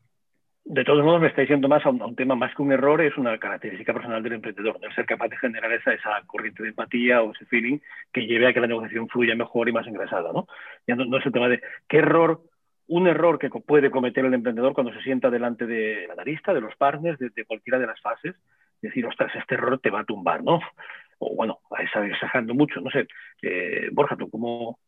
[0.66, 3.14] De todos modos, me estáis yendo más a un, tema más que un error, es
[3.18, 7.20] una característica personal del emprendedor, no ser capaz de generar esa, esa corriente de empatía
[7.20, 7.80] o ese feeling
[8.10, 10.32] que lleve a que la negociación fluya mejor y más engrasada.
[10.32, 10.48] ¿no?
[10.86, 12.40] Ya no, es el tema de qué error,
[12.86, 16.74] un error que puede cometer el emprendedor cuando se sienta delante del analista, de los
[16.76, 18.34] partners, de, cualquiera de las fases,
[18.80, 20.60] decir, ostras, este error te va a tumbar, ¿no?
[21.18, 23.06] O bueno, exagerando mucho, no sé.
[23.42, 24.78] Eh, Borja, ¿tú cómo,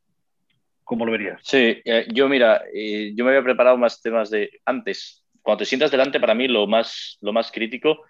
[0.85, 1.39] cómo lo verías?
[1.43, 5.67] Sí, eh, yo mira, eh, yo me había preparado más temas de antes cuando te
[5.67, 8.03] sientas delante, para mí lo más, lo más crítico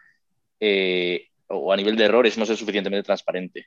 [0.58, 3.66] eh, o a nivel de error es no ser suficientemente transparente.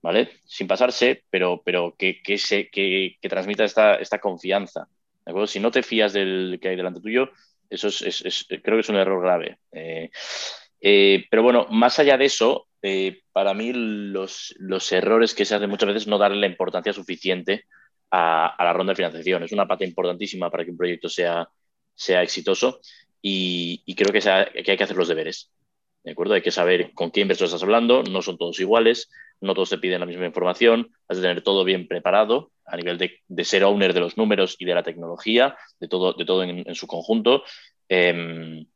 [0.00, 0.30] ¿Vale?
[0.46, 4.88] Sin pasarse, pero, pero que, que, se, que, transmita esta, esta confianza.
[5.22, 5.46] ¿De acuerdo?
[5.46, 7.28] Si no te fías del que hay delante tuyo,
[7.68, 9.58] eso es, creo que es un error grave.
[9.70, 10.08] Eh,
[10.80, 12.68] eh, pero bueno, más allá de eso,
[13.34, 17.66] para mí los, los, errores que se hacen muchas veces no darle la importancia suficiente
[18.10, 19.42] a, a, la ronda de financiación.
[19.42, 21.46] Es una pata importantísima para que un proyecto sea,
[21.98, 22.80] sea exitoso
[23.20, 25.50] y, creo que, hay que hacer los deberes.
[26.04, 26.34] ¿De acuerdo?
[26.34, 29.10] Hay que saber con qué inversor estás hablando, no son todos iguales,
[29.40, 32.98] no todos te piden la misma información, has de tener todo bien preparado a nivel
[32.98, 36.74] de, ser owner de los números y de la tecnología, de todo, de todo en,
[36.74, 37.42] su conjunto,
[37.88, 38.66] em,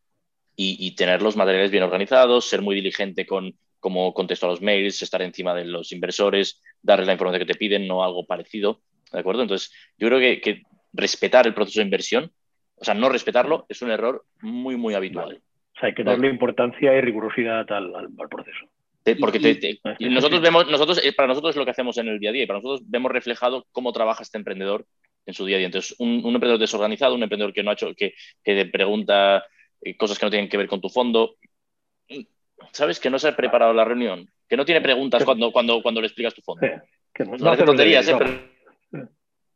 [0.57, 5.03] y, tener los materiales bien organizados, ser muy diligente con cómo contesto a los mails,
[5.03, 8.81] estar encima de los inversores, darles la información que te piden, no algo parecido.
[9.12, 9.43] ¿De acuerdo?
[9.43, 10.62] Entonces, yo creo que
[10.93, 12.32] respetar el proceso de inversión
[12.82, 15.40] o sea, no respetarlo es un error muy, muy habitual.
[15.76, 18.66] O sea, hay que darle importancia y rigurosidad al, al, proceso.
[19.20, 22.32] Porque nosotros vemos, nosotros, eh, para nosotros es lo que hacemos en el día a
[22.32, 24.84] día y para nosotros vemos reflejado cómo trabaja este emprendedor
[25.24, 25.66] en su día a día.
[25.66, 29.44] Entonces, un, emprendedor desorganizado, un emprendedor que no ha hecho, que, que te pregunta
[29.80, 31.36] eh, cosas que no tienen que ver con tu fondo,
[32.72, 32.98] ¿sabes?
[32.98, 36.09] Que no se ha preparado la reunión, que no tiene preguntas cuando, cuando, cuando le
[36.09, 36.66] explicas tu fondo.
[37.14, 38.16] que no, no tonterías, ¿eh?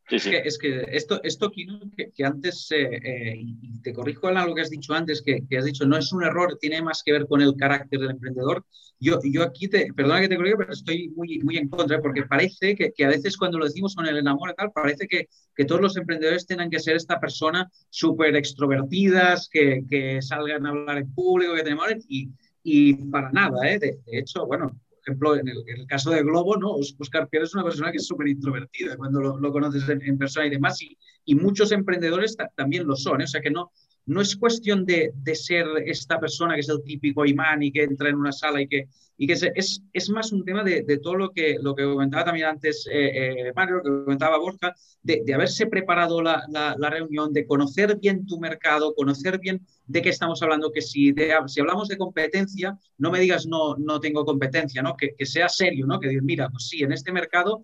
[0.09, 4.61] Es, que, esto, esto que, que antes, eh, eh, y te corrijo en algo que
[4.61, 7.41] has dicho antes, que, has dicho, no es un error, tiene más que ver con
[7.41, 8.65] el carácter del emprendedor.
[9.01, 12.23] Yo, yo aquí, te, perdona que te corrija, pero estoy muy, muy en contra, porque
[12.23, 15.65] parece que, a veces cuando lo decimos con el enamor y tal, parece que, que
[15.65, 21.13] todos los emprendedores tengan que ser esta persona súper extrovertidas, que, salgan a hablar en
[21.13, 22.31] público, que tenemos y,
[22.63, 23.79] y para nada, ¿eh?
[23.81, 24.71] de, de hecho, bueno,
[25.07, 26.73] ejemplo, en el, caso de Globo, ¿no?
[26.73, 30.51] Oscar Pierre es una persona que es súper introvertida cuando lo, conoces en, persona y
[30.51, 33.25] demás, y, y muchos emprendedores también lo son, ¿eh?
[33.25, 33.71] o sea que no,
[34.07, 37.83] no es cuestión de, de, ser esta persona que es el típico imán y que
[37.83, 38.89] entra en una sala y que,
[39.19, 42.25] y que es, es más un tema de, de, todo lo que, lo que comentaba
[42.25, 47.33] también antes eh, eh, Mario, que comentaba Borja, de, de haberse preparado la, la, reunión,
[47.33, 51.13] de conocer bien tu mercado, conocer bien de qué estamos hablando, que si,
[51.47, 54.97] si hablamos de competencia, no me digas no, no tengo competencia, ¿no?
[54.97, 55.99] Que, que sea serio, ¿no?
[55.99, 57.63] Que digas, mira, pues sí, en este mercado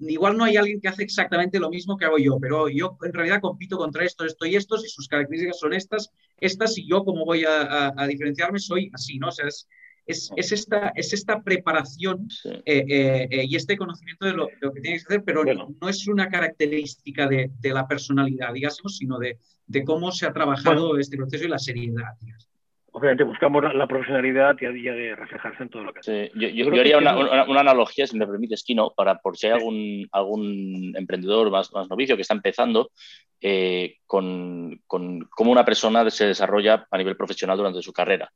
[0.00, 3.12] igual no hay alguien que hace exactamente lo mismo que hago yo, pero yo en
[3.12, 7.04] realidad compito contra esto, esto y estos, y sus características son estas, estas, y yo
[7.04, 9.28] como voy a, diferenciarme soy así, ¿no?
[9.28, 9.68] O sea, es,
[10.06, 12.26] es, esta, es esta preparación
[12.64, 16.08] eh, eh, eh, y este conocimiento de lo, que tienes que hacer, pero no, es
[16.08, 21.44] una característica de, la personalidad, digamos, sino de, de cómo se ha trabajado este proceso
[21.44, 22.14] y la seriedad.
[22.20, 22.47] Digamos
[22.98, 26.30] obviamente buscamos la, profesionalidad y a día de reflejarse en todo lo que hacemos.
[26.34, 31.50] yo, haría una, analogía, si me permites, Kino, para por si hay algún, algún emprendedor
[31.50, 32.90] más, más novicio que está empezando,
[33.40, 38.30] eh, con, con, cómo una persona se desarrolla a nivel profesional durante su carrera.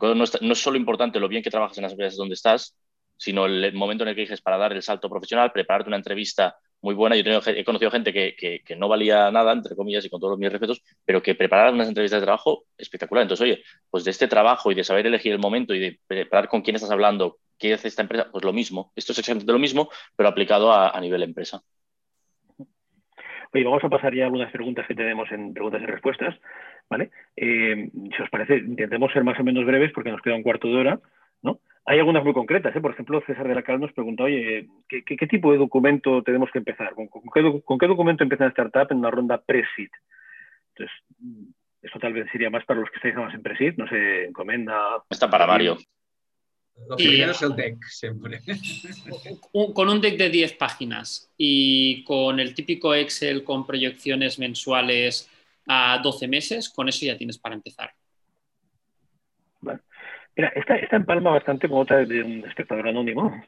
[0.00, 2.76] No, es, no es solo importante lo bien que trabajas en las empresas donde estás,
[3.16, 6.56] sino el momento en el que dices para dar el salto profesional, prepararte una entrevista
[6.84, 7.16] muy buena.
[7.16, 10.52] Yo he, conocido gente que, que, no valía nada, entre comillas, y con todos mis
[10.52, 13.22] respetos, pero que preparaban unas entrevistas de trabajo espectacular.
[13.22, 16.48] Entonces, oye, pues de este trabajo y de saber elegir el momento y de preparar
[16.48, 18.92] con quién estás hablando, qué hace esta empresa, pues lo mismo.
[18.94, 21.62] Esto es exactamente lo mismo, pero aplicado a, a nivel empresa.
[23.52, 26.34] Oye, vamos a pasar ya a algunas preguntas que tenemos en preguntas y respuestas.
[26.90, 27.10] ¿vale?
[27.36, 30.68] Eh, si os parece, intentemos ser más o menos breves porque nos queda un cuarto
[30.68, 31.00] de hora.
[31.44, 31.60] ¿No?
[31.86, 32.80] Hay algunas muy concretas, ¿eh?
[32.80, 36.58] por ejemplo, César de la Cal nos pregunta, oye, ¿qué, tipo de documento tenemos que
[36.58, 36.94] empezar?
[36.94, 37.08] ¿Con,
[37.78, 39.90] qué, documento empieza una startup en una ronda pre-seed?
[40.74, 40.96] Entonces,
[41.82, 45.04] eso tal vez sería más para los que estáis más en pre-seed, no sé, encomenda...
[45.10, 45.76] Está para Mario.
[46.88, 48.40] Lo primero es el deck, siempre.
[49.74, 55.30] con un deck de 10 páginas y con el típico Excel con proyecciones mensuales
[55.66, 57.92] a 12 meses, con eso ya tienes para empezar.
[60.36, 63.40] Mira, esta, empalma bastante con otra de un espectador anónimo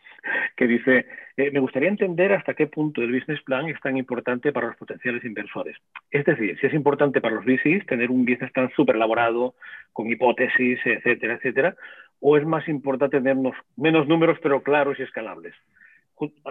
[0.57, 1.07] que dice,
[1.37, 4.77] eh, me gustaría entender hasta qué punto el business plan es tan importante para los
[4.77, 5.77] potenciales inversores.
[6.13, 9.57] Es decir, si es importante para los VCs tener un business plan súper elaborado,
[9.93, 11.75] con hipótesis, etcétera, etcétera,
[12.21, 13.37] o es más importante tener
[13.77, 15.55] menos números pero claros y escalables.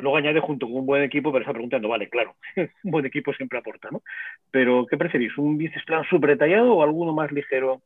[0.01, 2.35] luego añade junto con un buen equipo, pero está preguntando, vale, claro,
[2.83, 4.01] un buen equipo siempre aporta, ¿no?
[4.51, 5.37] Pero, ¿qué preferís?
[5.37, 7.81] ¿Un business plan súper detallado o alguno más ligero?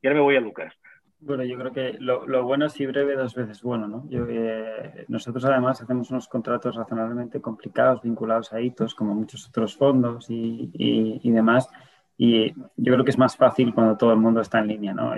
[0.00, 0.72] Y ahora me voy a Lucas.
[1.20, 4.06] Bueno, yo creo que lo, bueno es y breve dos veces bueno, ¿no?
[4.10, 10.26] Eh, nosotros además hacemos unos contratos razonablemente complicados vinculados a hitos, como muchos otros fondos
[10.28, 11.68] y, demás,
[12.16, 15.12] y yo creo que es más fácil cuando todo el mundo está en línea, ¿no?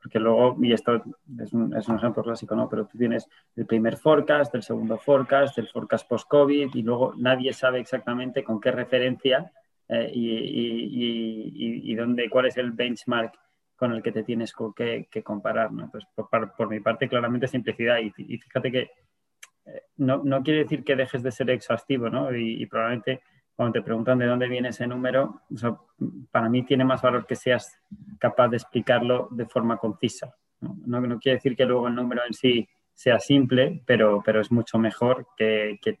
[0.00, 1.02] porque luego, y esto
[1.38, 2.70] es un, es un, ejemplo clásico, ¿no?
[2.70, 7.52] Pero tú tienes el primer forecast, el segundo forecast, el forecast post-COVID, y luego nadie
[7.52, 9.52] sabe exactamente con qué referencia
[9.88, 13.34] eh, y, y, y, dónde, cuál es el benchmark
[13.80, 15.84] con el que te tienes que, que comparar, ¿no?
[15.84, 17.96] Entonces, por, por, mi parte, claramente simplicidad.
[17.98, 18.90] Y, fíjate que
[19.64, 22.36] eh, no, no, quiere decir que dejes de ser exhaustivo, ¿no?
[22.36, 23.22] Y, probablemente
[23.56, 25.42] cuando te preguntan de dónde viene ese número,
[26.30, 27.78] para mí tiene más valor que seas
[28.18, 30.34] capaz de explicarlo de forma concisa.
[30.60, 30.76] ¿no?
[30.86, 34.78] No, quiere decir que luego el número en sí sea simple, pero, pero es mucho
[34.78, 35.98] mejor que, que,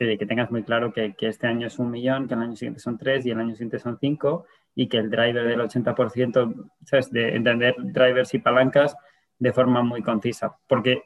[0.00, 2.80] que, tengas muy claro que, que, este año es un millón, que el año siguiente
[2.80, 7.10] son tres y el año siguiente son cinco y que el driver del 80%, ¿sabes?
[7.10, 8.96] De entender drivers y palancas
[9.38, 11.02] de forma muy concisa, porque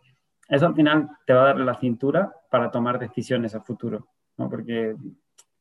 [0.49, 4.49] eso al final te va a dar la cintura para tomar decisiones a futuro, ¿no?
[4.49, 4.95] Porque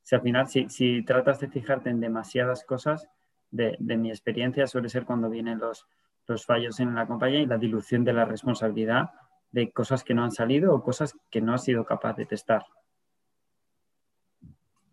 [0.03, 3.07] si al final, si, si, tratas de fijarte en demasiadas cosas,
[3.49, 5.87] de, de, mi experiencia suele ser cuando vienen los,
[6.27, 9.09] los fallos en la compañía y la dilución de la responsabilidad
[9.51, 12.63] de cosas que no han salido o cosas que no has sido capaz de testar.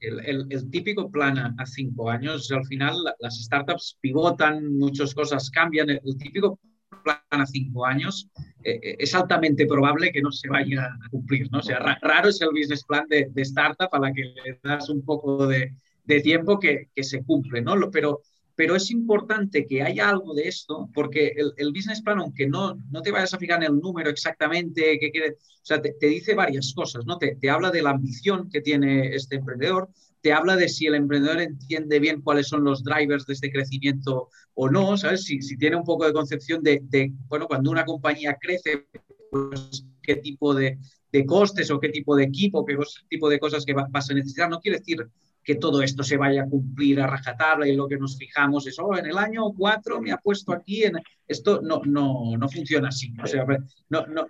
[0.00, 5.90] El, típico plan a, cinco años, al final las startups pivotan, muchas cosas cambian.
[5.90, 6.58] El, típico
[7.04, 8.28] plan a cinco años
[8.64, 11.50] eh, eh, es altamente probable que no se vaya a cumplir.
[11.50, 11.58] ¿no?
[11.58, 15.04] O sea, raro es el business plan de, startup a la que le das un
[15.04, 15.74] poco de,
[16.04, 17.60] de tiempo que, que, se cumple.
[17.60, 17.74] ¿no?
[17.90, 18.22] Pero,
[18.60, 22.76] pero es importante que haya algo de esto porque el, el business plan, aunque no,
[22.90, 26.08] no te vayas a fijar en el número exactamente, que quiere, o sea, te, te
[26.08, 27.06] dice varias cosas.
[27.06, 27.16] ¿no?
[27.16, 29.88] Te, te habla de la ambición que tiene este emprendedor,
[30.20, 34.28] te habla de si el emprendedor entiende bien cuáles son los drivers de este crecimiento
[34.52, 35.24] o no, ¿sabes?
[35.24, 38.88] Si, si tiene un poco de concepción de, de, bueno, cuando una compañía crece,
[39.30, 40.76] pues qué tipo de,
[41.10, 42.76] de, costes o qué tipo de equipo, qué
[43.08, 44.50] tipo de cosas que vas a necesitar.
[44.50, 45.08] No quiere decir
[45.42, 48.78] que todo esto se vaya a cumplir a rajatabla y lo que nos fijamos es,
[48.78, 50.94] oh, en el año 4 me ha puesto aquí, en...
[51.26, 53.12] esto no, no, no funciona así.
[53.22, 53.44] O sea,
[53.88, 54.26] no, no,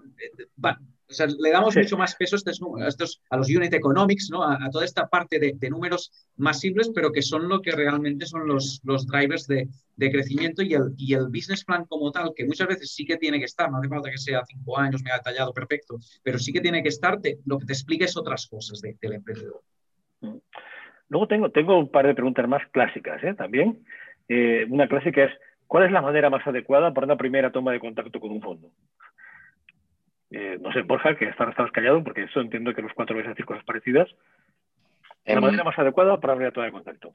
[0.64, 0.78] va,
[1.10, 4.30] o sea, le damos mucho más peso a estos, a, estos, a los unit economics,
[4.30, 4.44] ¿no?
[4.44, 7.72] a, a toda esta parte de, de, números más simples, pero que son lo que
[7.72, 12.12] realmente son los, los drivers de, de, crecimiento y el, y el business plan como
[12.12, 14.78] tal, que muchas veces sí que tiene que estar, no hace falta que sea cinco
[14.78, 17.72] años, me ha detallado perfecto, pero sí que tiene que estar, te, lo que te
[17.72, 19.62] explica es otras cosas de, del emprendedor.
[21.10, 23.34] Luego tengo, tengo un par de preguntas más clásicas ¿eh?
[23.34, 23.84] también.
[24.28, 25.32] Eh, una clásica es,
[25.66, 28.70] ¿cuál es la manera más adecuada para una primera toma de contacto con un fondo?
[30.30, 33.30] Eh, no sé, Borja, que estabas callado, porque eso entiendo que los cuatro vais a
[33.30, 34.08] decir cosas parecidas.
[35.24, 37.12] ¿La um, manera más adecuada para abrir a toma de contacto?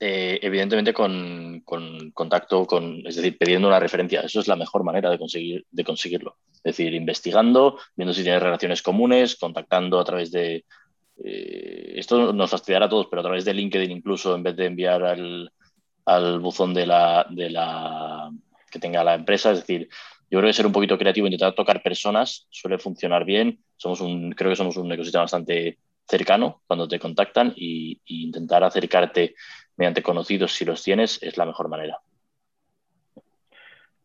[0.00, 4.22] Eh, evidentemente con, con, contacto, con, es decir, pidiendo una referencia.
[4.22, 6.36] Eso es la mejor manera de, conseguir, de conseguirlo.
[6.52, 10.64] Es decir, investigando, viendo si tienes relaciones comunes, contactando a través de...
[11.22, 14.66] Eh, esto nos fastidiará a todos, pero a través de LinkedIn incluso, en vez de
[14.66, 18.30] enviar al, buzón de la,
[18.70, 19.88] que tenga la empresa, es decir,
[20.30, 23.60] yo creo que ser un poquito creativo, intentar tocar personas suele funcionar bien.
[23.76, 29.34] Somos un, creo que somos un ecosistema bastante cercano cuando te contactan y, intentar acercarte
[29.76, 31.98] mediante conocidos si los tienes es la mejor manera.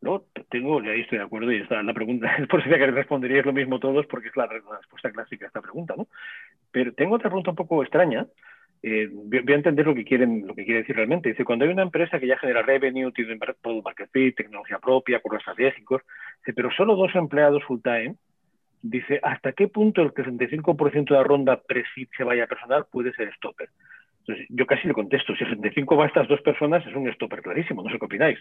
[0.01, 3.45] No, tengo, ahí estoy de acuerdo y está la pregunta, es por si que responderíais
[3.45, 6.07] lo mismo todos porque es la, la respuesta clásica a esta pregunta, ¿no?
[6.71, 8.27] Pero tengo otra pregunta un poco extraña,
[8.81, 11.29] eh, voy a entender lo que quieren, lo que quiere decir realmente.
[11.29, 15.19] Dice, cuando hay una empresa que ya genera revenue, tiene product market fit, tecnología propia,
[15.19, 16.01] cursos estratégicos,
[16.39, 18.15] dice, pero solo dos empleados full time,
[18.81, 21.83] dice, ¿hasta qué punto el 65% de la ronda pre
[22.15, 23.69] se vaya a personal puede ser stopper?
[24.19, 27.11] Entonces, yo casi le contesto, si el 65 va a estas dos personas, es un
[27.13, 28.39] stopper clarísimo, no sé qué opináis.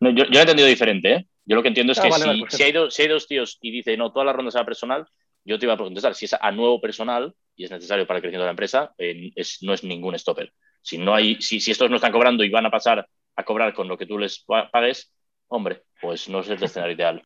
[0.00, 1.26] No, yo, yo lo he entendido diferente, ¿eh?
[1.46, 3.08] Yo lo que entiendo es ah, que vale, si, vale, si, hay dos, si, hay
[3.08, 5.06] dos, tíos y dice, no, toda la ronda será personal,
[5.44, 8.22] yo te iba a contestar, si es a nuevo personal y es necesario para el
[8.22, 10.52] crecimiento de la empresa, eh, es, no es ningún stopper.
[10.80, 13.06] Si, no hay, si, si, estos no están cobrando y van a pasar
[13.36, 15.14] a cobrar con lo que tú les pagues,
[15.48, 17.22] hombre, pues no es el escenario ideal.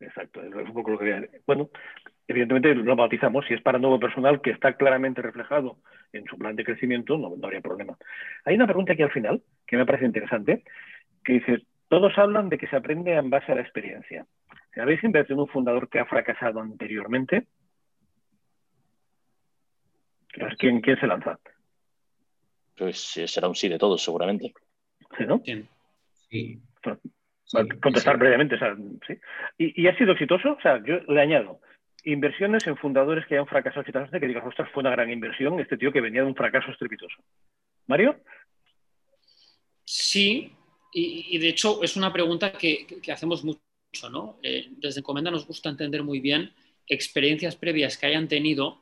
[0.00, 1.70] Exacto, es un poco lo que Bueno,
[2.28, 5.78] evidentemente lo bautizamos, si es para nuevo personal que está claramente reflejado
[6.12, 7.96] en su plan de crecimiento, no, no habría problema.
[8.44, 10.64] Hay una pregunta aquí al final que me parece interesante,
[11.24, 14.26] que dice, todos hablan de que se aprende en base a la experiencia.
[14.76, 17.46] ¿Habéis invertido en un fundador que ha fracasado anteriormente?
[20.58, 21.38] ¿Quién, quién se lanza?
[22.76, 24.52] Pues será un sí de todos, seguramente.
[25.16, 25.40] ¿Sí, no?
[26.28, 26.60] Sí.
[27.80, 28.20] Contestar sí.
[28.20, 28.76] brevemente, o sea,
[29.06, 29.18] ¿sí?
[29.56, 30.52] ¿Y, ¿Y, ha sido exitoso?
[30.52, 31.60] O sea, yo le añado.
[32.04, 35.78] inversiones en fundadores que hayan fracasado exitosamente, que digas, ostras, fue una gran inversión este
[35.78, 37.16] tío que venía de un fracaso estrepitoso.
[37.86, 38.16] Mario.
[39.84, 40.52] Sí,
[40.92, 43.60] y, de hecho es una pregunta que, hacemos mucho,
[44.10, 44.38] ¿no?
[44.42, 46.52] Eh, desde Encomenda nos gusta entender muy bien
[46.88, 48.78] experiencias previas que hayan tenido,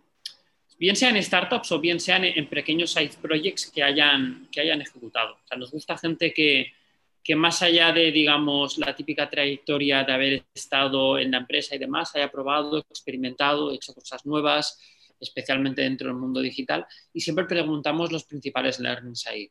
[0.78, 5.34] bien sean startups o bien sean en, pequeños side projects que hayan, que hayan ejecutado.
[5.34, 6.72] O sea, nos gusta gente que,
[7.22, 11.78] que más allá de, digamos, la típica trayectoria de haber estado en la empresa y
[11.78, 14.78] demás, haya probado, experimentado, hecho cosas nuevas,
[15.18, 19.50] especialmente dentro del mundo digital, y siempre preguntamos los principales learnings ahí.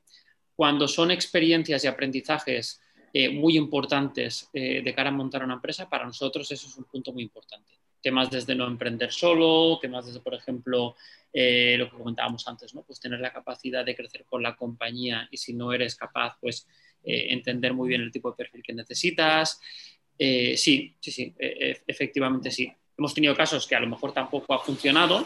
[0.56, 2.82] Cuando son experiencias y aprendizajes
[3.14, 6.86] eh, muy importantes eh, de cara a montar una empresa, para nosotros eso es un
[6.86, 7.74] punto muy importante.
[8.02, 10.96] Temas desde no emprender solo, temas desde, por ejemplo,
[11.32, 12.84] eh, lo que comentábamos antes, ¿no?
[12.84, 16.68] pues tener la capacidad de crecer con la compañía y si no eres capaz, pues
[17.04, 19.60] eh, entender muy bien el tipo de perfil que necesitas.
[20.18, 22.72] Eh, sí, sí, sí, e, e, efectivamente sí.
[22.96, 25.26] Hemos tenido casos que a lo mejor tampoco ha funcionado,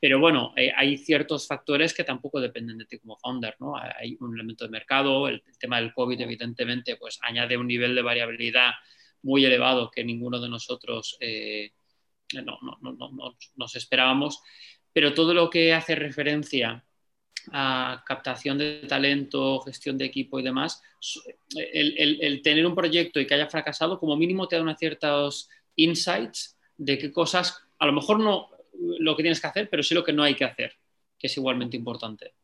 [0.00, 3.74] pero bueno, eh, hay ciertos factores que tampoco dependen de ti como founder, ¿no?
[3.76, 8.02] Hay un elemento de mercado, el, tema del COVID evidentemente pues añade un nivel de
[8.02, 8.72] variabilidad
[9.22, 11.18] muy elevado que ninguno de nosotros
[12.32, 14.42] no, no, no, nos esperábamos,
[14.92, 16.84] pero todo lo que hace referencia
[17.52, 20.82] a captación de talento, gestión de equipo y demás,
[21.54, 26.58] el, tener un proyecto y que haya fracasado, como mínimo te da unos ciertos insights
[26.76, 30.04] de qué cosas, a lo mejor no lo que tienes que hacer, pero sí lo
[30.04, 30.72] que no hay que hacer,
[31.18, 32.34] que es igualmente importante.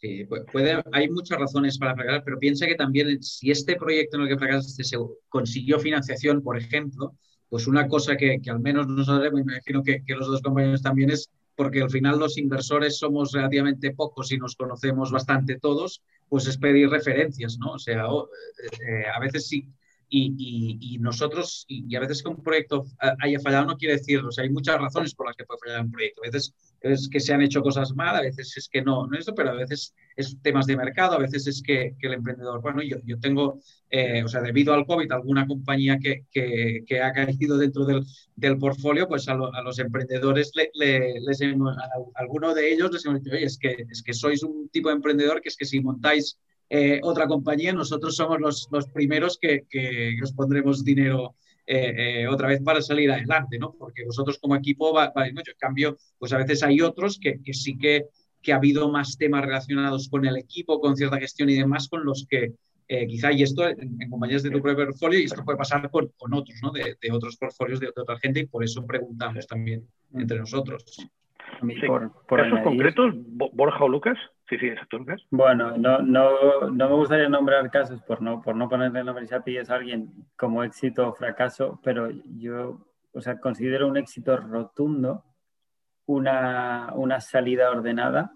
[0.00, 4.22] Sí, puede, hay muchas razones para fracasar, pero piensa que también si este proyecto en
[4.22, 4.96] el que fracasaste se
[5.28, 7.16] consiguió financiación, por ejemplo,
[7.48, 11.28] pues una cosa que, al menos nosotros, me imagino que, los dos compañeros también es
[11.56, 16.58] porque al final los inversores somos relativamente pocos y nos conocemos bastante todos, pues es
[16.58, 17.72] pedir referencias, ¿no?
[17.72, 19.66] O sea, eh, a veces sí.
[20.10, 22.84] Y, nosotros, y, a veces que un proyecto
[23.20, 25.84] haya fallado no quiere decir, o sea, hay muchas razones por las que puede fallar
[25.84, 26.22] un proyecto.
[26.22, 29.14] A veces es que se han hecho cosas mal, a veces es que no, no
[29.14, 32.60] es eso, pero a veces es temas de mercado, a veces es que, el emprendedor,
[32.60, 33.60] bueno, yo, yo tengo,
[33.90, 38.04] eh, o sea, debido al COVID, alguna compañía que, que, ha caído dentro del,
[38.36, 43.22] del portfolio, pues a, los emprendedores, le, les hemos, a, alguno de ellos les hemos
[43.22, 45.80] dicho, oye, es que, es que sois un tipo de emprendedor que es que si
[45.80, 46.38] montáis
[46.70, 51.34] eh, otra compañía, nosotros somos los, los primeros que, que os pondremos dinero
[51.70, 53.74] eh, eh, otra vez para salir adelante, ¿no?
[53.78, 55.50] Porque vosotros como equipo vais mucho.
[55.50, 58.06] En cambio, pues a veces hay otros que, que sí que,
[58.40, 62.06] que, ha habido más temas relacionados con el equipo, con cierta gestión y demás, con
[62.06, 62.54] los que
[62.88, 66.10] eh, quizá, y esto en, compañías de tu propio portfolio, y esto puede pasar con,
[66.16, 66.70] con otros, ¿no?
[66.70, 71.06] De, de, otros portfolios de, otra gente, y por eso preguntamos también entre nosotros.
[71.86, 73.12] por, ¿Casos concretos,
[73.52, 74.16] Borja o Lucas?
[74.48, 74.70] Sí, sí.
[75.30, 79.56] Bueno, no, no, no me gustaría nombrar casos por no, por no ponerle nombre y
[79.56, 82.08] es a alguien como éxito o fracaso, pero
[82.38, 85.24] yo o sea, considero un éxito rotundo
[86.06, 88.32] una, una salida ordenada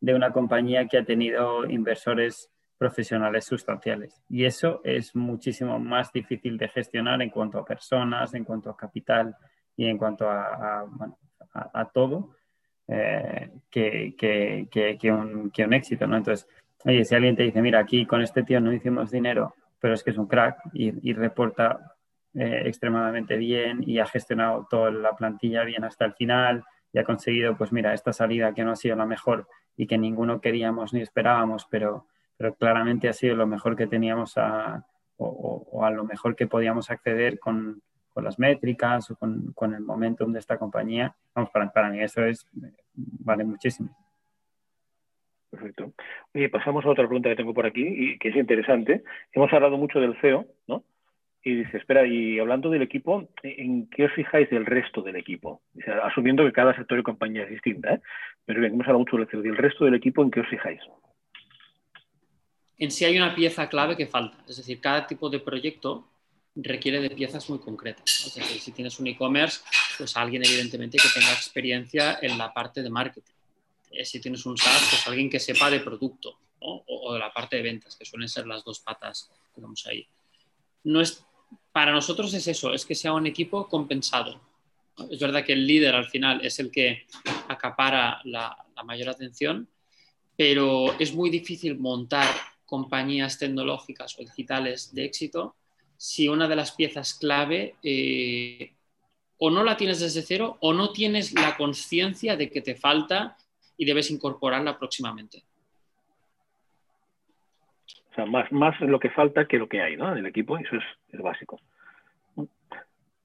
[0.00, 4.22] de una compañía que ha tenido inversores profesionales sustanciales.
[4.30, 8.76] Y eso es muchísimo más difícil de gestionar en cuanto a personas, en cuanto a
[8.76, 9.36] capital
[9.76, 10.86] y en cuanto a,
[11.52, 12.30] a todo
[12.92, 14.66] eh, que, que,
[14.98, 16.16] que, un, que, un, éxito, ¿no?
[16.16, 16.48] Entonces,
[16.84, 20.02] oye, si alguien te dice, mira, aquí con este tío no hicimos dinero, pero es
[20.02, 21.94] que es un crack y, reporta
[22.34, 27.04] eh, extremadamente bien y ha gestionado toda la plantilla bien hasta el final y ha
[27.04, 29.46] conseguido, pues mira, esta salida que no ha sido la mejor
[29.76, 32.06] y que ninguno queríamos ni esperábamos, pero,
[32.36, 34.34] pero claramente ha sido lo mejor que teníamos
[35.16, 37.82] o a lo mejor que podíamos acceder con,
[38.20, 42.02] con las métricas o con, con, el momentum de esta compañía, vamos, para, para mí
[42.02, 42.46] eso es,
[42.92, 43.96] vale muchísimo.
[45.50, 45.94] Perfecto.
[46.34, 49.02] Oye, pasamos a otra pregunta que tengo por aquí y que es interesante.
[49.32, 50.84] Hemos hablado mucho del CEO, ¿no?
[51.42, 55.62] Y dice, espera, y hablando del equipo, ¿en qué os fijáis del resto del equipo?
[55.72, 58.00] Dice, asumiendo que cada sector y compañía es distinta, ¿eh?
[58.44, 59.40] Pero bien, hemos hablado mucho del CEO.
[59.40, 60.80] del resto del equipo, ¿en qué os fijáis?
[62.76, 64.36] En sí hay una pieza clave que falta.
[64.46, 66.09] Es decir, cada tipo de proyecto
[66.54, 68.10] requiere de piezas muy concretas.
[68.60, 69.60] Si tienes un e-commerce,
[69.96, 73.32] pues alguien evidentemente que tenga experiencia en la parte de marketing.
[73.90, 77.56] Eh, si tienes un SaaS, pues alguien que sepa de producto o, de la parte
[77.56, 80.06] de ventas, que suelen ser las dos patas que tenemos ahí.
[80.84, 81.24] No es,
[81.72, 84.40] para nosotros es eso, es que sea un equipo compensado.
[85.10, 87.06] Es verdad que el líder al final es el que
[87.48, 89.68] acapara la mayor atención,
[90.36, 92.28] pero es muy difícil montar
[92.66, 95.56] compañías tecnológicas o digitales de éxito
[96.00, 98.72] si una de las piezas clave eh,
[99.36, 103.36] o no la tienes desde cero o no tienes la conciencia de que te falta
[103.76, 105.42] y debes incorporarla próximamente.
[108.10, 110.10] O sea, más, más lo que falta que lo que hay ¿no?
[110.10, 110.74] en el equipo, eso
[111.12, 111.60] es, básico.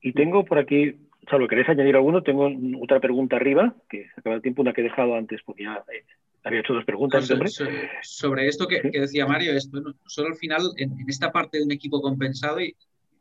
[0.02, 0.98] Y tengo por aquí
[1.30, 2.24] Salvo, ¿queréis añadir alguno?
[2.24, 5.64] Tengo otra pregunta arriba, que se acaba el tiempo, una que he dejado antes, porque
[5.64, 6.04] ya eh,
[6.46, 7.28] había hecho dos preguntas.
[8.04, 12.02] sobre, esto que, decía Mario, esto, solo al final, en, esta parte de un equipo
[12.02, 12.60] compensado,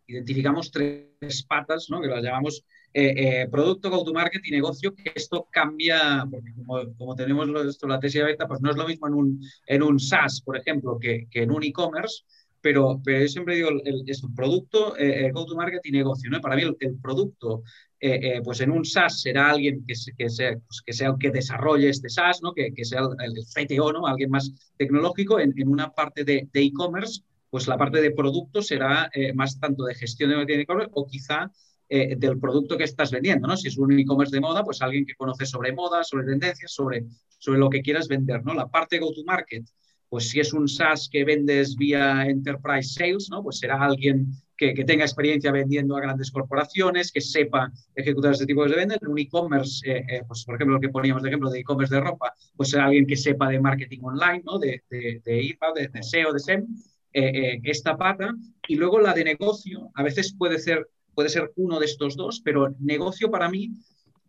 [0.07, 2.03] identificamos tres patas, ¿no?
[2.03, 6.53] que las llamamos eh, eh, producto, go-to-market y negocio, que esto cambia, porque
[6.97, 9.99] como, tenemos esto, la tesis abierta, pues no es lo mismo en un, en un
[9.99, 12.25] SaaS, por ejemplo, que, que en un e-commerce,
[12.65, 16.31] pero, pero yo siempre digo, el, es un producto, eh, go-to-market y negocio.
[16.31, 16.41] ¿no?
[16.41, 17.63] Para mí el, producto,
[18.01, 21.91] eh, pues en un SaaS será alguien que, que, sea, pues que sea que desarrolle
[21.91, 22.55] este SaaS, ¿no?
[22.55, 24.07] que, que sea el, CTO, ¿no?
[24.07, 25.39] alguien más tecnológico.
[25.39, 27.21] En, en una parte de e-commerce,
[27.51, 31.53] pues la parte de producto será eh, más tanto de gestión de e-commerce o quizá
[31.91, 33.57] del producto que estás vendiendo, ¿no?
[33.57, 37.05] Si es un e-commerce de moda, pues alguien que conoce sobre moda, sobre tendencias, sobre,
[37.39, 38.53] sobre lo que quieras vender, ¿no?
[38.55, 39.65] La parte go-to-market
[40.15, 43.43] pues si es un SaaS que vendes vía Enterprise Sales, ¿no?
[43.43, 48.65] pues será alguien que, tenga experiencia vendiendo a grandes corporaciones, que sepa ejecutar este tipo
[48.65, 48.99] de ventas.
[49.03, 51.93] En un e-commerce, eh, eh, pues por ejemplo, lo que poníamos de ejemplo de e-commerce
[51.93, 54.61] de ropa, pues será alguien que sepa de marketing online, ¿no?
[54.61, 55.59] de, de, de
[55.93, 56.65] de, SEO, de SEM,
[57.13, 58.33] eh, esta pata.
[58.69, 62.41] Y luego la de negocio, a veces puede ser, puede ser uno de estos dos,
[62.45, 63.73] pero negocio para mí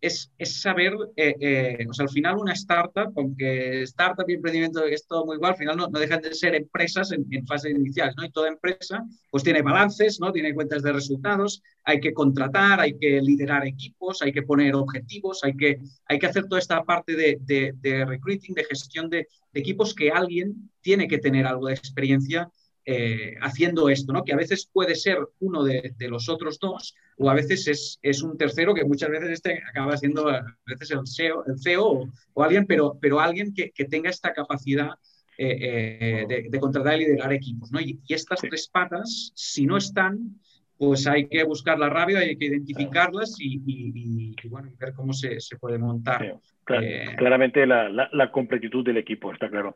[0.06, 5.36] es, saber, eh, eh, al final una startup, aunque startup y emprendimiento es todo muy
[5.36, 8.26] igual, al final no, dejan de ser empresas en, fase inicial, ¿no?
[8.26, 10.32] Y toda empresa pues tiene balances, ¿no?
[10.32, 15.44] Tiene cuentas de resultados, hay que contratar, hay que liderar equipos, hay que poner objetivos,
[15.44, 19.95] hay que, hay que hacer toda esta parte de, de recruiting, de gestión de, equipos
[19.95, 22.49] que alguien tiene que tener algo de experiencia
[22.86, 24.24] eh, haciendo esto, ¿no?
[24.24, 28.22] que a veces puede ser uno de, los otros dos o a veces es, es,
[28.22, 32.44] un tercero que muchas veces este acaba siendo a veces el CEO, el CEO o,
[32.44, 34.91] alguien, pero, pero alguien que, que tenga esta capacidad
[35.38, 37.72] eh, eh, de, contratar y liderar equipos.
[37.72, 37.82] ¿no?
[37.82, 40.40] Y, estas tres patas, si no están,
[40.78, 45.57] pues hay que buscarlas rápido, hay que identificarlas y, y, bueno, ver cómo se, se
[45.57, 46.40] puede montar.
[46.64, 49.76] claramente la, la, la, completitud del equipo, está claro.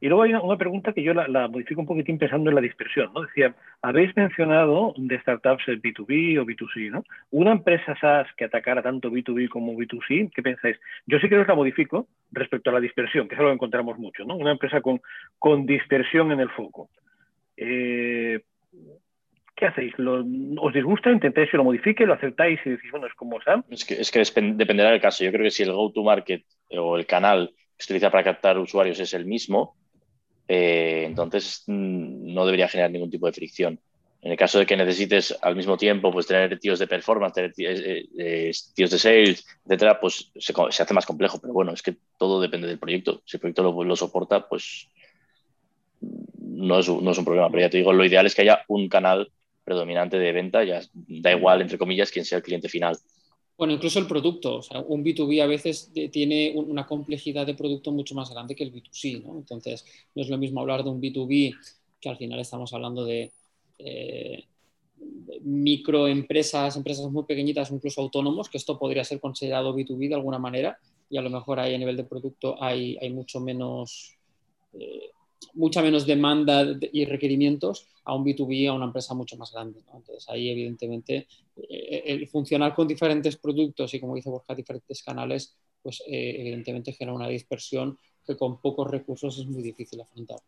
[0.00, 3.10] Y luego hay una, pregunta que yo la, modifico un poquitín pensando en la dispersión,
[3.14, 3.22] ¿no?
[3.22, 7.04] Decía, habéis mencionado de startups B2B o B2C, ¿no?
[7.30, 10.78] Una empresa SaaS que atacara tanto B2B como B2C, ¿qué pensáis?
[11.06, 13.98] Yo sí que os la modifico respecto a la dispersión, que es algo que encontramos
[13.98, 14.36] mucho, ¿no?
[14.36, 15.00] Una empresa con,
[15.38, 16.90] con dispersión en el foco.
[17.56, 18.40] Eh,
[19.56, 19.94] ¿Qué hacéis?
[19.98, 21.12] ¿Os disgusta?
[21.12, 22.06] ¿Intentáis que lo modifique?
[22.06, 23.62] ¿Lo aceptáis y decís, bueno, es como SAM?
[23.70, 25.22] Es que, es que dependerá del caso.
[25.22, 26.44] Yo creo que si el go-to-market
[26.76, 29.76] o el canal que se utiliza para captar usuarios es el mismo,
[30.48, 33.80] eh, entonces mm, no debería generar ningún tipo de fricción.
[34.24, 37.52] En el caso de que necesites al mismo tiempo pues, tener tíos de performance, tener
[37.58, 41.38] eh, eh, tíos de sales, etcétera, pues se, hace más complejo.
[41.38, 43.22] Pero bueno, es que todo depende del proyecto.
[43.26, 44.88] Si el proyecto lo, soporta, pues
[46.00, 47.50] no es, no es, un problema.
[47.50, 49.30] Pero ya te digo, lo ideal es que haya un canal
[49.62, 52.96] predominante de venta, ya da igual, entre comillas, quién sea el cliente final.
[53.56, 57.92] Bueno, incluso el producto, o sea, un B2B a veces tiene una complejidad de producto
[57.92, 59.38] mucho más grande que el B2C, ¿no?
[59.38, 61.54] Entonces, no es lo mismo hablar de un B2B,
[62.00, 63.30] que al final estamos hablando de
[63.78, 64.44] eh,
[65.42, 70.78] microempresas, empresas muy pequeñitas, incluso autónomos, que esto podría ser considerado B2B de alguna manera,
[71.08, 74.16] y a lo mejor ahí a nivel de producto hay, mucho menos,
[74.72, 75.10] eh,
[75.54, 79.80] mucha menos demanda y requerimientos a un B2B, a una empresa mucho más grande.
[79.94, 86.02] Entonces ahí evidentemente el funcionar con diferentes productos y como dice Borja, diferentes canales, pues
[86.06, 90.38] eh, evidentemente genera una dispersión que con pocos recursos es muy difícil afrontar.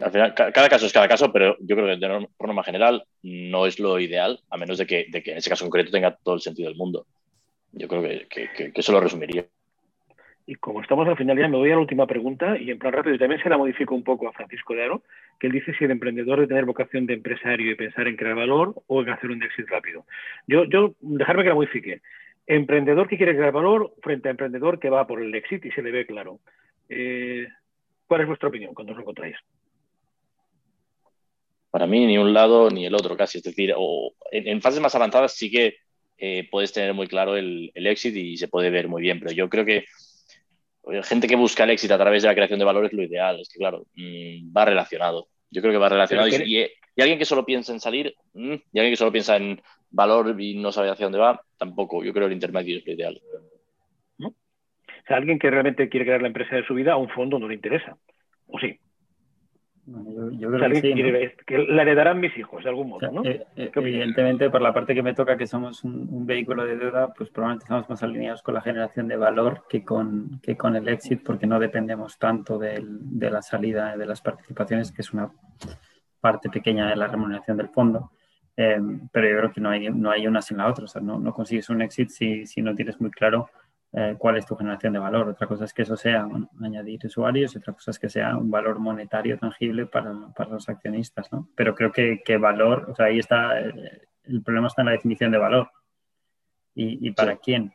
[0.00, 3.66] Al final, cada caso es cada caso, pero yo creo que de norma general no
[3.66, 6.34] es lo ideal, a menos de que, de que en ese caso concreto tenga todo
[6.34, 7.06] el sentido del mundo.
[7.70, 9.46] Yo creo que, que, que eso lo resumiría.
[10.48, 12.92] Y como estamos al final ya, me voy a la última pregunta y en plan
[12.92, 15.02] rápido también se la modifico un poco a Francisco de Aro,
[15.40, 18.36] que él dice si el emprendedor debe tener vocación de empresario y pensar en crear
[18.36, 20.06] valor o en hacer un éxito rápido.
[20.46, 22.00] Yo, yo dejarme que la modifique.
[22.46, 25.82] Emprendedor que quiere crear valor frente a emprendedor que va por el éxito y se
[25.82, 26.38] le ve claro.
[26.88, 27.48] Eh,
[28.06, 29.36] ¿Cuál es vuestra opinión cuando os lo encontráis?
[31.72, 33.38] Para mí ni un lado ni el otro casi.
[33.38, 35.78] Es decir, o en, fases más avanzadas sí que
[36.18, 39.48] eh, puedes tener muy claro el, el y se puede ver muy bien, pero yo
[39.48, 39.86] creo que
[41.02, 43.40] gente que busca el éxito a través de la creación de valor es lo ideal.
[43.40, 45.28] Es que, claro, mm, va relacionado.
[45.50, 46.28] Yo creo que va relacionado.
[46.28, 46.68] Y,
[46.98, 49.60] alguien que solo piensa en salir, mm, y alguien que solo piensa en
[49.90, 52.02] valor y no sabe hacia dónde va, tampoco.
[52.04, 53.20] Yo creo que el intermedio es lo ideal.
[54.18, 57.38] O sea, alguien que realmente quiere crear la empresa de su vida, a un fondo
[57.38, 57.96] no le interesa.
[58.48, 58.80] ¿O sí?
[59.86, 60.94] Yo, creo que, sí,
[61.46, 63.24] que, la heredarán mis hijos de algún modo, ¿no?
[63.24, 67.12] Eh, eh, evidentemente, por la parte que me toca, que somos un, vehículo de deuda,
[67.14, 70.88] pues probablemente estamos más alineados con la generación de valor que con, que con el
[70.88, 75.30] exit, porque no dependemos tanto de la salida de las participaciones, que es una
[76.20, 78.10] parte pequeña de la remuneración del fondo.
[78.56, 80.84] Em, pero yo creo que no hay, no hay una sin la otra.
[80.84, 83.50] O sea, no, no consigues un exit si, si, no tienes muy claro
[83.98, 85.26] eh, cuál es tu generación de valor.
[85.26, 86.28] Otra cosa es que eso sea
[86.62, 91.32] añadir usuarios otra cosa es que sea un valor monetario tangible para, para los accionistas.
[91.32, 91.48] ¿no?
[91.56, 94.92] Pero creo que, que, valor, o sea, ahí está, el, el, problema está en la
[94.92, 95.70] definición de valor.
[96.74, 97.38] ¿Y, y para sí.
[97.42, 97.72] quién?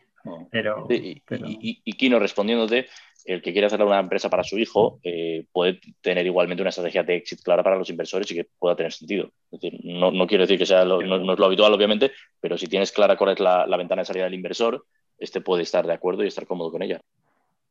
[0.51, 1.47] Pero, y, pero...
[1.47, 2.87] y, y, Kino, respondiéndote,
[3.25, 7.01] el que quiere hacer una empresa para su hijo eh, puede tener igualmente una estrategia
[7.01, 9.31] de éxito clara para los inversores y que pueda tener sentido.
[9.51, 12.11] Es decir, no, no quiero decir que sea lo, no, no, es lo habitual, obviamente,
[12.39, 14.85] pero si tienes clara cuál es la, la, ventana de salida del inversor,
[15.21, 16.99] este puede estar de acuerdo y estar cómodo con ella.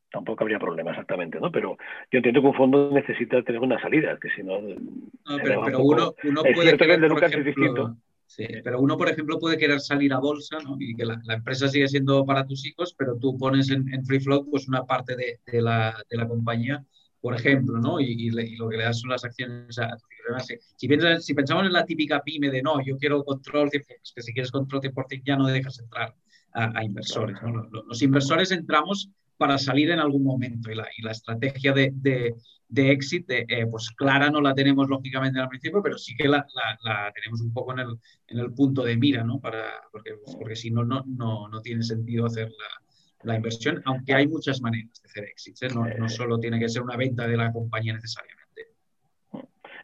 [0.09, 1.51] Tampoco habría problema exactamente, ¿no?
[1.51, 1.77] Pero
[2.11, 4.59] yo entiendo que un fondo necesita tener una salida, que si no.
[4.61, 7.97] no pero, pero uno, uno puede querer, por ejemplo, distinto.
[8.25, 10.77] Sí, pero uno, por ejemplo, puede querer salir a bolsa ¿no?
[10.79, 14.05] y que la, la, empresa sigue siendo para tus hijos, pero tú pones en, en
[14.05, 16.81] free float pues una parte de, de, la, de la, compañía,
[17.19, 17.99] por ejemplo, ¿no?
[17.99, 19.97] Y, y, le, y, lo que le das son las acciones a.
[20.77, 24.21] Si, piensas, si pensamos en la típica pyme de no, yo quiero control, es que
[24.21, 26.15] si quieres control 100% ya no dejas entrar
[26.53, 27.37] a, a inversores.
[27.41, 27.67] ¿no?
[27.71, 32.35] Los, inversores entramos para salir en algún momento y la, y la estrategia de, de,
[32.71, 36.45] de exit, eh, pues clara no la tenemos lógicamente al principio, pero sí que la,
[36.53, 37.97] la, la tenemos un poco en el,
[38.27, 39.39] en el, punto de mira, ¿no?
[39.39, 42.51] Para, porque, porque si no, no, no, no tiene sentido hacer
[43.23, 45.67] la, inversión, aunque hay muchas maneras de hacer exits, ¿eh?
[45.73, 48.40] no, no, solo tiene que ser una venta de la compañía necesariamente.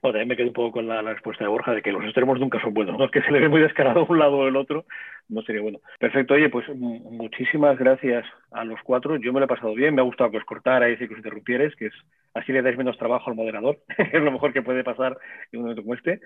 [0.01, 2.39] Bueno, también me quedo un poco con la, respuesta de Borja de que los extremos
[2.39, 3.09] nunca son buenos, ¿no?
[3.09, 4.85] Que se le ve muy descarado un lado o el otro,
[5.29, 5.79] no sería bueno.
[5.99, 9.17] Perfecto, oye, pues muchísimas gracias a los cuatro.
[9.17, 11.19] Yo me lo he pasado bien, me ha gustado que os cortarais y que os
[11.19, 11.93] interrumpierais, que es
[12.33, 15.17] así le dais menos trabajo al moderador, es lo mejor que puede pasar
[15.51, 16.19] en un momento como este.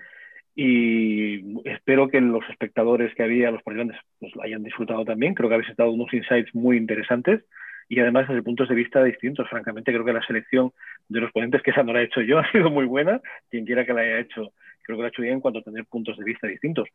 [0.54, 5.32] Y espero que los espectadores que había, los participantes, pues hayan disfrutado también.
[5.34, 7.42] Creo que habéis dado unos insights muy interesantes
[7.92, 9.46] y además desde puntos de vista distintos.
[9.50, 10.72] Francamente, creo que la selección
[11.10, 13.20] de los ponentes que esa no la he hecho yo ha sido muy buena.
[13.50, 15.62] Quien quiera que la haya hecho, creo que lo ha hecho bien en cuanto a
[15.62, 16.88] tener puntos de vista distintos.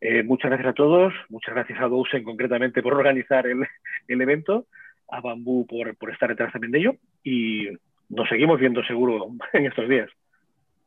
[0.00, 3.66] Eh, muchas gracias a todos, muchas gracias a Dousen concretamente por organizar el,
[4.08, 4.64] el evento,
[5.10, 7.68] a Bambú por, por, estar detrás también de ello y
[8.08, 10.08] nos seguimos viendo seguro en estos días.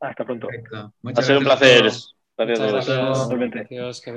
[0.00, 0.48] Hasta pronto.
[0.48, 1.82] Ha sido un placer.
[1.82, 2.16] Gracias.
[2.36, 3.30] Gracias.
[3.70, 4.10] Adiós, que.